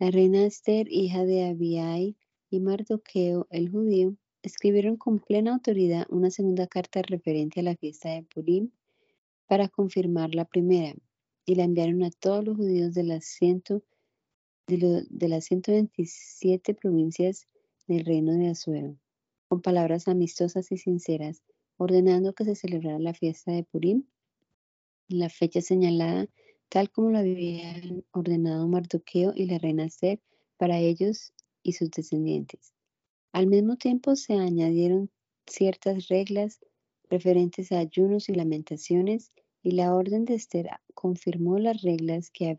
La 0.00 0.10
reina 0.10 0.44
Esther, 0.44 0.88
hija 0.90 1.24
de 1.24 1.44
Abiai, 1.44 2.16
y 2.50 2.58
Mardoqueo, 2.58 3.46
el 3.48 3.70
judío, 3.70 4.16
escribieron 4.42 4.96
con 4.96 5.20
plena 5.20 5.52
autoridad 5.52 6.04
una 6.08 6.32
segunda 6.32 6.66
carta 6.66 7.00
referente 7.02 7.60
a 7.60 7.62
la 7.62 7.76
fiesta 7.76 8.08
de 8.08 8.24
Purim 8.24 8.72
para 9.46 9.68
confirmar 9.68 10.34
la 10.34 10.46
primera, 10.46 10.96
y 11.50 11.56
la 11.56 11.64
enviaron 11.64 12.04
a 12.04 12.12
todos 12.12 12.44
los 12.44 12.56
judíos 12.56 12.94
de 12.94 13.02
las, 13.02 13.24
ciento, 13.24 13.82
de, 14.68 15.04
de 15.10 15.28
las 15.28 15.46
127 15.46 16.74
provincias 16.74 17.48
del 17.88 18.04
reino 18.04 18.34
de 18.34 18.50
Azuero, 18.50 18.96
con 19.48 19.60
palabras 19.60 20.06
amistosas 20.06 20.70
y 20.70 20.76
sinceras, 20.76 21.42
ordenando 21.76 22.34
que 22.34 22.44
se 22.44 22.54
celebrara 22.54 23.00
la 23.00 23.14
fiesta 23.14 23.50
de 23.50 23.64
Purim 23.64 24.04
en 25.08 25.18
la 25.18 25.28
fecha 25.28 25.60
señalada, 25.60 26.28
tal 26.68 26.88
como 26.92 27.10
lo 27.10 27.18
habían 27.18 28.04
ordenado 28.12 28.68
Mardoqueo 28.68 29.32
y 29.34 29.46
la 29.46 29.58
reina 29.58 29.86
Esther 29.86 30.20
para 30.56 30.78
ellos 30.78 31.32
y 31.64 31.72
sus 31.72 31.90
descendientes. 31.90 32.74
Al 33.32 33.48
mismo 33.48 33.74
tiempo 33.74 34.14
se 34.14 34.34
añadieron 34.34 35.10
ciertas 35.48 36.06
reglas 36.06 36.60
referentes 37.08 37.72
a 37.72 37.80
ayunos 37.80 38.28
y 38.28 38.34
lamentaciones 38.34 39.32
y 39.64 39.72
la 39.72 39.92
orden 39.96 40.24
de 40.26 40.34
Esther 40.34 40.68
confirmó 41.00 41.58
las 41.58 41.80
reglas 41.80 42.30
que, 42.30 42.58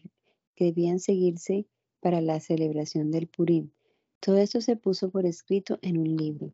debían 0.57 0.99
seguirse 0.99 1.67
para 2.01 2.21
la 2.21 2.39
celebración 2.39 3.11
del 3.11 3.27
Purim. 3.27 3.71
Todo 4.19 4.37
esto 4.37 4.61
se 4.61 4.75
puso 4.75 5.09
por 5.11 5.25
escrito 5.25 5.77
en 5.81 5.97
un 5.97 6.15
libro. 6.15 6.51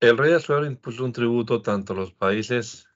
El 0.00 0.18
rey 0.18 0.32
Asuero 0.32 0.66
impuso 0.66 1.04
un 1.04 1.12
tributo 1.12 1.62
tanto 1.62 1.92
a 1.92 1.96
los 1.96 2.12
países 2.12 2.88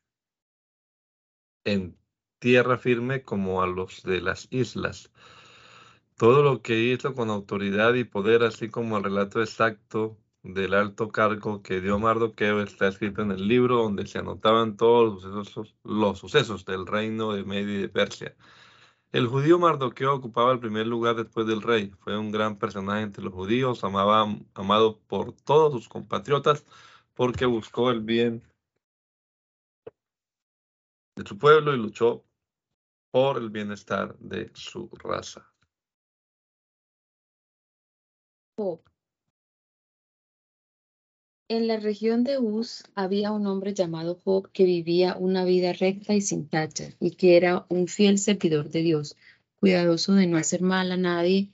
en 1.65 1.97
tierra 2.41 2.77
firme 2.77 3.23
como 3.23 3.63
a 3.63 3.67
los 3.69 4.03
de 4.03 4.21
las 4.21 4.49
islas. 4.51 5.13
Todo 6.17 6.43
lo 6.43 6.63
que 6.63 6.93
hizo 6.93 7.15
con 7.15 7.31
autoridad 7.31 7.95
y 7.95 8.05
poder, 8.05 8.43
así 8.43 8.69
como 8.69 8.97
el 8.99 9.05
relato 9.05 9.41
exacto 9.41 10.19
del 10.55 10.75
alto 10.75 11.09
cargo 11.09 11.63
que 11.63 11.81
dio 11.81 11.99
Mardoqueo, 11.99 12.63
está 12.63 12.89
escrito 12.89 13.23
en 13.23 13.33
el 13.33 13.49
libro 13.49 13.77
donde 13.83 14.07
se 14.07 14.19
anotaban 14.19 14.77
todos 14.77 15.15
los 15.15 15.23
sucesos, 15.23 15.77
los 15.85 16.19
sucesos 16.19 16.65
del 16.65 16.87
reino 16.87 17.33
de 17.33 17.45
Media 17.45 17.75
y 17.75 17.83
de 17.83 17.89
Persia. 17.89 18.37
El 19.13 19.27
judío 19.29 19.59
Mardoqueo 19.59 20.15
ocupaba 20.15 20.53
el 20.53 20.61
primer 20.61 20.87
lugar 20.87 21.17
después 21.17 21.47
del 21.47 21.63
rey. 21.63 21.91
Fue 22.01 22.17
un 22.19 22.31
gran 22.31 22.59
personaje 22.59 23.03
entre 23.03 23.25
los 23.25 23.33
judíos, 23.35 23.83
amaba, 23.85 24.27
amado 24.55 24.99
por 25.09 25.33
todos 25.33 25.73
sus 25.73 25.89
compatriotas 25.89 26.65
porque 27.15 27.47
buscó 27.47 27.91
el 27.91 28.01
bien 28.01 28.43
de 31.17 31.27
su 31.27 31.39
pueblo 31.39 31.75
y 31.75 31.79
luchó 31.79 32.25
por 33.11 33.39
el 33.39 33.51
bienestar 33.51 34.17
de 34.19 34.51
su 34.55 34.91
raza. 34.93 35.51
En 41.49 41.69
la 41.69 41.79
región 41.79 42.25
de 42.25 42.39
Uz 42.39 42.83
había 42.97 43.31
un 43.31 43.47
hombre 43.47 43.73
llamado 43.73 44.19
Job 44.25 44.51
que 44.51 44.65
vivía 44.65 45.17
una 45.17 45.45
vida 45.45 45.73
recta 45.73 46.13
y 46.13 46.21
sin 46.21 46.49
tacha 46.49 46.91
y 46.99 47.13
que 47.13 47.37
era 47.37 47.67
un 47.69 47.87
fiel 47.87 48.19
servidor 48.19 48.69
de 48.71 48.83
Dios, 48.83 49.15
cuidadoso 49.61 50.15
de 50.15 50.27
no 50.27 50.39
hacer 50.39 50.63
mal 50.63 50.91
a 50.91 50.97
nadie, 50.97 51.51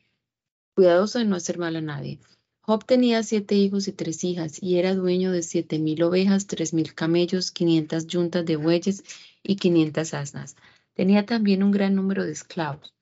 cuidadoso 0.75 1.19
de 1.19 1.27
no 1.27 1.37
hacer 1.37 1.59
mal 1.59 1.77
a 1.77 1.83
nadie. 1.83 2.21
Job 2.63 2.87
tenía 2.87 3.23
siete 3.23 3.55
hijos 3.55 3.87
y 3.87 3.93
tres 3.93 4.25
hijas, 4.25 4.63
y 4.63 4.79
era 4.79 4.95
dueño 4.95 5.31
de 5.31 5.43
siete 5.43 5.79
mil 5.79 6.03
ovejas, 6.05 6.47
tres 6.47 6.73
mil 6.73 6.95
camellos, 6.95 7.51
quinientas 7.51 8.07
yuntas 8.07 8.47
de 8.47 8.57
bueyes 8.57 9.05
y 9.43 9.57
quinientas 9.57 10.15
asnas. 10.15 10.57
Tenía 10.95 11.27
también 11.27 11.63
un 11.63 11.71
gran 11.71 11.95
número 11.95 12.25
de 12.25 12.33
esclavos. 12.33 12.95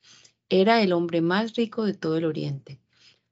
Era 0.48 0.82
el 0.82 0.92
hombre 0.92 1.20
más 1.20 1.54
rico 1.54 1.84
de 1.84 1.94
todo 1.94 2.16
el 2.16 2.24
oriente. 2.24 2.80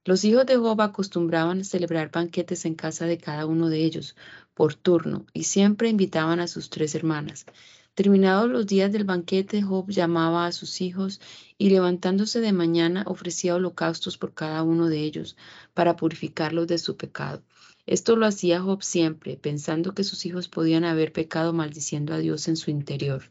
Los 0.09 0.25
hijos 0.25 0.47
de 0.47 0.57
Job 0.57 0.81
acostumbraban 0.81 1.63
celebrar 1.63 2.09
banquetes 2.09 2.65
en 2.65 2.73
casa 2.73 3.05
de 3.05 3.19
cada 3.19 3.45
uno 3.45 3.69
de 3.69 3.83
ellos, 3.85 4.15
por 4.55 4.73
turno, 4.73 5.27
y 5.33 5.43
siempre 5.43 5.87
invitaban 5.87 6.39
a 6.39 6.47
sus 6.47 6.71
tres 6.71 6.95
hermanas. 6.95 7.45
Terminados 7.93 8.49
los 8.49 8.65
días 8.65 8.91
del 8.91 9.03
banquete, 9.03 9.61
Job 9.61 9.87
llamaba 9.91 10.47
a 10.47 10.51
sus 10.51 10.81
hijos 10.81 11.21
y 11.59 11.69
levantándose 11.69 12.41
de 12.41 12.53
mañana 12.53 13.03
ofrecía 13.05 13.53
holocaustos 13.53 14.17
por 14.17 14.33
cada 14.33 14.63
uno 14.63 14.87
de 14.87 15.03
ellos 15.03 15.37
para 15.75 15.95
purificarlos 15.95 16.65
de 16.65 16.79
su 16.79 16.97
pecado. 16.97 17.43
Esto 17.85 18.15
lo 18.15 18.25
hacía 18.25 18.61
Job 18.61 18.81
siempre, 18.81 19.37
pensando 19.37 19.93
que 19.93 20.03
sus 20.03 20.25
hijos 20.25 20.47
podían 20.47 20.85
haber 20.85 21.13
pecado 21.13 21.53
maldiciendo 21.53 22.15
a 22.15 22.17
Dios 22.17 22.47
en 22.47 22.57
su 22.57 22.71
interior. 22.71 23.25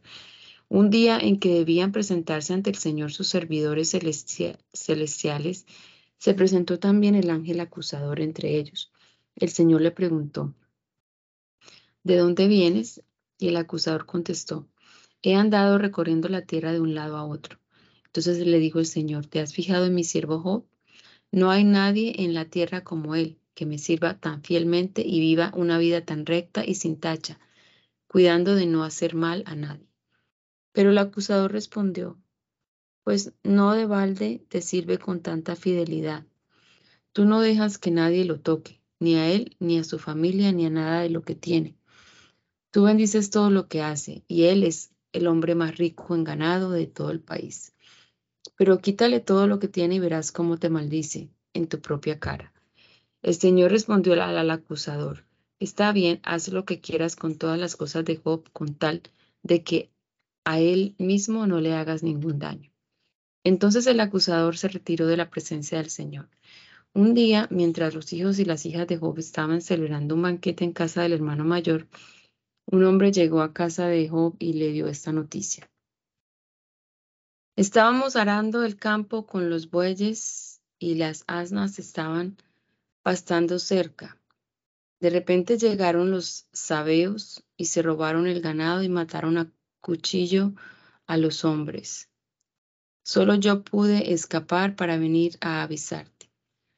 Un 0.68 0.90
día 0.90 1.18
en 1.18 1.40
que 1.40 1.54
debían 1.54 1.90
presentarse 1.90 2.54
ante 2.54 2.70
el 2.70 2.76
Señor 2.76 3.10
sus 3.10 3.26
servidores 3.26 3.90
celestiales, 3.90 5.66
se 6.18 6.34
presentó 6.34 6.78
también 6.78 7.14
el 7.14 7.30
ángel 7.30 7.60
acusador 7.60 8.20
entre 8.20 8.56
ellos. 8.58 8.92
El 9.36 9.48
Señor 9.50 9.80
le 9.80 9.92
preguntó, 9.92 10.54
¿de 12.02 12.16
dónde 12.16 12.48
vienes? 12.48 13.02
Y 13.38 13.48
el 13.48 13.56
acusador 13.56 14.04
contestó, 14.04 14.68
he 15.22 15.34
andado 15.34 15.78
recorriendo 15.78 16.28
la 16.28 16.42
tierra 16.42 16.72
de 16.72 16.80
un 16.80 16.94
lado 16.94 17.16
a 17.16 17.24
otro. 17.24 17.58
Entonces 18.06 18.44
le 18.44 18.58
dijo 18.58 18.80
el 18.80 18.86
Señor, 18.86 19.26
¿te 19.26 19.40
has 19.40 19.54
fijado 19.54 19.86
en 19.86 19.94
mi 19.94 20.02
siervo 20.02 20.40
Job? 20.40 20.66
No 21.30 21.50
hay 21.50 21.62
nadie 21.62 22.14
en 22.24 22.34
la 22.34 22.46
tierra 22.46 22.82
como 22.82 23.14
Él, 23.14 23.38
que 23.54 23.66
me 23.66 23.78
sirva 23.78 24.18
tan 24.18 24.42
fielmente 24.42 25.02
y 25.06 25.20
viva 25.20 25.52
una 25.54 25.78
vida 25.78 26.04
tan 26.04 26.26
recta 26.26 26.64
y 26.64 26.74
sin 26.74 26.98
tacha, 26.98 27.38
cuidando 28.08 28.54
de 28.54 28.66
no 28.66 28.82
hacer 28.82 29.14
mal 29.14 29.44
a 29.46 29.54
nadie. 29.54 29.86
Pero 30.72 30.90
el 30.90 30.98
acusador 30.98 31.52
respondió, 31.52 32.18
pues 33.08 33.32
no 33.42 33.72
de 33.72 33.86
balde 33.86 34.44
te 34.50 34.60
sirve 34.60 34.98
con 34.98 35.22
tanta 35.22 35.56
fidelidad. 35.56 36.26
Tú 37.14 37.24
no 37.24 37.40
dejas 37.40 37.78
que 37.78 37.90
nadie 37.90 38.26
lo 38.26 38.38
toque, 38.38 38.82
ni 39.00 39.14
a 39.14 39.30
él, 39.30 39.56
ni 39.60 39.78
a 39.78 39.84
su 39.84 39.98
familia, 39.98 40.52
ni 40.52 40.66
a 40.66 40.70
nada 40.70 41.00
de 41.00 41.08
lo 41.08 41.22
que 41.22 41.34
tiene. 41.34 41.74
Tú 42.70 42.82
bendices 42.82 43.30
todo 43.30 43.48
lo 43.48 43.66
que 43.66 43.80
hace, 43.80 44.24
y 44.28 44.42
él 44.42 44.62
es 44.62 44.90
el 45.12 45.26
hombre 45.26 45.54
más 45.54 45.78
rico 45.78 46.14
en 46.14 46.22
ganado 46.22 46.70
de 46.70 46.86
todo 46.86 47.10
el 47.10 47.20
país. 47.20 47.72
Pero 48.56 48.76
quítale 48.76 49.20
todo 49.20 49.46
lo 49.46 49.58
que 49.58 49.68
tiene 49.68 49.94
y 49.94 50.00
verás 50.00 50.30
cómo 50.30 50.58
te 50.58 50.68
maldice 50.68 51.30
en 51.54 51.66
tu 51.66 51.80
propia 51.80 52.20
cara. 52.20 52.52
El 53.22 53.34
Señor 53.36 53.70
respondió 53.70 54.12
al, 54.12 54.20
al 54.20 54.50
acusador, 54.50 55.24
está 55.60 55.92
bien, 55.92 56.20
haz 56.24 56.48
lo 56.48 56.66
que 56.66 56.82
quieras 56.82 57.16
con 57.16 57.38
todas 57.38 57.58
las 57.58 57.74
cosas 57.74 58.04
de 58.04 58.16
Job, 58.16 58.52
con 58.52 58.74
tal 58.74 59.00
de 59.42 59.64
que 59.64 59.90
a 60.44 60.60
él 60.60 60.94
mismo 60.98 61.46
no 61.46 61.62
le 61.62 61.72
hagas 61.72 62.02
ningún 62.02 62.38
daño. 62.38 62.70
Entonces 63.44 63.86
el 63.86 64.00
acusador 64.00 64.56
se 64.56 64.68
retiró 64.68 65.06
de 65.06 65.16
la 65.16 65.30
presencia 65.30 65.78
del 65.78 65.90
Señor. 65.90 66.28
Un 66.94 67.14
día, 67.14 67.46
mientras 67.50 67.94
los 67.94 68.12
hijos 68.12 68.38
y 68.38 68.44
las 68.44 68.66
hijas 68.66 68.86
de 68.86 68.96
Job 68.96 69.18
estaban 69.18 69.60
celebrando 69.60 70.14
un 70.14 70.22
banquete 70.22 70.64
en 70.64 70.72
casa 70.72 71.02
del 71.02 71.12
hermano 71.12 71.44
mayor, 71.44 71.86
un 72.66 72.84
hombre 72.84 73.12
llegó 73.12 73.40
a 73.40 73.52
casa 73.52 73.86
de 73.86 74.08
Job 74.08 74.36
y 74.38 74.54
le 74.54 74.72
dio 74.72 74.88
esta 74.88 75.12
noticia. 75.12 75.70
Estábamos 77.56 78.16
arando 78.16 78.64
el 78.64 78.76
campo 78.76 79.26
con 79.26 79.50
los 79.50 79.70
bueyes 79.70 80.60
y 80.78 80.94
las 80.94 81.24
asnas 81.26 81.78
estaban 81.78 82.36
pastando 83.02 83.58
cerca. 83.58 84.20
De 85.00 85.10
repente 85.10 85.58
llegaron 85.58 86.10
los 86.10 86.46
sabeos 86.52 87.44
y 87.56 87.66
se 87.66 87.82
robaron 87.82 88.26
el 88.26 88.40
ganado 88.40 88.82
y 88.82 88.88
mataron 88.88 89.38
a 89.38 89.52
cuchillo 89.80 90.52
a 91.06 91.16
los 91.16 91.44
hombres. 91.44 92.07
Solo 93.10 93.36
yo 93.36 93.62
pude 93.62 94.12
escapar 94.12 94.76
para 94.76 94.98
venir 94.98 95.38
a 95.40 95.62
avisarte. 95.62 96.30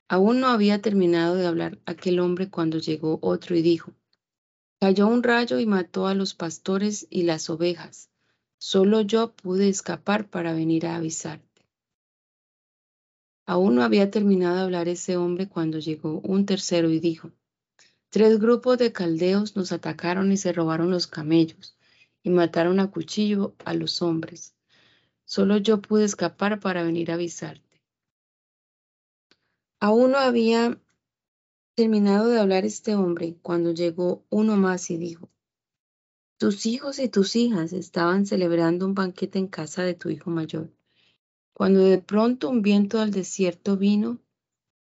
Aún 0.09 0.39
no 0.39 0.47
había 0.47 0.81
terminado 0.81 1.35
de 1.35 1.45
hablar 1.45 1.81
aquel 1.87 2.20
hombre 2.20 2.49
cuando 2.49 2.78
llegó 2.78 3.18
otro 3.20 3.57
y 3.57 3.62
dijo, 3.62 3.95
Cayó 4.81 5.09
un 5.09 5.24
rayo 5.24 5.59
y 5.59 5.66
mató 5.66 6.07
a 6.07 6.14
los 6.14 6.35
pastores 6.35 7.09
y 7.11 7.24
las 7.24 7.51
ovejas. 7.51 8.11
Solo 8.59 9.01
yo 9.01 9.33
pude 9.33 9.68
escapar 9.68 10.28
para 10.28 10.53
venir 10.53 10.87
a 10.87 10.95
avisarte. 10.95 11.66
Aún 13.45 13.74
no 13.74 13.83
había 13.83 14.12
terminado 14.12 14.55
de 14.55 14.62
hablar 14.62 14.87
ese 14.87 15.16
hombre 15.16 15.49
cuando 15.49 15.81
llegó 15.81 16.20
un 16.20 16.47
tercero 16.47 16.91
y 16.91 17.01
dijo, 17.01 17.33
Tres 18.09 18.39
grupos 18.39 18.78
de 18.78 18.93
caldeos 18.93 19.57
nos 19.57 19.72
atacaron 19.72 20.31
y 20.31 20.37
se 20.37 20.53
robaron 20.53 20.93
los 20.93 21.09
camellos 21.09 21.76
y 22.22 22.31
mataron 22.31 22.78
a 22.78 22.89
cuchillo 22.93 23.57
a 23.64 23.74
los 23.74 24.01
hombres. 24.01 24.55
Solo 25.31 25.59
yo 25.59 25.81
pude 25.81 26.05
escapar 26.07 26.59
para 26.59 26.83
venir 26.83 27.12
a 27.12 27.14
avisarte. 27.14 27.81
Aún 29.78 30.11
no 30.11 30.18
había 30.18 30.76
terminado 31.76 32.26
de 32.31 32.41
hablar 32.41 32.64
este 32.64 32.97
hombre 32.97 33.37
cuando 33.41 33.70
llegó 33.70 34.24
uno 34.28 34.57
más 34.57 34.91
y 34.91 34.97
dijo, 34.97 35.31
tus 36.37 36.66
hijos 36.66 36.99
y 36.99 37.09
tus 37.09 37.37
hijas 37.37 37.72
estaban 37.72 38.26
celebrando 38.26 38.87
un 38.87 38.95
banquete 38.95 39.39
en 39.39 39.47
casa 39.47 39.85
de 39.85 39.95
tu 39.95 40.11
hijo 40.11 40.31
mayor, 40.31 40.72
cuando 41.53 41.78
de 41.78 41.99
pronto 41.99 42.51
un 42.51 42.61
viento 42.61 42.99
del 42.99 43.12
desierto 43.12 43.76
vino 43.76 44.18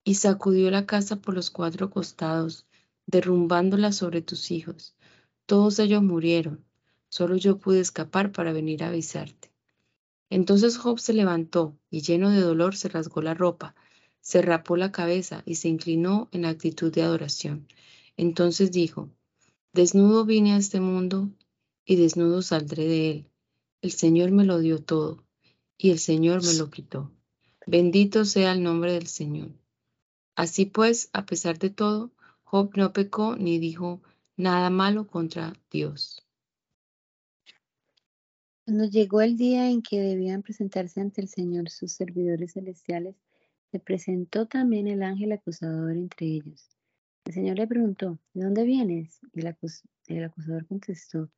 y 0.04 0.16
sacudió 0.16 0.70
la 0.70 0.84
casa 0.84 1.16
por 1.16 1.34
los 1.34 1.48
cuatro 1.48 1.88
costados, 1.88 2.66
derrumbándola 3.06 3.90
sobre 3.90 4.20
tus 4.20 4.50
hijos. 4.50 4.94
Todos 5.46 5.78
ellos 5.78 6.02
murieron, 6.02 6.62
solo 7.08 7.36
yo 7.36 7.58
pude 7.58 7.80
escapar 7.80 8.32
para 8.32 8.52
venir 8.52 8.84
a 8.84 8.88
avisarte. 8.88 9.55
Entonces 10.30 10.78
Job 10.78 10.98
se 10.98 11.12
levantó 11.12 11.76
y 11.90 12.02
lleno 12.02 12.30
de 12.30 12.40
dolor 12.40 12.76
se 12.76 12.88
rasgó 12.88 13.22
la 13.22 13.34
ropa 13.34 13.74
se 14.26 14.42
rapó 14.42 14.76
la 14.76 14.90
cabeza 14.90 15.44
y 15.46 15.54
se 15.54 15.68
inclinó 15.68 16.28
en 16.32 16.46
actitud 16.46 16.92
de 16.92 17.02
adoración. 17.02 17.68
Entonces 18.16 18.72
dijo, 18.72 19.08
Desnudo 19.72 20.24
vine 20.24 20.54
a 20.54 20.56
este 20.56 20.80
mundo 20.80 21.30
y 21.84 21.94
desnudo 21.94 22.42
saldré 22.42 22.88
de 22.88 23.10
él. 23.12 23.30
El 23.82 23.92
Señor 23.92 24.32
me 24.32 24.44
lo 24.44 24.58
dio 24.58 24.82
todo 24.82 25.22
y 25.78 25.90
el 25.90 26.00
Señor 26.00 26.44
me 26.44 26.54
lo 26.54 26.70
quitó. 26.70 27.12
Bendito 27.68 28.24
sea 28.24 28.50
el 28.50 28.64
nombre 28.64 28.94
del 28.94 29.06
Señor. 29.06 29.50
Así 30.34 30.66
pues, 30.66 31.08
a 31.12 31.24
pesar 31.24 31.60
de 31.60 31.70
todo, 31.70 32.10
Job 32.42 32.72
no 32.74 32.92
pecó 32.92 33.36
ni 33.36 33.60
dijo 33.60 34.02
nada 34.36 34.70
malo 34.70 35.06
contra 35.06 35.52
Dios. 35.70 36.25
Cuando 38.66 38.84
llegó 38.86 39.20
el 39.20 39.36
día 39.36 39.70
en 39.70 39.80
que 39.80 40.00
debían 40.00 40.42
presentarse 40.42 41.00
ante 41.00 41.20
el 41.20 41.28
Señor 41.28 41.70
sus 41.70 41.92
servidores 41.92 42.54
celestiales, 42.54 43.14
se 43.70 43.78
presentó 43.78 44.46
también 44.46 44.88
el 44.88 45.04
ángel 45.04 45.30
acusador 45.30 45.92
entre 45.92 46.26
ellos. 46.26 46.76
El 47.26 47.34
Señor 47.34 47.58
le 47.58 47.68
preguntó, 47.68 48.18
¿de 48.34 48.42
dónde 48.42 48.64
vienes? 48.64 49.20
Y 49.34 49.38
el, 49.38 50.24
acusador 50.24 50.66
contestó, 50.66 51.30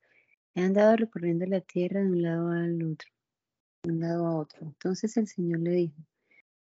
he 0.55 0.63
andado 0.63 0.97
recorriendo 0.97 1.45
la 1.45 1.61
tierra 1.61 2.01
de 2.01 2.07
un 2.07 2.23
lado 2.23 2.49
al 2.49 2.83
otro, 2.83 3.11
de 3.83 3.93
un 3.93 4.01
lado 4.01 4.27
a 4.27 4.39
otro. 4.39 4.61
Entonces 4.63 5.15
el 5.19 5.27
Señor 5.27 5.61
le 5.61 5.73
dijo, 5.73 6.03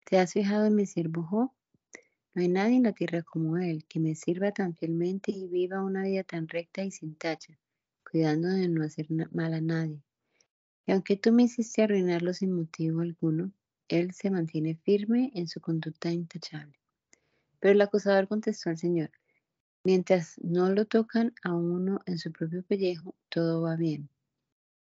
¿te 0.04 0.20
has 0.20 0.34
fijado 0.34 0.66
en 0.66 0.76
mi 0.76 0.86
siervo? 0.86 1.52
No 2.32 2.42
hay 2.42 2.48
nadie 2.48 2.76
en 2.76 2.84
la 2.84 2.92
tierra 2.92 3.22
como 3.22 3.56
él, 3.56 3.84
que 3.88 3.98
me 3.98 4.14
sirva 4.14 4.52
tan 4.52 4.76
fielmente 4.76 5.32
y 5.32 5.48
viva 5.48 5.82
una 5.82 6.04
vida 6.04 6.22
tan 6.22 6.46
recta 6.46 6.84
y 6.84 6.92
sin 6.92 7.16
tacha, 7.16 7.58
cuidando 8.08 8.50
de 8.50 8.68
no 8.68 8.84
hacer 8.84 9.08
mal 9.32 9.52
a 9.52 9.60
nadie. 9.60 10.00
Y 10.86 10.92
aunque 10.92 11.16
tú 11.16 11.32
me 11.32 11.44
hiciste 11.44 11.82
arruinarlo 11.82 12.34
sin 12.34 12.52
motivo 12.52 13.00
alguno, 13.00 13.52
él 13.88 14.12
se 14.12 14.30
mantiene 14.30 14.76
firme 14.76 15.30
en 15.34 15.48
su 15.48 15.60
conducta 15.60 16.10
intachable. 16.10 16.78
Pero 17.60 17.72
el 17.72 17.80
acusador 17.80 18.28
contestó 18.28 18.70
al 18.70 18.78
Señor, 18.78 19.10
mientras 19.84 20.38
no 20.42 20.70
lo 20.70 20.84
tocan 20.84 21.34
a 21.42 21.54
uno 21.54 22.00
en 22.06 22.18
su 22.18 22.32
propio 22.32 22.62
pellejo, 22.62 23.14
todo 23.28 23.62
va 23.62 23.76
bien. 23.76 24.08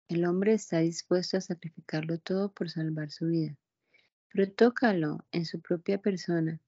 El 0.08 0.24
hombre 0.24 0.54
está 0.54 0.78
dispuesto 0.78 1.36
a 1.36 1.40
sacrificarlo 1.40 2.18
todo 2.18 2.52
por 2.52 2.70
salvar 2.70 3.10
su 3.10 3.26
vida. 3.26 3.56
Pero 4.32 4.50
tócalo 4.52 5.24
en 5.32 5.46
su 5.46 5.60
propia 5.60 5.98
persona 5.98 6.60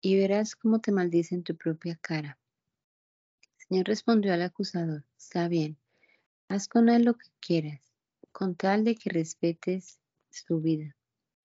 y 0.00 0.16
verás 0.16 0.54
cómo 0.54 0.80
te 0.80 0.92
maldice 0.92 1.34
en 1.34 1.42
tu 1.42 1.56
propia 1.56 1.96
cara. 1.96 2.38
El 3.42 3.66
Señor 3.68 3.86
respondió 3.86 4.32
al 4.32 4.42
acusador, 4.42 5.04
está 5.18 5.48
bien, 5.48 5.76
haz 6.48 6.68
con 6.68 6.88
él 6.88 7.04
lo 7.04 7.14
que 7.14 7.26
quieras, 7.40 7.80
con 8.34 8.56
tal 8.56 8.82
de 8.82 8.96
que 8.96 9.10
respetes 9.10 10.00
su 10.28 10.60
vida. 10.60 10.96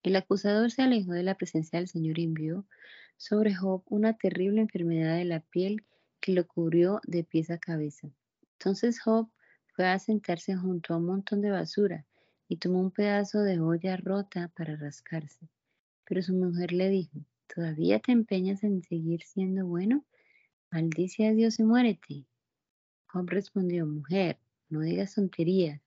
El 0.02 0.16
acusador 0.16 0.72
se 0.72 0.82
alejó 0.82 1.12
de 1.12 1.22
la 1.22 1.36
presencia 1.36 1.78
del 1.78 1.88
Señor 1.88 2.18
y 2.18 2.24
envió 2.24 2.66
sobre 3.16 3.54
Job 3.54 3.84
una 3.86 4.18
terrible 4.18 4.62
enfermedad 4.62 5.16
de 5.16 5.26
la 5.26 5.40
piel 5.40 5.86
que 6.20 6.34
lo 6.34 6.48
cubrió 6.48 7.00
de 7.06 7.24
pies 7.24 7.52
a 7.52 7.60
cabeza. 7.60 8.10
Entonces 8.54 9.00
Job 9.02 9.30
fue 9.76 9.86
a 9.86 10.00
sentarse 10.00 10.56
junto 10.56 10.96
a 10.96 10.98
un 10.98 11.06
montón 11.06 11.42
de 11.42 11.52
basura 11.52 12.08
y 12.48 12.58
tomó 12.58 12.80
un 12.80 12.90
pedazo 12.90 13.44
de 13.44 13.60
olla 13.60 13.96
rota 13.96 14.52
para 14.58 14.76
rascarse. 14.76 15.48
Pero 16.06 16.24
su 16.24 16.34
mujer 16.34 16.72
le 16.72 16.90
dijo, 16.90 17.20
¿todavía 17.54 18.00
te 18.00 18.14
empeñas 18.14 18.64
en 18.64 18.82
seguir 18.82 19.22
siendo 19.22 19.68
bueno? 19.68 20.06
Maldice 20.72 21.28
a 21.28 21.34
Dios 21.34 21.60
y 21.60 21.64
muérete. 21.64 22.26
Job 23.06 23.30
respondió, 23.30 23.86
mujer, 23.86 24.40
no 24.70 24.80
digas 24.80 25.14
tonterías. 25.14 25.82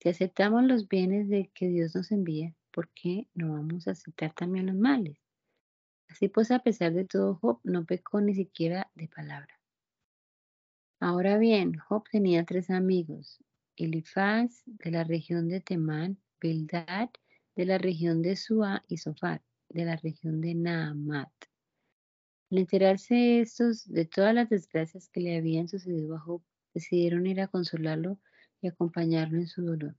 Si 0.00 0.08
aceptamos 0.08 0.62
los 0.64 0.88
bienes 0.88 1.28
de 1.28 1.50
que 1.54 1.68
Dios 1.68 1.94
nos 1.96 2.12
envía, 2.12 2.54
¿por 2.70 2.88
qué 2.90 3.26
no 3.34 3.52
vamos 3.52 3.88
a 3.88 3.92
aceptar 3.92 4.32
también 4.32 4.66
los 4.66 4.76
males? 4.76 5.18
Así 6.08 6.28
pues, 6.28 6.50
a 6.50 6.60
pesar 6.60 6.92
de 6.92 7.04
todo, 7.04 7.34
Job 7.34 7.60
no 7.64 7.84
pecó 7.84 8.20
ni 8.20 8.34
siquiera 8.34 8.90
de 8.94 9.08
palabra. 9.08 9.60
Ahora 11.00 11.38
bien, 11.38 11.78
Job 11.78 12.04
tenía 12.10 12.44
tres 12.44 12.70
amigos, 12.70 13.42
Elifaz 13.76 14.62
de 14.66 14.90
la 14.90 15.04
región 15.04 15.48
de 15.48 15.60
Temán, 15.60 16.18
Bildad 16.40 17.10
de 17.56 17.64
la 17.64 17.78
región 17.78 18.22
de 18.22 18.36
Suá 18.36 18.84
y 18.88 18.98
Sofar 18.98 19.42
de 19.68 19.84
la 19.84 19.96
región 19.96 20.40
de 20.40 20.54
Naamat. 20.54 21.32
Al 22.50 22.58
enterarse 22.58 23.40
estos 23.40 23.86
de 23.86 24.06
todas 24.06 24.34
las 24.34 24.48
desgracias 24.48 25.08
que 25.08 25.20
le 25.20 25.36
habían 25.36 25.68
sucedido 25.68 26.16
a 26.16 26.20
Job, 26.20 26.42
decidieron 26.72 27.26
ir 27.26 27.40
a 27.40 27.48
consolarlo 27.48 28.18
y 28.60 28.68
acompañarlo 28.68 29.38
en 29.38 29.46
su 29.46 29.62
dolor. 29.62 29.94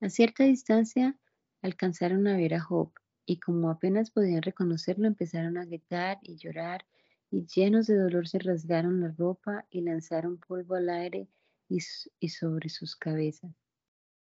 A 0.00 0.10
cierta 0.10 0.44
distancia 0.44 1.18
alcanzaron 1.62 2.26
a 2.26 2.36
ver 2.36 2.54
a 2.54 2.60
Job, 2.60 2.92
y 3.24 3.40
como 3.40 3.70
apenas 3.70 4.10
podían 4.10 4.42
reconocerlo, 4.42 5.06
empezaron 5.06 5.58
a 5.58 5.64
gritar 5.64 6.18
y 6.22 6.36
llorar, 6.36 6.86
y 7.30 7.46
llenos 7.46 7.86
de 7.86 7.96
dolor 7.96 8.28
se 8.28 8.38
rasgaron 8.38 9.00
la 9.00 9.08
ropa 9.08 9.66
y 9.70 9.80
lanzaron 9.80 10.38
polvo 10.38 10.76
al 10.76 10.88
aire 10.90 11.28
y, 11.68 11.80
sobre 11.80 12.68
sus 12.68 12.94
cabezas. 12.94 13.52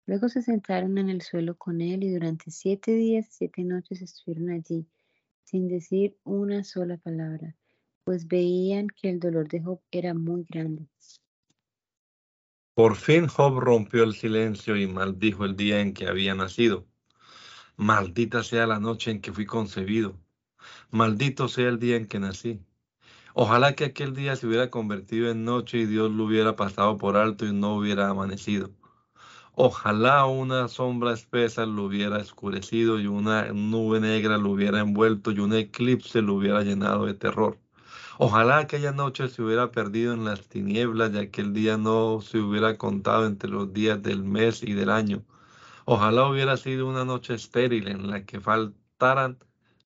Luego 0.05 0.29
se 0.29 0.41
sentaron 0.41 0.97
en 0.97 1.09
el 1.09 1.21
suelo 1.21 1.57
con 1.57 1.81
él 1.81 2.03
y 2.03 2.13
durante 2.13 2.49
siete 2.49 2.93
días 2.93 3.27
y 3.27 3.31
siete 3.31 3.63
noches 3.63 4.01
estuvieron 4.01 4.51
allí, 4.51 4.87
sin 5.43 5.67
decir 5.67 6.17
una 6.23 6.63
sola 6.63 6.97
palabra, 6.97 7.55
pues 8.05 8.27
veían 8.27 8.87
que 8.87 9.09
el 9.09 9.19
dolor 9.19 9.49
de 9.49 9.61
Job 9.61 9.81
era 9.91 10.13
muy 10.13 10.45
grande. 10.45 10.87
Por 12.77 12.95
fin 12.95 13.27
Job 13.27 13.59
rompió 13.59 14.03
el 14.03 14.13
silencio 14.13 14.77
y 14.77 14.85
maldijo 14.85 15.45
el 15.45 15.55
día 15.55 15.81
en 15.81 15.95
que 15.95 16.07
había 16.07 16.35
nacido. 16.35 16.85
Maldita 17.75 18.43
sea 18.43 18.67
la 18.67 18.79
noche 18.79 19.09
en 19.09 19.19
que 19.19 19.33
fui 19.33 19.47
concebido. 19.47 20.15
Maldito 20.91 21.47
sea 21.47 21.69
el 21.69 21.79
día 21.79 21.95
en 21.97 22.05
que 22.05 22.19
nací. 22.19 22.61
Ojalá 23.33 23.73
que 23.73 23.85
aquel 23.85 24.13
día 24.13 24.35
se 24.35 24.45
hubiera 24.45 24.69
convertido 24.69 25.31
en 25.31 25.43
noche 25.43 25.79
y 25.79 25.85
Dios 25.87 26.11
lo 26.11 26.25
hubiera 26.25 26.55
pasado 26.55 26.99
por 26.99 27.17
alto 27.17 27.47
y 27.47 27.51
no 27.51 27.75
hubiera 27.75 28.09
amanecido. 28.09 28.69
Ojalá 29.53 30.27
una 30.27 30.67
sombra 30.67 31.13
espesa 31.13 31.65
lo 31.65 31.85
hubiera 31.85 32.19
escurecido 32.19 32.99
y 32.99 33.07
una 33.07 33.51
nube 33.53 33.99
negra 33.99 34.37
lo 34.37 34.51
hubiera 34.51 34.81
envuelto 34.81 35.31
y 35.31 35.39
un 35.39 35.53
eclipse 35.53 36.21
lo 36.21 36.35
hubiera 36.35 36.61
llenado 36.61 37.07
de 37.07 37.15
terror. 37.15 37.57
Ojalá 38.19 38.57
aquella 38.59 38.91
noche 38.91 39.27
se 39.29 39.43
hubiera 39.43 39.71
perdido 39.71 40.13
en 40.13 40.25
las 40.25 40.47
tinieblas 40.47 41.13
y 41.13 41.19
aquel 41.19 41.53
día 41.53 41.77
no 41.77 42.19
se 42.21 42.39
hubiera 42.39 42.77
contado 42.77 43.27
entre 43.27 43.49
los 43.49 43.71
días 43.73 44.01
del 44.01 44.23
mes 44.23 44.63
y 44.63 44.73
del 44.73 44.89
año. 44.89 45.23
Ojalá 45.85 46.27
hubiera 46.27 46.57
sido 46.57 46.87
una 46.87 47.05
noche 47.05 47.35
estéril 47.35 47.87
en 47.87 48.09
la 48.09 48.25
que 48.25 48.41
faltaran 48.41 49.37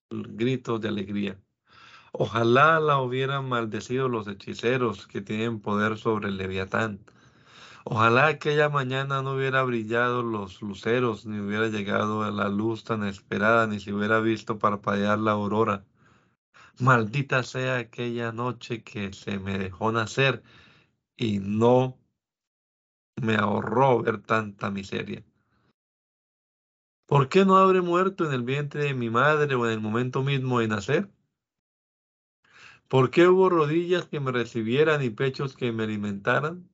gritos 0.10 0.80
de 0.80 0.88
alegría. 0.88 1.38
Ojalá 2.14 2.80
la 2.80 3.00
hubieran 3.00 3.50
maldecido 3.50 4.08
los 4.08 4.28
hechiceros 4.28 5.08
que 5.08 5.22
tienen 5.22 5.60
poder 5.60 5.98
sobre 5.98 6.30
el 6.30 6.38
leviatán. 6.38 7.00
Ojalá 7.84 8.28
aquella 8.28 8.70
mañana 8.70 9.22
no 9.22 9.34
hubiera 9.34 9.64
brillado 9.64 10.24
los 10.24 10.62
luceros, 10.62 11.26
ni 11.26 11.40
hubiera 11.40 11.68
llegado 11.68 12.24
a 12.24 12.32
la 12.32 12.48
luz 12.50 12.84
tan 12.86 13.04
esperada, 13.04 13.68
ni 13.68 13.80
se 13.80 13.94
hubiera 13.94 14.20
visto 14.22 14.60
parpadear 14.60 15.20
la 15.20 15.32
aurora. 15.32 15.86
Maldita 16.80 17.44
sea 17.44 17.78
aquella 17.78 18.32
noche 18.32 18.84
que 18.84 19.14
se 19.14 19.40
me 19.40 19.58
dejó 19.58 19.92
nacer 19.92 20.42
y 21.16 21.40
no 21.40 21.98
me 23.22 23.36
ahorró 23.36 24.02
ver 24.02 24.22
tanta 24.22 24.72
miseria. 24.72 25.24
¿Por 27.06 27.30
qué 27.30 27.46
no 27.46 27.58
habré 27.58 27.82
muerto 27.82 28.26
en 28.26 28.34
el 28.34 28.44
vientre 28.44 28.86
de 28.86 28.94
mi 28.94 29.10
madre 29.10 29.54
o 29.56 29.66
en 29.66 29.74
el 29.74 29.82
momento 29.82 30.24
mismo 30.24 30.60
de 30.60 30.70
nacer? 30.70 31.12
¿Por 32.88 33.12
qué 33.12 33.28
hubo 33.28 33.50
rodillas 33.50 34.08
que 34.08 34.20
me 34.20 34.32
recibieran 34.32 35.04
y 35.04 35.10
pechos 35.10 35.56
que 35.56 35.72
me 35.72 35.84
alimentaran? 35.84 36.70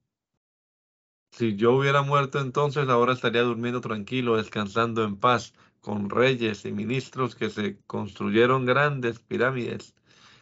Si 1.32 1.56
yo 1.56 1.74
hubiera 1.74 2.02
muerto 2.02 2.40
entonces, 2.40 2.88
ahora 2.90 3.14
estaría 3.14 3.44
durmiendo 3.44 3.82
tranquilo, 3.82 4.38
descansando 4.38 5.04
en 5.04 5.18
paz, 5.18 5.54
con 5.82 6.10
reyes 6.10 6.66
y 6.66 6.72
ministros 6.72 7.36
que 7.36 7.50
se 7.50 7.80
construyeron 7.86 8.66
grandes 8.66 9.20
pirámides, 9.20 9.96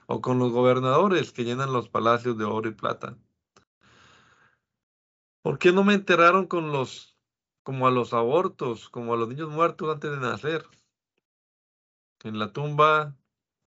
o 0.07 0.21
con 0.21 0.39
los 0.39 0.51
gobernadores 0.51 1.31
que 1.31 1.43
llenan 1.43 1.73
los 1.73 1.89
palacios 1.89 2.38
de 2.38 2.45
oro 2.45 2.69
y 2.69 2.73
plata. 2.73 3.17
¿Por 5.41 5.59
qué 5.59 5.71
no 5.71 5.83
me 5.83 5.93
enterraron 5.93 6.47
con 6.47 6.71
los, 6.71 7.17
como 7.63 7.88
a 7.88 7.91
los 7.91 8.13
abortos, 8.13 8.89
como 8.89 9.13
a 9.13 9.17
los 9.17 9.29
niños 9.29 9.49
muertos 9.49 9.93
antes 9.93 10.11
de 10.11 10.17
nacer? 10.17 10.65
En 12.23 12.39
la 12.39 12.51
tumba 12.51 13.15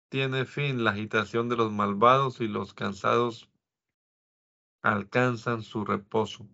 tiene 0.08 0.44
fin 0.44 0.84
la 0.84 0.92
agitación 0.92 1.48
de 1.48 1.56
los 1.56 1.72
malvados 1.72 2.40
y 2.40 2.46
los 2.46 2.72
cansados 2.74 3.50
alcanzan 4.82 5.62
su 5.62 5.84
reposo. 5.84 6.46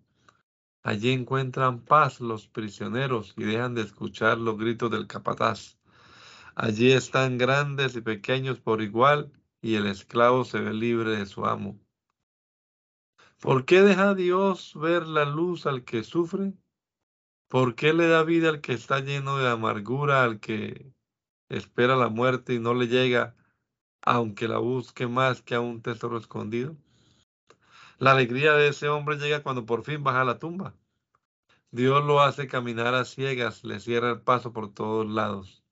Allí 0.83 1.11
encuentran 1.11 1.79
paz 1.79 2.19
los 2.19 2.47
prisioneros 2.47 3.33
y 3.37 3.45
dejan 3.45 3.73
de 3.73 3.83
escuchar 3.83 4.37
los 4.37 4.57
gritos 4.57 4.91
del 4.91 5.07
capataz. 5.07 5.77
Allí 6.55 6.91
están 6.91 7.37
grandes 7.37 7.95
y 7.95 8.01
pequeños 8.01 8.59
por 8.59 8.81
igual 8.81 9.31
y 9.61 9.75
el 9.75 9.87
esclavo 9.87 10.43
se 10.43 10.59
ve 10.59 10.73
libre 10.73 11.11
de 11.11 11.25
su 11.25 11.45
amo. 11.45 11.79
¿Por 13.39 13.63
qué 13.63 13.81
deja 13.81 14.13
Dios 14.13 14.73
ver 14.75 15.07
la 15.07 15.23
luz 15.23 15.65
al 15.65 15.85
que 15.85 16.03
sufre? 16.03 16.53
¿Por 17.47 17.75
qué 17.75 17.93
le 17.93 18.07
da 18.07 18.23
vida 18.23 18.49
al 18.49 18.59
que 18.59 18.73
está 18.73 18.99
lleno 18.99 19.37
de 19.37 19.49
amargura, 19.49 20.23
al 20.23 20.41
que 20.41 20.93
espera 21.47 21.95
la 21.95 22.09
muerte 22.09 22.55
y 22.55 22.59
no 22.59 22.73
le 22.73 22.87
llega, 22.87 23.35
aunque 24.01 24.49
la 24.49 24.57
busque 24.57 25.07
más 25.07 25.41
que 25.41 25.55
a 25.55 25.61
un 25.61 25.81
tesoro 25.81 26.17
escondido? 26.17 26.75
La 27.99 28.11
alegría 28.11 28.53
de 28.53 28.69
ese 28.69 28.89
hombre 28.89 29.17
llega 29.17 29.43
cuando 29.43 29.65
por 29.65 29.83
fin 29.83 30.03
baja 30.03 30.21
a 30.21 30.25
la 30.25 30.39
tumba. 30.39 30.75
Dios 31.71 32.03
lo 32.03 32.21
hace 32.21 32.47
caminar 32.47 32.93
a 32.95 33.05
ciegas, 33.05 33.63
le 33.63 33.79
cierra 33.79 34.11
el 34.11 34.21
paso 34.21 34.53
por 34.53 34.73
todos 34.73 35.09
lados. 35.09 35.63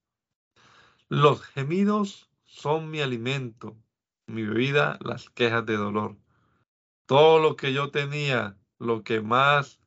Los 1.09 1.41
gemidos 1.43 2.29
son 2.45 2.89
mi 2.89 3.01
alimento, 3.01 3.75
mi 4.27 4.43
bebida, 4.43 4.97
las 5.01 5.29
quejas 5.29 5.65
de 5.65 5.77
dolor. 5.77 6.17
Todo 7.05 7.39
lo 7.39 7.55
que 7.55 7.73
yo 7.73 7.91
tenía, 7.91 8.57
lo 8.79 9.03
que 9.03 9.21
más, 9.21 9.79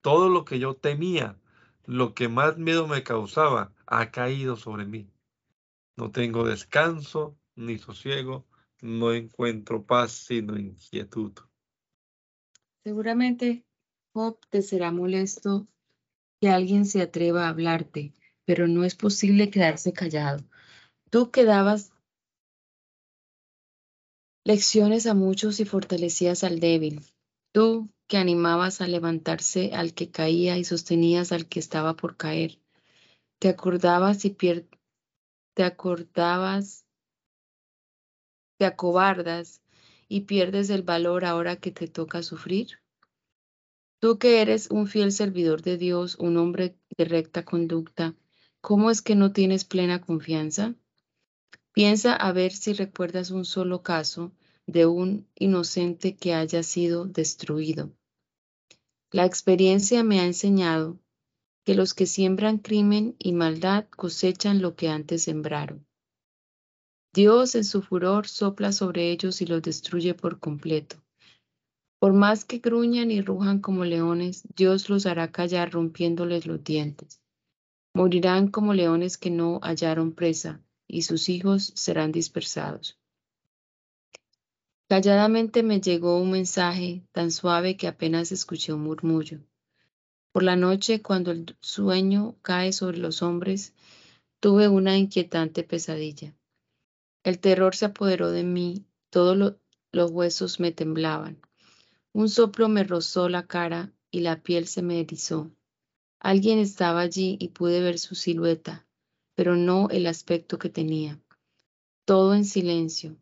todo 0.00 0.28
lo 0.28 0.44
que 0.44 0.58
yo 0.58 0.74
temía, 0.74 1.38
lo 1.84 2.14
que 2.14 2.28
más 2.28 2.58
miedo 2.58 2.86
me 2.86 3.02
causaba, 3.02 3.72
ha 3.86 4.10
caído 4.10 4.56
sobre 4.56 4.84
mí. 4.84 5.10
No 5.96 6.10
tengo 6.10 6.44
descanso 6.44 7.38
ni 7.54 7.78
sosiego, 7.78 8.46
no 8.80 9.12
encuentro 9.12 9.84
paz 9.84 10.12
sino 10.12 10.58
inquietud. 10.58 11.32
Seguramente 12.84 13.64
Job 14.14 14.38
te 14.50 14.62
será 14.62 14.90
molesto 14.90 15.66
que 16.40 16.48
alguien 16.48 16.86
se 16.86 17.02
atreva 17.02 17.46
a 17.46 17.50
hablarte, 17.50 18.12
pero 18.44 18.68
no 18.68 18.84
es 18.84 18.94
posible 18.94 19.50
quedarse 19.50 19.92
callado. 19.92 20.44
Tú 21.10 21.30
que 21.30 21.44
dabas 21.44 21.92
lecciones 24.44 25.06
a 25.06 25.14
muchos 25.14 25.60
y 25.60 25.64
fortalecías 25.64 26.44
al 26.44 26.60
débil. 26.60 27.04
Tú 27.52 27.90
que 28.06 28.16
animabas 28.16 28.80
a 28.80 28.88
levantarse 28.88 29.72
al 29.74 29.92
que 29.92 30.10
caía 30.10 30.56
y 30.56 30.64
sostenías 30.64 31.32
al 31.32 31.48
que 31.48 31.60
estaba 31.60 31.94
por 31.96 32.16
caer. 32.16 32.58
Te 33.38 33.48
acordabas 33.48 34.24
y 34.24 34.30
pier 34.30 34.66
te 35.54 35.64
acordabas, 35.64 36.86
te 38.58 38.64
acobardas 38.64 39.60
y 40.08 40.22
pierdes 40.22 40.70
el 40.70 40.82
valor 40.82 41.24
ahora 41.24 41.56
que 41.56 41.70
te 41.70 41.86
toca 41.86 42.22
sufrir? 42.22 42.80
Tú 44.00 44.18
que 44.18 44.40
eres 44.40 44.70
un 44.70 44.86
fiel 44.86 45.10
servidor 45.12 45.62
de 45.62 45.76
Dios, 45.76 46.16
un 46.18 46.36
hombre 46.36 46.76
de 46.96 47.04
recta 47.04 47.44
conducta, 47.44 48.14
¿cómo 48.60 48.90
es 48.90 49.02
que 49.02 49.16
no 49.16 49.32
tienes 49.32 49.64
plena 49.64 50.00
confianza? 50.00 50.74
Piensa 51.72 52.14
a 52.14 52.32
ver 52.32 52.52
si 52.52 52.74
recuerdas 52.74 53.30
un 53.30 53.44
solo 53.44 53.82
caso 53.82 54.32
de 54.66 54.86
un 54.86 55.26
inocente 55.34 56.14
que 56.14 56.34
haya 56.34 56.62
sido 56.62 57.06
destruido. 57.06 57.90
La 59.10 59.24
experiencia 59.24 60.04
me 60.04 60.20
ha 60.20 60.26
enseñado 60.26 61.00
que 61.64 61.74
los 61.74 61.94
que 61.94 62.06
siembran 62.06 62.58
crimen 62.58 63.16
y 63.18 63.32
maldad 63.32 63.86
cosechan 63.96 64.62
lo 64.62 64.76
que 64.76 64.88
antes 64.88 65.24
sembraron. 65.24 65.87
Dios 67.12 67.54
en 67.54 67.64
su 67.64 67.82
furor 67.82 68.28
sopla 68.28 68.72
sobre 68.72 69.10
ellos 69.10 69.40
y 69.40 69.46
los 69.46 69.62
destruye 69.62 70.14
por 70.14 70.38
completo. 70.38 70.96
Por 71.98 72.12
más 72.12 72.44
que 72.44 72.58
gruñan 72.58 73.10
y 73.10 73.22
rujan 73.22 73.60
como 73.60 73.84
leones, 73.84 74.44
Dios 74.54 74.88
los 74.88 75.06
hará 75.06 75.32
callar 75.32 75.72
rompiéndoles 75.72 76.46
los 76.46 76.62
dientes. 76.62 77.20
Morirán 77.94 78.48
como 78.48 78.74
leones 78.74 79.18
que 79.18 79.30
no 79.30 79.58
hallaron 79.62 80.12
presa, 80.12 80.62
y 80.86 81.02
sus 81.02 81.28
hijos 81.28 81.72
serán 81.74 82.12
dispersados. 82.12 82.98
Calladamente 84.88 85.62
me 85.62 85.80
llegó 85.80 86.18
un 86.18 86.30
mensaje 86.30 87.04
tan 87.12 87.30
suave 87.30 87.76
que 87.76 87.88
apenas 87.88 88.32
escuché 88.32 88.72
un 88.72 88.84
murmullo. 88.84 89.40
Por 90.32 90.44
la 90.44 90.56
noche, 90.56 91.02
cuando 91.02 91.30
el 91.30 91.56
sueño 91.60 92.36
cae 92.42 92.72
sobre 92.72 92.98
los 92.98 93.22
hombres, 93.22 93.74
tuve 94.40 94.68
una 94.68 94.96
inquietante 94.96 95.64
pesadilla. 95.64 96.34
El 97.28 97.40
terror 97.40 97.76
se 97.76 97.84
apoderó 97.84 98.30
de 98.30 98.42
mí, 98.42 98.86
todos 99.10 99.58
los 99.92 100.10
huesos 100.10 100.60
me 100.60 100.72
temblaban. 100.72 101.38
Un 102.14 102.30
soplo 102.30 102.70
me 102.70 102.84
rozó 102.84 103.28
la 103.28 103.46
cara 103.46 103.92
y 104.10 104.20
la 104.20 104.42
piel 104.42 104.66
se 104.66 104.80
me 104.80 104.98
erizó. 104.98 105.50
Alguien 106.20 106.58
estaba 106.58 107.00
allí 107.00 107.36
y 107.38 107.48
pude 107.48 107.82
ver 107.82 107.98
su 107.98 108.14
silueta, 108.14 108.86
pero 109.34 109.56
no 109.56 109.90
el 109.90 110.06
aspecto 110.06 110.58
que 110.58 110.70
tenía. 110.70 111.20
Todo 112.06 112.32
en 112.34 112.46
silencio. 112.46 113.18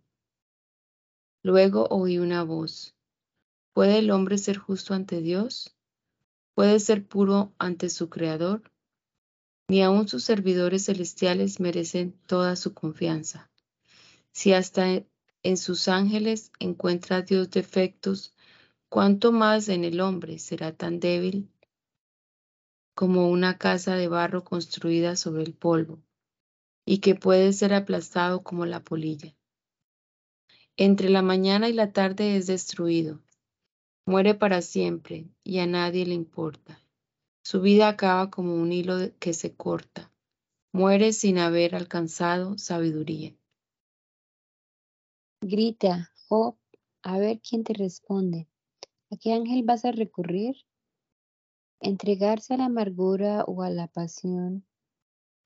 Luego 1.42 1.88
oí 1.90 2.18
una 2.18 2.44
voz. 2.44 2.94
¿Puede 3.72 3.98
el 3.98 4.12
hombre 4.12 4.38
ser 4.38 4.56
justo 4.56 4.94
ante 4.94 5.20
Dios? 5.20 5.74
¿Puede 6.54 6.78
ser 6.78 7.04
puro 7.04 7.54
ante 7.58 7.90
su 7.90 8.08
Creador? 8.08 8.70
Ni 9.66 9.82
aun 9.82 10.06
sus 10.06 10.22
servidores 10.22 10.84
celestiales 10.84 11.58
merecen 11.58 12.12
toda 12.28 12.54
su 12.54 12.72
confianza. 12.72 13.50
Si 14.36 14.52
hasta 14.52 15.02
en 15.42 15.56
sus 15.56 15.88
ángeles 15.88 16.52
encuentra 16.58 17.22
Dios 17.22 17.50
defectos, 17.50 18.34
¿cuánto 18.90 19.32
más 19.32 19.70
en 19.70 19.82
el 19.82 19.98
hombre 20.02 20.38
será 20.38 20.72
tan 20.76 21.00
débil 21.00 21.48
como 22.94 23.30
una 23.30 23.56
casa 23.56 23.94
de 23.94 24.08
barro 24.08 24.44
construida 24.44 25.16
sobre 25.16 25.42
el 25.42 25.54
polvo? 25.54 26.02
y 26.84 26.98
que 26.98 27.14
puede 27.14 27.54
ser 27.54 27.72
aplastado 27.72 28.42
como 28.42 28.66
la 28.66 28.84
polilla. 28.84 29.34
Entre 30.76 31.08
la 31.08 31.22
mañana 31.22 31.70
y 31.70 31.72
la 31.72 31.92
tarde 31.92 32.36
es 32.36 32.46
destruido. 32.46 33.22
Muere 34.04 34.34
para 34.34 34.60
siempre 34.60 35.26
y 35.44 35.60
a 35.60 35.66
nadie 35.66 36.04
le 36.04 36.14
importa. 36.14 36.78
Su 37.42 37.62
vida 37.62 37.88
acaba 37.88 38.28
como 38.30 38.54
un 38.54 38.70
hilo 38.70 38.98
que 39.18 39.32
se 39.32 39.56
corta. 39.56 40.12
Muere 40.72 41.14
sin 41.14 41.38
haber 41.38 41.74
alcanzado 41.74 42.58
sabiduría. 42.58 43.35
Grita, 45.42 46.10
oh, 46.28 46.56
a 47.02 47.18
ver 47.18 47.40
quién 47.40 47.62
te 47.62 47.74
responde. 47.74 48.48
¿A 49.10 49.18
qué 49.18 49.34
ángel 49.34 49.64
vas 49.64 49.84
a 49.84 49.92
recurrir? 49.92 50.56
Entregarse 51.78 52.54
a 52.54 52.56
la 52.56 52.64
amargura 52.64 53.44
o 53.44 53.62
a 53.62 53.68
la 53.68 53.86
pasión 53.86 54.64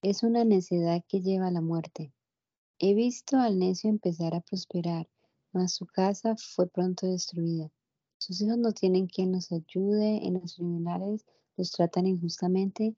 es 0.00 0.22
una 0.22 0.44
necedad 0.44 1.04
que 1.08 1.20
lleva 1.20 1.48
a 1.48 1.50
la 1.50 1.60
muerte. 1.60 2.14
He 2.78 2.94
visto 2.94 3.36
al 3.36 3.58
necio 3.58 3.90
empezar 3.90 4.32
a 4.32 4.40
prosperar, 4.40 5.08
mas 5.52 5.74
su 5.74 5.86
casa 5.86 6.36
fue 6.36 6.68
pronto 6.68 7.08
destruida. 7.08 7.72
Sus 8.16 8.40
hijos 8.40 8.58
no 8.58 8.72
tienen 8.72 9.08
quien 9.08 9.32
los 9.32 9.50
ayude, 9.50 10.24
en 10.24 10.34
los 10.34 10.54
tribunales 10.54 11.26
los 11.56 11.72
tratan 11.72 12.06
injustamente 12.06 12.94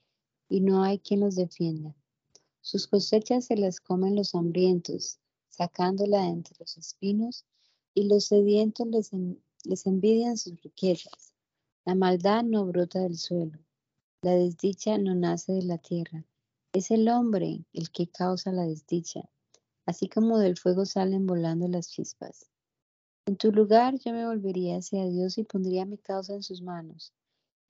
y 0.51 0.61
no 0.61 0.85
hay 0.85 0.99
quien 0.99 1.21
los 1.21 1.37
defienda. 1.37 1.97
Sus 2.61 2.87
cosechas 2.87 3.47
se 3.47 3.57
las 3.57 3.81
comen 3.81 4.15
los 4.15 4.35
hambrientos, 4.35 5.19
sacándola 5.53 6.27
entre 6.27 6.57
los 6.59 6.77
espinos, 6.77 7.45
y 7.95 8.09
los 8.09 8.25
sedientos 8.25 8.87
les, 8.89 9.11
les 9.65 9.87
envidian 9.87 10.37
sus 10.37 10.61
riquezas. 10.63 11.35
La 11.85 11.95
maldad 11.95 12.43
no 12.43 12.65
brota 12.67 13.01
del 13.01 13.17
suelo, 13.17 13.59
la 14.23 14.33
desdicha 14.33 14.99
no 14.99 15.15
nace 15.15 15.53
de 15.53 15.63
la 15.63 15.79
tierra. 15.79 16.25
Es 16.73 16.91
el 16.91 17.09
hombre 17.09 17.65
el 17.73 17.91
que 17.91 18.09
causa 18.09 18.51
la 18.51 18.65
desdicha, 18.65 19.29
así 19.85 20.09
como 20.09 20.39
del 20.39 20.57
fuego 20.57 20.87
salen 20.87 21.27
volando 21.27 21.69
las 21.69 21.91
chispas. 21.91 22.49
En 23.27 23.37
tu 23.37 23.53
lugar 23.53 23.99
yo 23.99 24.13
me 24.13 24.27
volvería 24.27 24.79
hacia 24.79 25.07
Dios 25.07 25.39
y 25.39 25.45
pondría 25.45 25.85
mi 25.85 25.99
causa 25.99 26.35
en 26.35 26.43
sus 26.43 26.63
manos. 26.63 27.13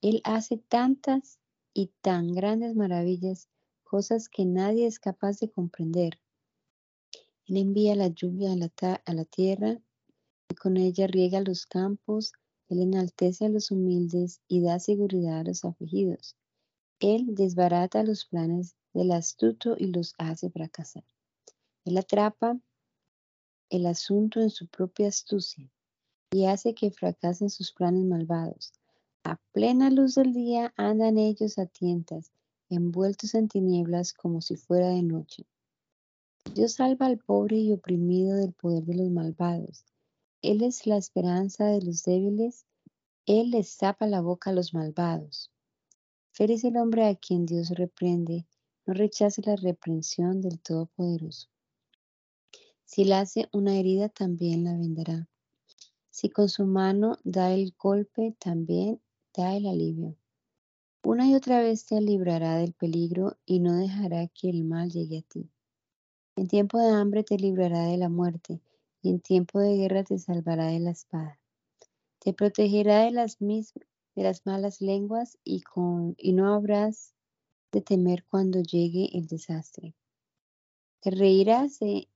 Él 0.01 0.21
hace 0.25 0.57
tantas 0.57 1.39
y 1.75 1.91
tan 2.01 2.33
grandes 2.33 2.75
maravillas, 2.75 3.49
cosas 3.83 4.29
que 4.29 4.45
nadie 4.45 4.87
es 4.87 4.99
capaz 4.99 5.39
de 5.41 5.51
comprender. 5.51 6.19
Él 7.47 7.57
envía 7.57 7.97
la 7.97 8.09
lluvia 8.09 8.53
a 8.53 9.15
la, 9.15 9.25
tierra 9.25 9.81
y 10.49 10.55
con 10.55 10.77
ella 10.77 11.07
riega 11.07 11.41
los 11.41 11.67
campos. 11.67 12.33
Él 12.69 12.81
enaltece 12.81 13.47
a 13.47 13.49
los 13.49 13.71
humildes 13.71 14.41
y 14.49 14.63
da 14.63 14.79
seguridad 14.79 15.41
a 15.41 15.45
los 15.45 15.65
afligidos. 15.65 16.37
Él 17.01 17.35
desbarata 17.35 18.05
los 18.05 18.27
planes 18.27 18.77
del 18.95 19.11
astuto 19.11 19.75
y 19.77 19.87
los 19.87 20.15
hace 20.19 20.51
fracasar. 20.51 21.05
Él 21.85 21.99
atrapa 21.99 22.59
el 23.71 23.87
asunto 23.87 24.41
en 24.41 24.51
su 24.51 24.69
propia 24.69 25.09
astucia 25.09 25.69
y 26.31 26.47
hace 26.47 26.75
que 26.75 26.91
fracasen 26.91 27.51
sus 27.51 27.73
planes 27.73 28.05
malvados. 28.05 28.73
A 29.25 29.37
plena 29.53 29.91
luz 29.91 30.15
del 30.15 30.33
día 30.33 30.73
andan 30.77 31.19
ellos 31.19 31.59
a 31.59 31.67
tientas, 31.67 32.33
envueltos 32.69 33.35
en 33.35 33.49
tinieblas 33.49 34.13
como 34.13 34.41
si 34.41 34.57
fuera 34.57 34.89
de 34.89 35.03
noche. 35.03 35.47
Dios 36.55 36.75
salva 36.75 37.07
al 37.07 37.19
pobre 37.19 37.57
y 37.57 37.73
oprimido 37.73 38.37
del 38.37 38.53
poder 38.53 38.85
de 38.85 38.95
los 38.95 39.11
malvados. 39.11 39.85
Él 40.43 40.63
es 40.63 40.87
la 40.87 40.97
esperanza 40.97 41.67
de 41.67 41.83
los 41.83 42.03
débiles. 42.03 42.67
Él 43.27 43.51
les 43.51 43.77
tapa 43.77 44.07
la 44.07 44.21
boca 44.21 44.51
a 44.51 44.53
los 44.53 44.75
malvados. 44.75 45.51
Feliz 46.33 46.65
el 46.65 46.77
hombre 46.77 47.07
a 47.07 47.15
quien 47.15 47.47
Dios 47.47 47.71
reprende 47.71 48.47
no 48.87 48.95
rechace 48.95 49.43
la 49.43 49.57
reprensión 49.57 50.41
del 50.41 50.59
Todopoderoso. 50.61 51.49
Si 52.85 53.05
le 53.05 53.15
hace 53.15 53.49
una 53.53 53.79
herida, 53.79 54.09
también 54.09 54.65
la 54.65 54.73
vendará. 54.73 55.29
Si 56.11 56.29
con 56.29 56.49
su 56.49 56.67
mano 56.67 57.17
da 57.25 57.53
el 57.55 57.75
golpe, 57.79 58.37
también 58.39 59.01
da 59.35 59.57
el 59.57 59.67
alivio. 59.67 60.17
Una 61.05 61.27
y 61.29 61.35
otra 61.35 61.61
vez 61.61 61.87
te 61.87 62.01
librará 62.01 62.57
del 62.57 62.75
peligro 62.75 63.39
y 63.47 63.61
no 63.61 63.77
dejará 63.77 64.29
que 64.29 64.51
el 64.51 64.65
mal 64.65 64.91
llegue 64.91 65.19
a 65.19 65.23
ti. 65.23 65.49
En 66.35 66.49
tiempo 66.49 66.79
de 66.79 66.89
hambre 66.89 67.25
te 67.25 67.37
librará 67.37 67.85
de 67.85 67.99
la 67.99 68.09
muerte 68.09 68.63
y 69.03 69.11
en 69.11 69.21
tiempo 69.21 69.61
de 69.61 69.77
guerra 69.77 70.03
te 70.03 70.19
salvará 70.19 70.69
de 70.69 70.81
la 70.81 70.91
espada. 70.91 71.39
Te 72.21 72.33
protegerá 72.33 73.05
de 73.05 73.11
las, 73.11 73.39
de 73.39 74.23
las 74.23 74.47
malas 74.47 74.81
lenguas 74.81 75.37
y, 75.45 75.63
no 76.33 76.55
habrás 76.55 77.15
de 77.71 77.83
temer 77.83 78.25
cuando 78.25 78.63
llegue 78.63 79.11
el 79.13 79.27
desastre. 79.27 79.95
Te 81.01 81.11
reirás 81.11 81.81
de, 81.81 82.09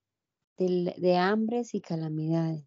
hambres 1.18 1.74
y 1.74 1.80
calamidades, 1.82 2.64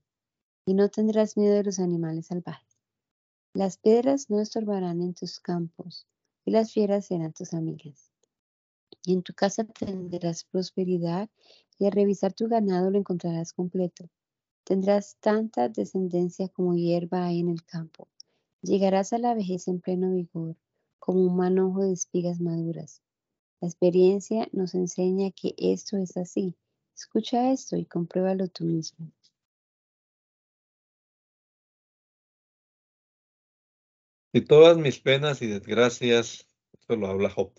y 0.66 0.76
no 0.76 0.90
tendrás 0.90 1.36
miedo 1.36 1.56
de 1.56 1.64
los 1.64 1.80
animales 1.80 2.28
salvajes. 2.28 2.78
Las 3.54 3.78
piedras 3.78 4.30
no 4.30 4.40
estorbarán 4.40 5.02
en 5.02 5.16
tus 5.16 5.40
campos, 5.40 6.06
y 6.46 6.52
las 6.52 6.74
fieras 6.74 7.08
serán 7.08 7.34
tus 7.34 7.54
amigas. 7.54 8.09
Y 9.06 9.14
en 9.14 9.24
tu 9.24 9.34
casa 9.34 9.64
tendrás 9.64 10.44
prosperidad, 10.44 11.30
y 11.78 11.86
al 11.86 11.92
revisar 11.94 12.34
tu 12.34 12.48
ganado 12.48 12.92
lo 12.92 12.98
encontrarás 12.98 13.54
completo. 13.54 14.10
Tendrás 14.64 15.18
tanta 15.20 15.70
descendencia 15.70 16.48
como 16.50 16.76
hierba 16.76 17.26
hay 17.26 17.40
en 17.40 17.50
el 17.50 17.64
campo. 17.64 18.08
Llegarás 18.62 19.14
a 19.14 19.18
la 19.18 19.34
vejez 19.34 19.68
en 19.68 19.80
pleno 19.80 20.12
vigor 20.12 20.56
como 21.00 21.22
un 21.22 21.38
manojo 21.38 21.84
de 21.84 21.94
espigas 21.94 22.40
maduras. 22.40 23.02
La 23.62 23.68
experiencia 23.68 24.48
nos 24.52 24.76
enseña 24.76 25.32
que 25.32 25.56
esto 25.58 25.98
es 25.98 26.18
así. 26.18 26.56
Escucha 26.96 27.52
esto 27.52 27.78
y 27.78 27.86
compruébalo 27.86 28.48
tú 28.50 28.66
mismo. 28.66 29.12
Si 34.34 34.42
todas 34.42 34.78
mis 34.78 35.00
penas 35.00 35.42
y 35.42 35.48
desgracias, 35.48 36.46
esto 36.74 36.96
lo 36.96 37.08
habla 37.08 37.30
Job, 37.32 37.52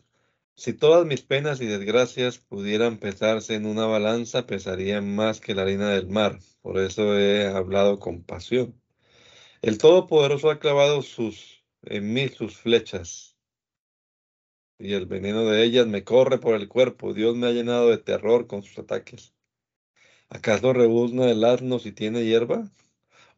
si 0.61 0.75
todas 0.75 1.07
mis 1.07 1.23
penas 1.23 1.63
y 1.63 1.65
desgracias 1.65 2.37
pudieran 2.37 2.99
pesarse 2.99 3.55
en 3.55 3.65
una 3.65 3.87
balanza, 3.87 4.47
pesarían 4.47 5.15
más 5.17 5.41
que 5.41 5.55
la 5.55 5.63
harina 5.63 5.89
del 5.89 6.07
mar. 6.09 6.39
Por 6.61 6.79
eso 6.79 7.19
he 7.19 7.47
hablado 7.47 7.99
con 7.99 8.23
pasión. 8.23 8.79
El 9.63 9.79
Todopoderoso 9.79 10.51
ha 10.51 10.59
clavado 10.59 11.01
sus, 11.01 11.65
en 11.85 12.13
mí 12.13 12.29
sus 12.29 12.59
flechas 12.59 13.39
y 14.79 14.93
el 14.93 15.07
veneno 15.07 15.47
de 15.47 15.65
ellas 15.65 15.87
me 15.87 16.05
corre 16.05 16.37
por 16.37 16.55
el 16.55 16.69
cuerpo. 16.69 17.15
Dios 17.15 17.35
me 17.37 17.47
ha 17.47 17.53
llenado 17.53 17.89
de 17.89 17.97
terror 17.97 18.47
con 18.47 18.63
sus 18.63 18.79
ataques. 18.79 19.33
¿Acaso 20.29 20.75
rebuzna 20.75 21.31
el 21.31 21.43
asno 21.43 21.79
si 21.79 21.93
tiene 21.93 22.27
hierba? 22.27 22.71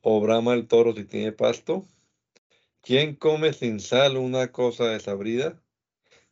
¿O 0.00 0.20
brama 0.20 0.54
el 0.54 0.66
toro 0.66 0.92
si 0.92 1.04
tiene 1.04 1.30
pasto? 1.30 1.86
¿Quién 2.80 3.14
come 3.14 3.52
sin 3.52 3.78
sal 3.78 4.16
una 4.16 4.50
cosa 4.50 4.86
desabrida? 4.86 5.61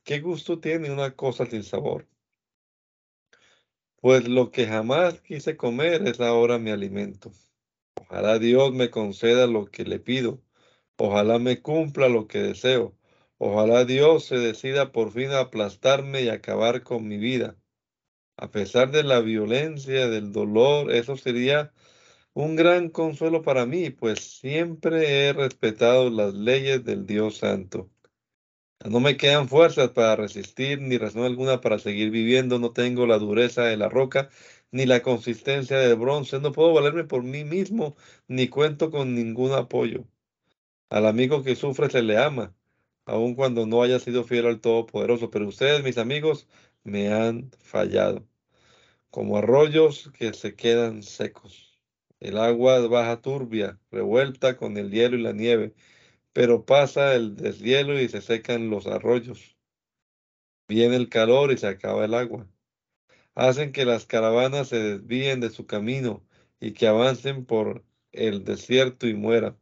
¿Qué 0.05 0.21
gusto 0.21 0.61
tiene 0.61 0.91
una 0.91 1.15
cosa 1.17 1.47
sin 1.47 1.63
sabor? 1.63 2.07
Pues 4.01 4.27
lo 4.29 4.51
que 4.51 4.67
jamás 4.67 5.21
quise 5.21 5.57
comer 5.57 6.07
es 6.09 6.21
ahora 6.21 6.59
mi 6.59 6.71
alimento. 6.71 7.33
Ojalá 7.95 8.39
Dios 8.39 8.73
me 8.73 8.91
conceda 8.91 9.47
lo 9.47 9.67
que 9.67 9.85
le 9.85 10.01
pido. 10.01 10.43
Ojalá 10.97 11.39
me 11.39 11.63
cumpla 11.63 12.09
lo 12.09 12.27
que 12.27 12.39
deseo. 12.41 12.97
Ojalá 13.39 13.85
Dios 13.85 14.25
se 14.27 14.39
decida 14.39 14.93
por 14.93 15.13
fin 15.13 15.31
a 15.31 15.41
aplastarme 15.41 16.23
y 16.23 16.29
acabar 16.29 16.83
con 16.83 17.07
mi 17.09 17.19
vida. 17.19 17.57
A 18.37 18.51
pesar 18.51 18.91
de 18.91 19.03
la 19.05 19.21
violencia, 19.21 20.09
del 20.09 20.33
dolor, 20.33 20.93
eso 20.93 21.17
sería 21.17 21.73
un 22.35 22.57
gran 22.57 22.91
consuelo 22.91 23.43
para 23.43 23.67
mí, 23.67 23.91
pues 23.91 24.39
siempre 24.39 25.29
he 25.29 25.33
respetado 25.33 26.11
las 26.11 26.35
leyes 26.35 26.85
del 26.85 27.07
Dios 27.07 27.39
Santo. 27.39 27.91
No 28.89 29.01
me 29.01 29.17
quedan 29.17 29.49
fuerzas 29.49 29.91
para 29.91 30.17
resistir, 30.17 30.81
ni 30.81 30.99
razón 30.99 31.25
alguna 31.25 31.61
para 31.61 31.79
seguir 31.79 32.11
viviendo. 32.11 32.59
No 32.59 32.73
tengo 32.73 33.07
la 33.07 33.19
dureza 33.19 33.65
de 33.65 33.77
la 33.77 33.89
roca, 33.89 34.31
ni 34.73 34.87
la 34.87 35.03
consistencia 35.03 35.79
del 35.79 35.97
bronce. 35.97 36.41
No 36.41 36.53
puedo 36.53 36.73
valerme 36.73 37.05
por 37.05 37.23
mí 37.23 37.45
mismo, 37.45 37.97
ni 38.29 38.49
cuento 38.49 38.91
con 38.91 39.15
ningún 39.15 39.53
apoyo. 39.53 40.07
Al 40.91 41.07
amigo 41.07 41.43
que 41.45 41.57
sufre 41.57 41.91
se 41.91 42.03
le 42.03 42.19
ama 42.19 42.55
aun 43.07 43.35
cuando 43.35 43.67
no 43.67 43.83
haya 43.83 43.99
sido 43.99 44.25
fiel 44.25 44.47
al 44.47 44.61
Todopoderoso. 44.61 45.31
Pero 45.31 45.49
ustedes, 45.49 45.83
mis 45.85 45.99
amigos, 45.99 46.49
me 46.85 47.13
han 47.13 47.51
fallado, 47.59 48.27
como 49.11 49.39
arroyos 49.39 50.11
que 50.19 50.33
se 50.35 50.55
quedan 50.57 51.03
secos. 51.03 51.81
El 52.21 52.39
agua 52.39 52.81
baja 52.89 53.21
turbia, 53.23 53.81
revuelta 53.91 54.57
con 54.57 54.77
el 54.79 54.91
hielo 54.91 55.17
y 55.19 55.23
la 55.23 55.33
nieve, 55.33 55.75
pero 56.33 56.65
pasa 56.65 57.15
el 57.15 57.37
deshielo 57.37 58.01
y 58.01 58.09
se 58.09 58.21
secan 58.21 58.71
los 58.71 58.87
arroyos. 58.87 59.57
Viene 60.69 60.97
el 60.97 61.09
calor 61.09 61.53
y 61.53 61.59
se 61.59 61.67
acaba 61.67 62.05
el 62.05 62.15
agua. 62.15 62.49
Hacen 63.35 63.73
que 63.73 63.85
las 63.85 64.07
caravanas 64.07 64.69
se 64.69 64.79
desvíen 64.79 65.41
de 65.41 65.51
su 65.51 65.67
camino 65.67 66.25
y 66.61 66.73
que 66.73 66.87
avancen 66.87 67.45
por 67.45 67.85
el 68.13 68.45
desierto 68.45 69.07
y 69.07 69.15
mueran. 69.15 69.59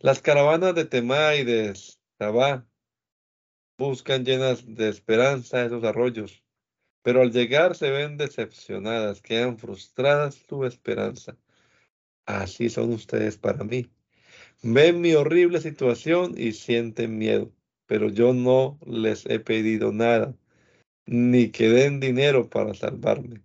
Las 0.00 0.22
caravanas 0.22 0.74
de 0.74 0.84
Temá 0.84 1.34
y 1.36 1.44
de 1.44 1.74
buscan 3.78 4.24
llenas 4.24 4.64
de 4.66 4.88
esperanza 4.88 5.64
esos 5.64 5.84
arroyos. 5.84 6.44
pero 7.02 7.22
al 7.22 7.32
llegar 7.32 7.74
se 7.76 7.90
ven 7.90 8.18
decepcionadas, 8.18 9.22
quedan 9.22 9.58
frustradas 9.58 10.44
tu 10.46 10.64
esperanza. 10.64 11.36
Así 12.26 12.68
son 12.70 12.92
ustedes 12.92 13.38
para 13.38 13.64
mí. 13.64 13.90
Ven 14.62 15.00
mi 15.00 15.14
horrible 15.14 15.58
situación 15.60 16.34
y 16.36 16.52
sienten 16.52 17.16
miedo, 17.16 17.50
pero 17.86 18.10
yo 18.10 18.34
no 18.34 18.78
les 18.86 19.24
he 19.24 19.40
pedido 19.40 19.90
nada, 19.90 20.36
ni 21.06 21.50
que 21.50 21.70
den 21.70 21.98
dinero 21.98 22.50
para 22.50 22.74
salvarme, 22.74 23.42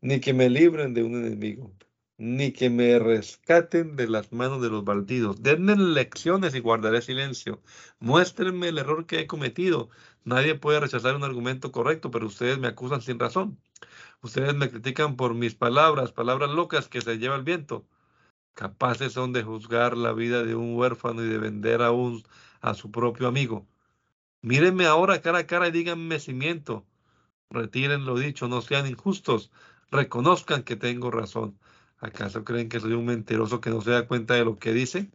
ni 0.00 0.20
que 0.20 0.32
me 0.32 0.48
libren 0.48 0.94
de 0.94 1.02
un 1.02 1.16
enemigo, 1.16 1.74
ni 2.16 2.52
que 2.52 2.70
me 2.70 2.98
rescaten 3.00 3.96
de 3.96 4.08
las 4.08 4.32
manos 4.32 4.62
de 4.62 4.70
los 4.70 4.84
bandidos. 4.84 5.42
Denme 5.42 5.74
lecciones 5.74 6.54
y 6.54 6.60
guardaré 6.60 7.02
silencio. 7.02 7.60
Muéstrenme 7.98 8.68
el 8.68 8.78
error 8.78 9.06
que 9.06 9.20
he 9.20 9.26
cometido. 9.26 9.90
Nadie 10.24 10.54
puede 10.54 10.78
rechazar 10.78 11.16
un 11.16 11.24
argumento 11.24 11.72
correcto, 11.72 12.12
pero 12.12 12.26
ustedes 12.26 12.58
me 12.58 12.68
acusan 12.68 13.02
sin 13.02 13.18
razón. 13.18 13.58
Ustedes 14.22 14.54
me 14.54 14.70
critican 14.70 15.16
por 15.16 15.34
mis 15.34 15.56
palabras, 15.56 16.12
palabras 16.12 16.50
locas 16.50 16.88
que 16.88 17.00
se 17.00 17.18
lleva 17.18 17.36
el 17.36 17.42
viento. 17.42 17.86
Capaces 18.54 19.12
son 19.12 19.32
de 19.32 19.42
juzgar 19.42 19.96
la 19.96 20.12
vida 20.12 20.42
de 20.42 20.54
un 20.54 20.74
huérfano 20.76 21.24
y 21.24 21.28
de 21.28 21.38
vender 21.38 21.82
a, 21.82 21.92
un, 21.92 22.22
a 22.60 22.74
su 22.74 22.90
propio 22.90 23.26
amigo. 23.28 23.66
Mírenme 24.42 24.86
ahora 24.86 25.20
cara 25.20 25.38
a 25.38 25.46
cara 25.46 25.68
y 25.68 25.70
díganme 25.72 26.18
si 26.18 26.34
miento. 26.34 26.86
Retiren 27.50 28.04
lo 28.04 28.18
dicho, 28.18 28.48
no 28.48 28.62
sean 28.62 28.86
injustos. 28.86 29.50
Reconozcan 29.90 30.62
que 30.62 30.76
tengo 30.76 31.10
razón. 31.10 31.58
¿Acaso 31.98 32.44
creen 32.44 32.68
que 32.68 32.80
soy 32.80 32.92
un 32.92 33.04
mentiroso 33.04 33.60
que 33.60 33.70
no 33.70 33.80
se 33.80 33.90
da 33.90 34.06
cuenta 34.06 34.34
de 34.34 34.44
lo 34.44 34.58
que 34.58 34.72
dice? 34.72 35.10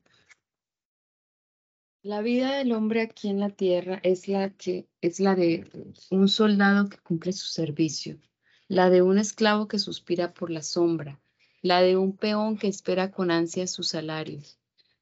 La 2.04 2.22
vida 2.22 2.56
del 2.56 2.72
hombre 2.72 3.02
aquí 3.02 3.30
en 3.30 3.40
la 3.40 3.50
tierra 3.50 4.00
es 4.04 4.28
la 4.28 4.52
que 4.52 4.88
es 5.02 5.20
la 5.20 5.34
de 5.34 5.68
un 6.12 6.28
soldado 6.28 6.88
que 6.88 7.00
cumple 7.00 7.34
su 7.34 7.48
servicio, 7.48 8.20
la 8.68 8.92
de 8.92 9.02
un 9.02 9.18
esclavo 9.18 9.68
que 9.68 9.80
suspira 9.80 10.32
por 10.32 10.52
la 10.52 10.62
sombra, 10.62 11.20
la 11.66 11.82
de 11.82 11.98
un 11.98 12.16
peón 12.16 12.58
que 12.60 12.68
espera 12.68 13.10
con 13.10 13.32
ansia 13.32 13.66
su 13.66 13.82
salario. 13.82 14.40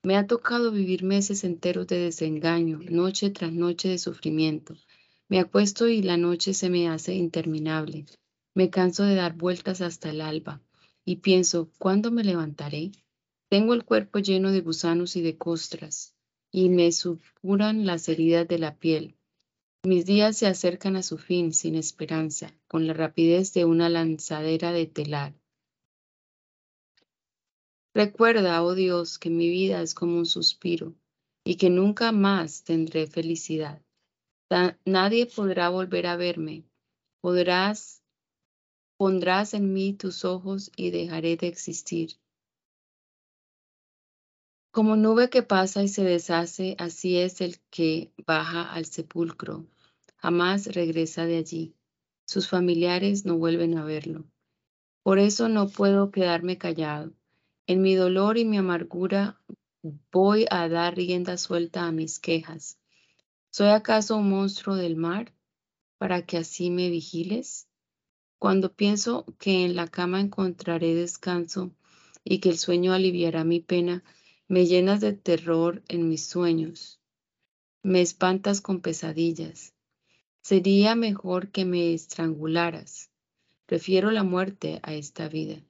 Me 0.02 0.16
ha 0.16 0.28
tocado 0.28 0.72
vivir 0.72 1.04
meses 1.04 1.44
enteros 1.44 1.88
de 1.88 1.98
desengaño, 1.98 2.80
noche 2.90 3.32
tras 3.32 3.52
noche 3.52 3.90
de 3.90 3.98
sufrimiento. 3.98 4.74
Me 5.28 5.40
acuesto 5.40 5.90
y 5.90 6.02
la 6.02 6.16
noche 6.16 6.54
se 6.54 6.70
me 6.70 6.88
hace 6.88 7.16
interminable. 7.16 8.06
Me 8.54 8.70
canso 8.70 9.04
de 9.04 9.16
dar 9.16 9.34
vueltas 9.34 9.82
hasta 9.82 10.12
el 10.12 10.22
alba 10.22 10.62
y 11.04 11.18
pienso, 11.18 11.70
¿cuándo 11.80 12.12
me 12.12 12.24
levantaré? 12.24 12.94
Tengo 13.50 13.74
el 13.74 13.84
cuerpo 13.84 14.20
lleno 14.20 14.50
de 14.54 14.62
gusanos 14.62 15.18
y 15.18 15.22
de 15.22 15.38
costras, 15.38 16.16
y 16.50 16.70
me 16.70 16.94
supuran 16.94 17.86
las 17.86 18.08
heridas 18.08 18.48
de 18.48 18.60
la 18.60 18.78
piel. 18.78 19.18
Mis 19.84 20.06
días 20.06 20.38
se 20.38 20.48
acercan 20.48 20.96
a 20.96 21.04
su 21.04 21.18
fin 21.18 21.52
sin 21.52 21.76
esperanza, 21.76 22.54
con 22.70 22.88
la 22.88 22.94
rapidez 22.94 23.52
de 23.52 23.66
una 23.66 23.90
lanzadera 23.90 24.72
de 24.72 24.86
telar. 24.86 25.34
Recuerda, 27.94 28.64
oh 28.64 28.74
Dios, 28.74 29.20
que 29.20 29.30
mi 29.30 29.50
vida 29.50 29.82
es 29.82 29.94
como 29.94 30.18
un 30.18 30.26
suspiro 30.26 30.94
y 31.46 31.56
que 31.56 31.70
nunca 31.70 32.12
más 32.12 32.64
tendré 32.64 33.08
felicidad. 33.08 33.82
nadie 34.86 35.26
podrá 35.26 35.70
volver 35.70 36.08
a 36.08 36.16
verme. 36.16 36.64
Podrás 37.22 38.04
Pondrás 38.98 39.54
en 39.54 39.74
mí 39.74 39.94
tus 39.94 40.24
ojos 40.24 40.72
y 40.78 40.92
dejaré 40.92 41.36
de 41.36 41.48
existir. 41.48 42.12
Como 44.72 44.96
nube 44.96 45.30
que 45.30 45.44
pasa 45.44 45.84
y 45.84 45.88
se 45.88 46.04
deshace, 46.04 46.76
así 46.80 47.18
es 47.18 47.42
el 47.42 47.60
que 47.70 48.14
baja 48.26 48.72
al 48.72 48.86
sepulcro. 48.86 49.66
Jamás 50.18 50.68
regresa 50.68 51.26
de 51.26 51.38
allí. 51.38 51.76
Sus 52.26 52.48
familiares 52.48 53.26
no 53.26 53.38
vuelven 53.38 53.78
a 53.78 53.84
verlo. 53.84 54.26
Por 55.04 55.20
eso 55.20 55.50
no 55.50 55.68
puedo 55.68 56.12
quedarme 56.12 56.58
callado. 56.58 57.12
En 57.66 57.82
mi 57.82 57.96
dolor 57.96 58.38
y 58.38 58.44
mi 58.44 58.58
amargura 58.58 59.40
voy 60.12 60.46
a 60.50 60.68
dar 60.68 60.96
rienda 60.98 61.38
suelta 61.38 61.86
a 61.86 61.94
mis 61.94 62.20
quejas. 62.20 62.78
¿Soy 63.52 63.70
acaso 63.70 64.18
un 64.18 64.30
monstruo 64.30 64.76
del 64.76 64.98
mar 64.98 65.34
para 65.98 66.26
que 66.26 66.38
así 66.38 66.70
me 66.70 66.90
vigiles? 66.90 67.70
Cuando 68.38 68.74
pienso 68.74 69.26
que 69.40 69.64
en 69.64 69.78
la 69.78 69.88
cama 69.88 70.20
encontraré 70.20 70.94
descanso 70.94 71.72
y 72.26 72.40
que 72.40 72.50
el 72.50 72.58
sueño 72.58 72.92
aliviará 72.92 73.46
mi 73.46 73.62
pena, 73.62 74.04
me 74.50 74.66
llenas 74.66 75.00
de 75.00 75.14
terror 75.14 75.84
en 75.88 76.10
mis 76.10 76.26
sueños. 76.26 77.00
Me 77.82 78.02
espantas 78.02 78.60
con 78.60 78.82
pesadillas. 78.82 79.74
Sería 80.42 80.96
mejor 80.96 81.50
que 81.52 81.64
me 81.64 81.94
estrangularas. 81.94 83.10
Prefiero 83.66 84.12
la 84.12 84.24
muerte 84.24 84.82
a 84.84 84.94
esta 84.94 85.30
vida. 85.30 85.64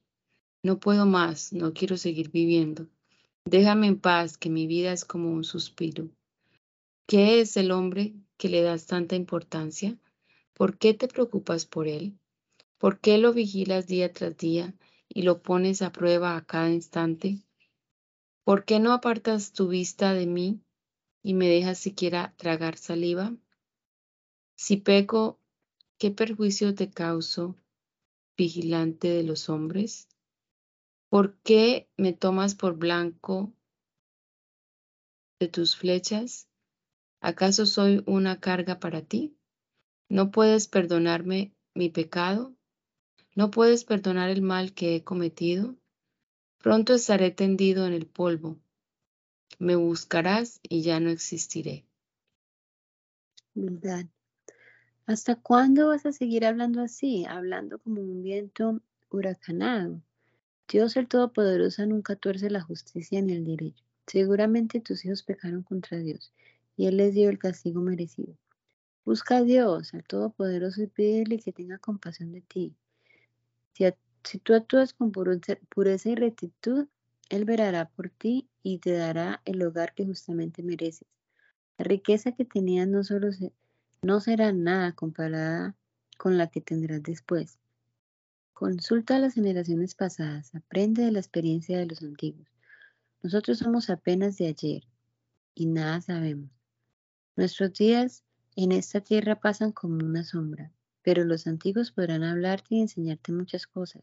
No 0.65 0.79
puedo 0.79 1.05
más, 1.05 1.51
no 1.51 1.73
quiero 1.73 1.97
seguir 1.97 2.31
viviendo. 2.31 2.87
Déjame 3.43 3.87
en 3.87 3.99
paz, 3.99 4.37
que 4.37 4.49
mi 4.49 4.65
vida 4.65 4.93
es 4.93 5.03
como 5.03 5.29
un 5.29 5.43
suspiro. 5.43 6.09
¿Qué 7.05 7.41
es 7.41 7.57
el 7.57 7.71
hombre 7.71 8.13
que 8.37 8.47
le 8.47 8.61
das 8.61 8.85
tanta 8.85 9.17
importancia? 9.17 9.99
¿Por 10.53 10.77
qué 10.77 10.93
te 10.93 11.09
preocupas 11.09 11.65
por 11.65 11.89
él? 11.89 12.17
¿Por 12.77 13.01
qué 13.01 13.17
lo 13.17 13.33
vigilas 13.33 13.87
día 13.87 14.13
tras 14.13 14.37
día 14.37 14.73
y 15.09 15.23
lo 15.23 15.41
pones 15.41 15.81
a 15.81 15.91
prueba 15.91 16.37
a 16.37 16.45
cada 16.45 16.71
instante? 16.71 17.39
¿Por 18.45 18.63
qué 18.63 18.79
no 18.79 18.93
apartas 18.93 19.51
tu 19.51 19.67
vista 19.67 20.13
de 20.13 20.27
mí 20.27 20.61
y 21.21 21.33
me 21.33 21.49
dejas 21.49 21.77
siquiera 21.77 22.33
tragar 22.37 22.77
saliva? 22.77 23.35
Si 24.55 24.77
peco, 24.77 25.41
¿qué 25.97 26.09
perjuicio 26.11 26.73
te 26.73 26.89
causo, 26.89 27.57
vigilante 28.37 29.09
de 29.09 29.23
los 29.23 29.49
hombres? 29.49 30.07
¿Por 31.13 31.37
qué 31.41 31.87
me 31.95 32.11
tomas 32.11 32.55
por 32.55 32.75
blanco 32.75 33.53
de 35.39 35.47
tus 35.47 35.75
flechas? 35.75 36.49
¿Acaso 37.21 37.67
soy 37.67 38.01
una 38.07 38.39
carga 38.39 38.79
para 38.79 39.03
ti? 39.03 39.37
¿No 40.09 40.31
puedes 40.31 40.67
perdonarme 40.67 41.53
mi 41.75 41.91
pecado? 41.91 42.55
¿No 43.35 43.51
puedes 43.51 43.83
perdonar 43.83 44.31
el 44.31 44.41
mal 44.41 44.73
que 44.73 44.95
he 44.95 45.03
cometido? 45.03 45.75
Pronto 46.57 46.95
estaré 46.95 47.29
tendido 47.29 47.85
en 47.85 47.93
el 47.93 48.07
polvo. 48.07 48.59
Me 49.59 49.75
buscarás 49.75 50.61
y 50.63 50.81
ya 50.81 50.99
no 50.99 51.11
existiré. 51.11 51.85
¿Hasta 55.05 55.35
cuándo 55.35 55.89
vas 55.89 56.07
a 56.07 56.11
seguir 56.11 56.43
hablando 56.43 56.81
así, 56.81 57.23
hablando 57.25 57.77
como 57.77 58.01
un 58.01 58.23
viento 58.23 58.81
huracanado? 59.11 60.01
Dios 60.67 60.95
el 60.95 61.07
Todopoderoso 61.07 61.85
nunca 61.85 62.15
tuerce 62.15 62.49
la 62.49 62.61
justicia 62.61 63.21
ni 63.21 63.33
el 63.33 63.45
derecho. 63.45 63.83
Seguramente 64.07 64.79
tus 64.79 65.05
hijos 65.05 65.23
pecaron 65.23 65.63
contra 65.63 65.97
Dios 65.97 66.33
y 66.75 66.87
Él 66.87 66.97
les 66.97 67.13
dio 67.13 67.29
el 67.29 67.39
castigo 67.39 67.81
merecido. 67.81 68.35
Busca 69.05 69.37
a 69.37 69.43
Dios, 69.43 69.93
al 69.93 70.03
Todopoderoso, 70.03 70.81
y 70.81 70.87
pídele 70.87 71.37
que 71.39 71.51
tenga 71.51 71.77
compasión 71.77 72.31
de 72.31 72.41
ti. 72.41 72.75
Si, 73.73 74.39
tú 74.39 74.53
actúas 74.53 74.93
con 74.93 75.11
pureza 75.11 76.09
y 76.09 76.15
rectitud, 76.15 76.87
Él 77.29 77.43
verá 77.43 77.89
por 77.89 78.09
ti 78.09 78.47
y 78.63 78.79
te 78.79 78.93
dará 78.93 79.41
el 79.43 79.61
hogar 79.61 79.93
que 79.93 80.05
justamente 80.05 80.63
mereces. 80.63 81.07
La 81.77 81.83
riqueza 81.83 82.31
que 82.31 82.45
tenías 82.45 82.87
no 82.87 84.19
será 84.21 84.53
nada 84.53 84.93
comparada 84.93 85.75
con 86.17 86.37
la 86.37 86.47
que 86.47 86.61
tendrás 86.61 87.03
después. 87.03 87.59
Consulta 88.53 89.17
a 89.17 89.19
las 89.19 89.33
generaciones 89.33 89.95
pasadas, 89.95 90.53
aprende 90.55 91.03
de 91.03 91.11
la 91.11 91.19
experiencia 91.19 91.77
de 91.77 91.85
los 91.85 92.01
antiguos. 92.01 92.47
Nosotros 93.21 93.57
somos 93.59 93.89
apenas 93.89 94.37
de 94.37 94.47
ayer 94.47 94.83
y 95.55 95.65
nada 95.65 96.01
sabemos. 96.01 96.49
Nuestros 97.35 97.73
días 97.73 98.23
en 98.55 98.71
esta 98.71 99.01
tierra 99.01 99.39
pasan 99.39 99.71
como 99.71 99.95
una 100.05 100.23
sombra 100.23 100.71
pero 101.03 101.25
los 101.25 101.45
antiguos 101.45 101.91
podrán 101.91 102.23
hablarte 102.23 102.75
y 102.75 102.81
enseñarte 102.81 103.31
muchas 103.31 103.67
cosas. 103.67 104.01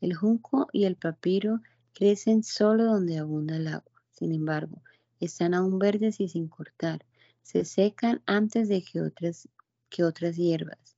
El 0.00 0.14
junco 0.14 0.68
y 0.72 0.86
el 0.86 0.96
papiro 0.96 1.60
crecen 1.92 2.42
solo 2.42 2.84
donde 2.84 3.18
abunda 3.18 3.56
el 3.56 3.68
agua. 3.68 4.02
Sin 4.10 4.32
embargo, 4.32 4.82
están 5.20 5.54
aún 5.54 5.78
verdes 5.78 6.18
y 6.20 6.28
sin 6.28 6.48
cortar. 6.48 7.04
Se 7.42 7.64
secan 7.64 8.22
antes 8.26 8.68
de 8.68 8.82
que 8.82 9.02
otras, 9.02 9.48
que 9.90 10.02
otras 10.02 10.36
hierbas. 10.36 10.96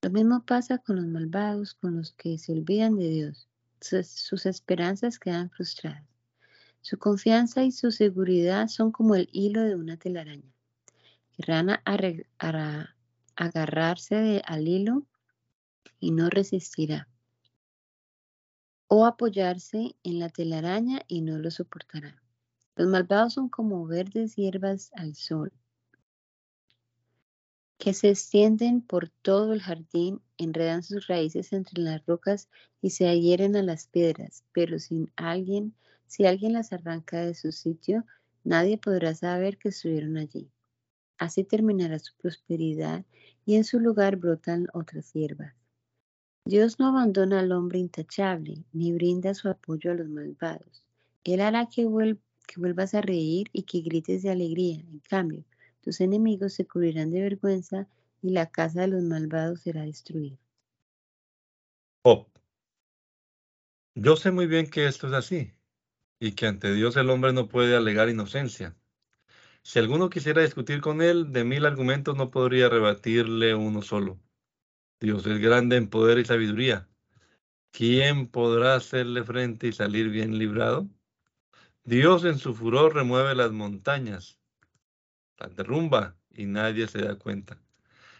Lo 0.00 0.10
mismo 0.10 0.44
pasa 0.44 0.78
con 0.78 0.94
los 0.96 1.06
malvados, 1.06 1.74
con 1.74 1.96
los 1.96 2.12
que 2.12 2.38
se 2.38 2.52
olvidan 2.52 2.96
de 2.96 3.08
Dios. 3.08 3.48
Sus, 3.80 4.46
esperanzas 4.46 5.18
quedan 5.18 5.50
frustradas. 5.50 6.04
Su 6.82 6.98
confianza 6.98 7.64
y 7.64 7.72
su 7.72 7.90
seguridad 7.90 8.68
son 8.68 8.92
como 8.92 9.16
el 9.16 9.28
hilo 9.32 9.60
de 9.62 9.74
una 9.74 9.96
telaraña. 9.96 10.54
Querrán 11.32 11.80
agarrarse 13.34 14.42
al 14.46 14.68
hilo 14.68 15.04
y 15.98 16.12
no 16.12 16.30
resistirá. 16.30 17.08
O 18.86 19.04
apoyarse 19.04 19.96
en 20.04 20.20
la 20.20 20.28
telaraña 20.28 21.02
y 21.08 21.22
no 21.22 21.38
lo 21.38 21.50
soportará. 21.50 22.22
Los 22.76 22.86
malvados 22.86 23.34
son 23.34 23.48
como 23.48 23.84
verdes 23.84 24.36
hierbas 24.36 24.92
al 24.94 25.16
sol, 25.16 25.52
que 27.78 27.94
se 27.94 28.10
extienden 28.10 28.82
por 28.82 29.08
todo 29.08 29.52
el 29.52 29.62
jardín 29.62 30.20
enredan 30.36 30.82
sus 30.82 31.06
raíces 31.06 31.52
entre 31.52 31.80
las 31.80 32.04
rocas 32.06 32.48
y 32.82 32.90
se 32.90 33.08
adhieren 33.08 33.54
a 33.54 33.62
las 33.62 33.86
piedras, 33.86 34.44
pero 34.52 34.80
sin 34.80 35.12
alguien, 35.16 35.74
si 36.06 36.26
alguien 36.26 36.52
las 36.54 36.72
arranca 36.72 37.24
de 37.24 37.34
su 37.34 37.52
sitio, 37.52 38.04
nadie 38.42 38.78
podrá 38.78 39.14
saber 39.14 39.58
que 39.58 39.68
estuvieron 39.68 40.16
allí. 40.16 40.50
Así 41.18 41.44
terminará 41.44 41.98
su 41.98 42.14
prosperidad 42.16 43.04
y 43.46 43.54
en 43.54 43.64
su 43.64 43.78
lugar 43.78 44.16
brotan 44.16 44.66
otras 44.72 45.12
hierbas. 45.12 45.54
Dios 46.44 46.78
no 46.80 46.88
abandona 46.88 47.40
al 47.40 47.52
hombre 47.52 47.78
intachable, 47.78 48.64
ni 48.72 48.92
brinda 48.92 49.34
su 49.34 49.48
apoyo 49.48 49.92
a 49.92 49.94
los 49.94 50.08
malvados. 50.08 50.82
Él 51.22 51.40
hará 51.40 51.66
que, 51.66 51.82
que 52.46 52.60
vuelvas 52.60 52.94
a 52.94 53.02
reír 53.02 53.48
y 53.52 53.62
que 53.62 53.80
grites 53.82 54.22
de 54.22 54.30
alegría. 54.30 54.80
En 54.80 55.00
cambio, 55.00 55.44
tus 55.80 56.00
enemigos 56.00 56.54
se 56.54 56.66
cubrirán 56.66 57.10
de 57.10 57.22
vergüenza 57.22 57.88
y 58.22 58.30
la 58.30 58.50
casa 58.50 58.82
de 58.82 58.88
los 58.88 59.02
malvados 59.02 59.62
será 59.62 59.82
destruida. 59.82 60.36
Oh, 62.04 62.26
yo 63.94 64.16
sé 64.16 64.30
muy 64.30 64.46
bien 64.46 64.70
que 64.70 64.86
esto 64.86 65.08
es 65.08 65.12
así 65.12 65.52
y 66.20 66.32
que 66.32 66.46
ante 66.46 66.72
Dios 66.72 66.96
el 66.96 67.10
hombre 67.10 67.32
no 67.32 67.48
puede 67.48 67.76
alegar 67.76 68.08
inocencia. 68.08 68.76
Si 69.62 69.78
alguno 69.78 70.08
quisiera 70.08 70.42
discutir 70.42 70.80
con 70.80 71.02
él, 71.02 71.32
de 71.32 71.44
mil 71.44 71.66
argumentos 71.66 72.16
no 72.16 72.30
podría 72.30 72.68
rebatirle 72.68 73.54
uno 73.54 73.82
solo. 73.82 74.20
Dios 75.00 75.26
es 75.26 75.38
grande 75.38 75.76
en 75.76 75.88
poder 75.88 76.18
y 76.18 76.24
sabiduría. 76.24 76.88
¿Quién 77.72 78.28
podrá 78.28 78.76
hacerle 78.76 79.24
frente 79.24 79.68
y 79.68 79.72
salir 79.72 80.08
bien 80.10 80.38
librado? 80.38 80.88
Dios 81.84 82.24
en 82.24 82.38
su 82.38 82.54
furor 82.54 82.94
remueve 82.94 83.34
las 83.34 83.52
montañas, 83.52 84.37
las 85.38 85.54
derrumba 85.56 86.16
y 86.34 86.46
nadie 86.46 86.86
se 86.88 87.02
da 87.02 87.16
cuenta. 87.16 87.58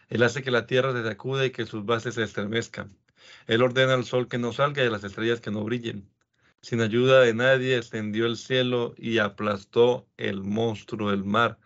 Él 0.09 0.23
hace 0.23 0.43
que 0.43 0.51
la 0.51 0.67
tierra 0.67 0.93
se 0.93 1.03
sacude 1.03 1.47
y 1.47 1.51
que 1.51 1.67
sus 1.67 1.85
bases 1.85 2.15
se 2.15 2.23
estremezcan. 2.23 2.97
Él 3.47 3.63
ordena 3.63 3.95
al 3.95 4.05
sol 4.05 4.29
que 4.29 4.39
no 4.39 4.53
salga 4.53 4.83
y 4.83 4.87
a 4.87 4.91
las 4.91 5.05
estrellas 5.05 5.41
que 5.41 5.51
no 5.51 5.65
brillen. 5.65 6.09
Sin 6.61 6.81
ayuda 6.81 7.21
de 7.21 7.35
nadie 7.35 7.77
extendió 7.77 8.27
el 8.27 8.37
cielo 8.37 8.95
y 8.97 9.19
aplastó 9.19 10.09
el 10.17 10.43
monstruo 10.43 11.11
del 11.11 11.25
mar. 11.25 11.59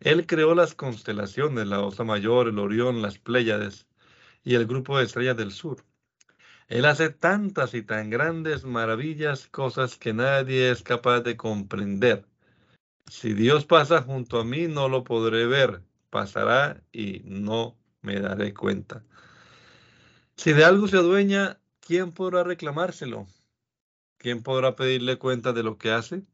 Él 0.00 0.26
creó 0.26 0.54
las 0.54 0.74
constelaciones, 0.74 1.66
la 1.66 1.80
Osa 1.80 2.04
Mayor, 2.04 2.48
el 2.48 2.58
Orión, 2.58 3.02
las 3.02 3.18
Pléyades 3.18 3.86
y 4.44 4.54
el 4.54 4.66
grupo 4.66 4.98
de 4.98 5.04
estrellas 5.04 5.36
del 5.36 5.52
sur. 5.52 5.84
Él 6.68 6.84
hace 6.84 7.10
tantas 7.10 7.74
y 7.74 7.82
tan 7.82 8.10
grandes 8.10 8.64
maravillas, 8.64 9.46
cosas 9.48 9.96
que 9.96 10.12
nadie 10.12 10.70
es 10.70 10.82
capaz 10.82 11.20
de 11.20 11.36
comprender. 11.36 12.24
Si 13.08 13.34
Dios 13.34 13.64
pasa 13.64 14.02
junto 14.02 14.40
a 14.40 14.44
mí, 14.44 14.66
no 14.66 14.88
lo 14.88 15.04
podré 15.04 15.46
ver. 15.46 15.82
Pasará 16.10 16.82
y 16.92 17.22
no 17.24 17.76
me 18.02 18.20
daré 18.20 18.52
cuenta. 18.52 19.04
Si 20.36 20.52
de 20.52 20.64
algo 20.64 20.88
se 20.88 20.98
adueña, 20.98 21.58
¿quién 21.80 22.12
podrá 22.12 22.44
reclamárselo? 22.44 23.26
¿Quién 24.18 24.42
podrá 24.42 24.76
pedirle 24.76 25.18
cuenta 25.18 25.52
de 25.52 25.62
lo 25.62 25.78
que 25.78 25.92
hace? 25.92 26.24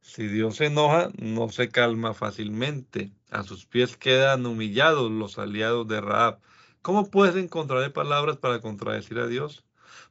Si 0.00 0.26
Dios 0.26 0.56
se 0.56 0.66
enoja, 0.66 1.10
no 1.16 1.48
se 1.48 1.68
calma 1.68 2.12
fácilmente. 2.14 3.12
A 3.30 3.42
sus 3.42 3.66
pies 3.66 3.96
quedan 3.96 4.46
humillados 4.46 5.10
los 5.10 5.38
aliados 5.38 5.86
de 5.88 6.00
Raab. 6.00 6.40
¿Cómo 6.82 7.10
puedes 7.10 7.36
encontrar 7.36 7.92
palabras 7.92 8.36
para 8.36 8.60
contradecir 8.60 9.18
a 9.18 9.26
Dios? 9.26 9.64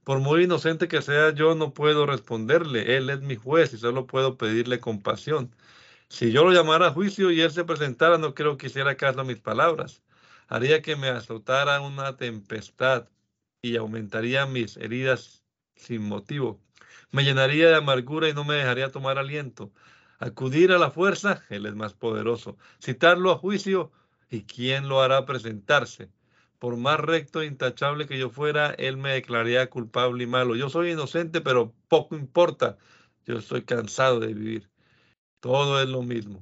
Por 0.04 0.20
muy 0.20 0.44
inocente 0.44 0.88
que 0.88 1.02
sea, 1.02 1.32
yo 1.34 1.56
no 1.56 1.74
puedo 1.74 2.06
responderle. 2.06 2.98
Él 2.98 3.10
es 3.10 3.22
mi 3.22 3.36
juez 3.36 3.74
y 3.74 3.78
solo 3.78 4.08
puedo 4.08 4.38
pedirle 4.38 4.80
compasión. 4.80 5.56
Si 6.14 6.32
yo 6.32 6.44
lo 6.44 6.52
llamara 6.52 6.90
a 6.90 6.94
juicio 6.94 7.32
y 7.32 7.42
él 7.42 7.50
se 7.50 7.66
presentara, 7.66 8.20
no 8.20 8.36
creo 8.36 8.56
que 8.56 8.68
hiciera 8.68 8.96
caso 8.98 9.22
a 9.22 9.24
mis 9.24 9.40
palabras 9.40 10.04
haría 10.48 10.84
que 10.84 10.96
me 10.96 11.08
azotara 11.08 11.82
una 11.82 12.18
tempestad 12.18 13.10
y 13.64 13.78
aumentaría 13.78 14.46
mis 14.46 14.78
heridas 14.78 15.44
sin 15.76 16.04
motivo. 16.04 16.62
Me 17.10 17.24
llenaría 17.24 17.70
de 17.70 17.78
amargura 17.78 18.30
y 18.30 18.34
no 18.34 18.44
me 18.44 18.54
dejaría 18.54 18.92
tomar 18.92 19.18
aliento. 19.18 19.74
Acudir 20.20 20.72
a 20.72 20.78
la 20.78 20.92
fuerza, 20.92 21.44
Él 21.50 21.66
es 21.66 21.74
más 21.74 21.96
poderoso. 21.96 22.60
Citarlo 22.80 23.32
a 23.32 23.40
juicio, 23.40 23.92
¿y 24.30 24.44
quién 24.44 24.90
lo 24.90 25.02
hará 25.02 25.26
presentarse? 25.26 26.12
Por 26.60 26.78
más 26.78 27.00
recto 27.00 27.42
e 27.42 27.48
intachable 27.48 28.06
que 28.06 28.20
yo 28.20 28.30
fuera, 28.30 28.76
Él 28.78 28.98
me 28.98 29.14
declararía 29.14 29.68
culpable 29.72 30.26
y 30.26 30.28
malo. 30.28 30.56
Yo 30.56 30.70
soy 30.70 30.92
inocente, 30.92 31.42
pero 31.42 31.74
poco 31.88 32.16
importa. 32.16 32.78
Yo 33.26 33.40
estoy 33.40 33.64
cansado 33.64 34.20
de 34.20 34.28
vivir. 34.36 34.73
Todo 35.44 35.82
es 35.82 35.90
lo 35.90 36.04
mismo. 36.04 36.42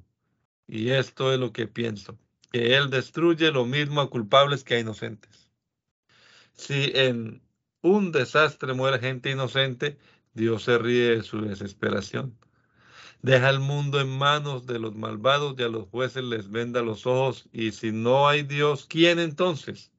Y 0.68 0.92
esto 0.92 1.34
es 1.34 1.40
lo 1.40 1.52
que 1.52 1.66
pienso 1.66 2.20
que 2.52 2.76
Él 2.76 2.92
destruye 2.92 3.52
lo 3.52 3.66
mismo 3.66 4.00
a 4.00 4.12
culpables 4.12 4.64
que 4.64 4.76
a 4.76 4.80
inocentes. 4.80 5.50
Si 6.54 6.92
en 6.94 7.42
un 7.82 8.12
desastre 8.12 8.74
muere 8.74 9.00
gente 9.00 9.32
inocente, 9.32 9.98
Dios 10.36 10.64
se 10.64 10.78
ríe 10.78 11.16
de 11.16 11.24
su 11.24 11.42
desesperación. 11.42 12.38
Deja 13.24 13.50
el 13.50 13.60
mundo 13.60 14.00
en 14.00 14.10
manos 14.10 14.68
de 14.68 14.78
los 14.78 14.94
malvados 14.94 15.56
y 15.58 15.64
a 15.64 15.68
los 15.68 15.88
jueces 15.90 16.24
les 16.24 16.52
venda 16.52 16.84
los 16.84 17.08
ojos. 17.08 17.50
Y 17.52 17.72
si 17.72 17.92
no 17.92 18.28
hay 18.28 18.44
Dios, 18.44 18.86
¿quién 18.88 19.18
entonces? 19.18 19.92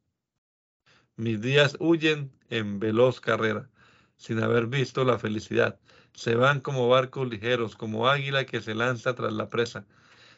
Mis 1.17 1.41
días 1.41 1.77
huyen 1.81 2.31
en 2.51 2.79
veloz 2.79 3.21
carrera, 3.21 3.69
sin 4.17 4.41
haber 4.41 4.69
visto 4.69 5.05
la 5.05 5.19
felicidad. 5.19 5.81
Se 6.15 6.35
van 6.35 6.61
como 6.61 6.89
barcos 6.89 7.29
ligeros, 7.29 7.77
como 7.77 8.09
águila 8.09 8.45
que 8.45 8.61
se 8.61 8.75
lanza 8.75 9.15
tras 9.15 9.33
la 9.33 9.49
presa. 9.49 9.87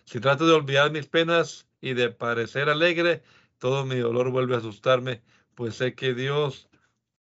Si 0.04 0.20
trato 0.20 0.46
de 0.46 0.54
olvidar 0.54 0.92
mis 0.92 1.06
penas, 1.06 1.66
y 1.84 1.92
de 1.92 2.08
parecer 2.08 2.70
alegre, 2.70 3.22
todo 3.58 3.84
mi 3.84 3.96
dolor 3.96 4.30
vuelve 4.30 4.54
a 4.54 4.58
asustarme, 4.58 5.22
pues 5.54 5.74
sé 5.76 5.94
que 5.94 6.14
Dios 6.14 6.70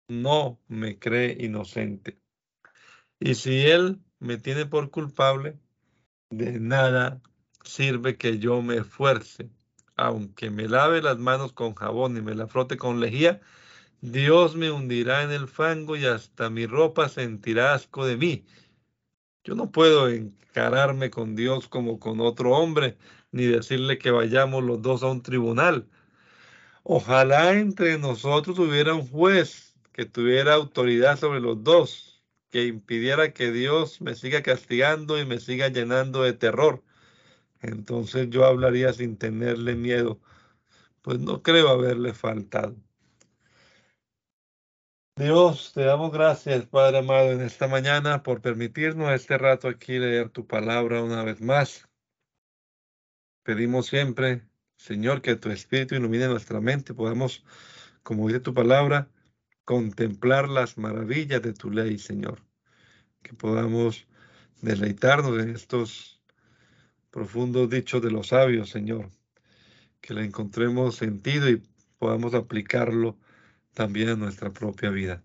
no 0.07 0.61
me 0.69 1.01
cree 1.01 1.37
inocente. 1.45 2.21
Y 3.19 3.35
si 3.35 3.67
Él 3.67 4.01
me 4.21 4.37
tiene 4.37 4.65
por 4.65 4.93
culpable, 4.93 5.59
de 6.31 6.61
nada 6.61 7.21
sirve 7.65 8.17
que 8.17 8.39
yo 8.39 8.63
me 8.63 8.77
esfuerce. 8.77 9.51
Aunque 9.97 10.49
me 10.49 10.69
lave 10.69 11.03
las 11.03 11.19
manos 11.19 11.53
con 11.53 11.75
jabón 11.75 12.17
y 12.17 12.23
me 12.23 12.37
la 12.37 12.47
frote 12.47 12.77
con 12.77 13.01
lejía, 13.01 13.41
Dios 14.03 14.57
me 14.57 14.73
hundirá 14.73 15.23
en 15.23 15.31
el 15.31 15.47
fango 15.47 15.97
y 15.97 16.07
hasta 16.07 16.51
mi 16.51 16.67
ropa 16.67 17.09
sentirá 17.09 17.73
asco 17.75 18.05
de 18.05 18.17
mí. 18.17 18.45
Yo 19.45 19.55
no 19.55 19.71
puedo 19.71 20.09
encararme 20.09 21.09
con 21.11 21.37
Dios 21.37 21.69
como 21.69 22.01
con 22.01 22.21
otro 22.21 22.51
hombre, 22.51 22.99
ni 23.31 23.45
decirle 23.45 23.99
que 23.99 24.11
vayamos 24.11 24.65
los 24.65 24.83
dos 24.83 25.05
a 25.05 25.07
un 25.07 25.23
tribunal. 25.23 25.89
Ojalá 26.83 27.53
entre 27.53 27.97
nosotros 27.99 28.59
hubiera 28.59 28.95
un 28.95 29.09
juez 29.09 29.77
que 29.93 30.05
tuviera 30.05 30.55
autoridad 30.55 31.17
sobre 31.19 31.41
los 31.41 31.63
dos, 31.63 32.23
que 32.51 32.67
impidiera 32.67 33.33
que 33.33 33.53
Dios 33.53 34.01
me 34.01 34.17
siga 34.17 34.43
castigando 34.43 35.21
y 35.21 35.27
me 35.27 35.39
siga 35.39 35.69
llenando 35.69 36.25
de 36.25 36.33
terror. 36.33 36.83
Entonces 37.61 38.31
yo 38.31 38.47
hablaría 38.47 38.93
sin 38.93 39.17
tenerle 39.17 39.77
miedo, 39.77 40.21
pues 41.03 41.21
no 41.21 41.43
creo 41.43 41.69
haberle 41.69 42.15
faltado. 42.15 42.77
Dios, 45.17 45.73
te 45.75 45.83
damos 45.83 46.11
gracias, 46.11 46.65
Padre 46.65 46.99
amado, 46.99 47.33
en 47.33 47.43
esta 47.43 47.69
mañana 47.69 48.23
por 48.23 48.41
permitirnos 48.41 49.13
este 49.13 49.37
rato 49.37 49.69
aquí 49.69 49.99
leer 49.99 50.31
tu 50.31 50.47
palabra 50.47 51.03
una 51.03 51.23
vez 51.23 51.43
más. 51.43 51.87
Pedimos 53.43 53.89
siempre, 53.89 54.49
Señor, 54.79 55.21
que 55.21 55.37
tu 55.37 55.51
Espíritu 55.51 55.95
ilumine 55.95 56.29
nuestra 56.29 56.63
mente, 56.63 56.95
podamos, 56.95 57.45
como 58.03 58.27
dice 58.27 58.41
tu 58.41 58.55
palabra, 58.55 59.11
contemplar 59.67 60.49
las 60.49 60.79
maravillas 60.79 61.43
de 61.43 61.53
tu 61.53 61.71
ley, 61.71 61.99
Señor. 61.99 62.41
Que 63.23 63.35
podamos 63.35 64.07
deleitarnos 64.63 65.39
en 65.43 65.51
estos 65.51 66.23
profundos 67.11 67.69
dichos 67.69 68.01
de 68.01 68.11
los 68.11 68.29
sabios, 68.29 68.71
Señor. 68.71 69.11
Que 70.01 70.15
le 70.15 70.25
encontremos 70.25 70.97
sentido 70.97 71.51
y 71.51 71.63
podamos 71.99 72.33
aplicarlo 72.33 73.19
también 73.75 74.11
a 74.11 74.17
nuestra 74.17 74.51
propia 74.53 74.91
vida. 74.91 75.23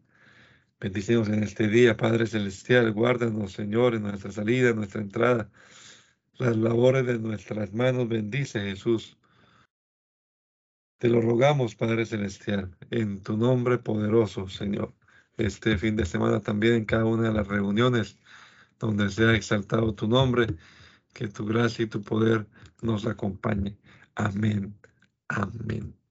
Bendicimos 0.79 1.29
en 1.29 1.43
este 1.43 1.67
día, 1.67 1.97
Padre 1.97 2.27
Celestial, 2.27 2.91
guárdanos, 2.93 3.53
Señor, 3.53 3.95
en 3.95 4.03
nuestra 4.03 4.31
salida, 4.31 4.69
en 4.69 4.77
nuestra 4.77 5.01
entrada 5.01 5.49
las 6.37 6.55
labores 6.55 7.05
de 7.05 7.19
nuestras 7.19 7.73
manos. 7.73 8.07
Bendice 8.07 8.59
Jesús. 8.61 9.17
Te 10.99 11.09
lo 11.09 11.21
rogamos, 11.21 11.75
Padre 11.75 12.05
Celestial, 12.05 12.75
en 12.89 13.21
tu 13.21 13.37
nombre 13.37 13.77
poderoso, 13.77 14.47
Señor. 14.49 14.93
Este 15.37 15.77
fin 15.77 15.95
de 15.95 16.05
semana 16.05 16.41
también 16.41 16.73
en 16.73 16.85
cada 16.85 17.05
una 17.05 17.29
de 17.29 17.33
las 17.33 17.47
reuniones 17.47 18.17
donde 18.79 19.09
sea 19.09 19.35
exaltado 19.35 19.93
tu 19.93 20.07
nombre, 20.07 20.47
que 21.13 21.27
tu 21.27 21.45
gracia 21.45 21.83
y 21.85 21.87
tu 21.87 22.01
poder 22.01 22.47
nos 22.81 23.05
acompañe. 23.05 23.77
Amén. 24.15 24.75
Amén. 25.27 25.97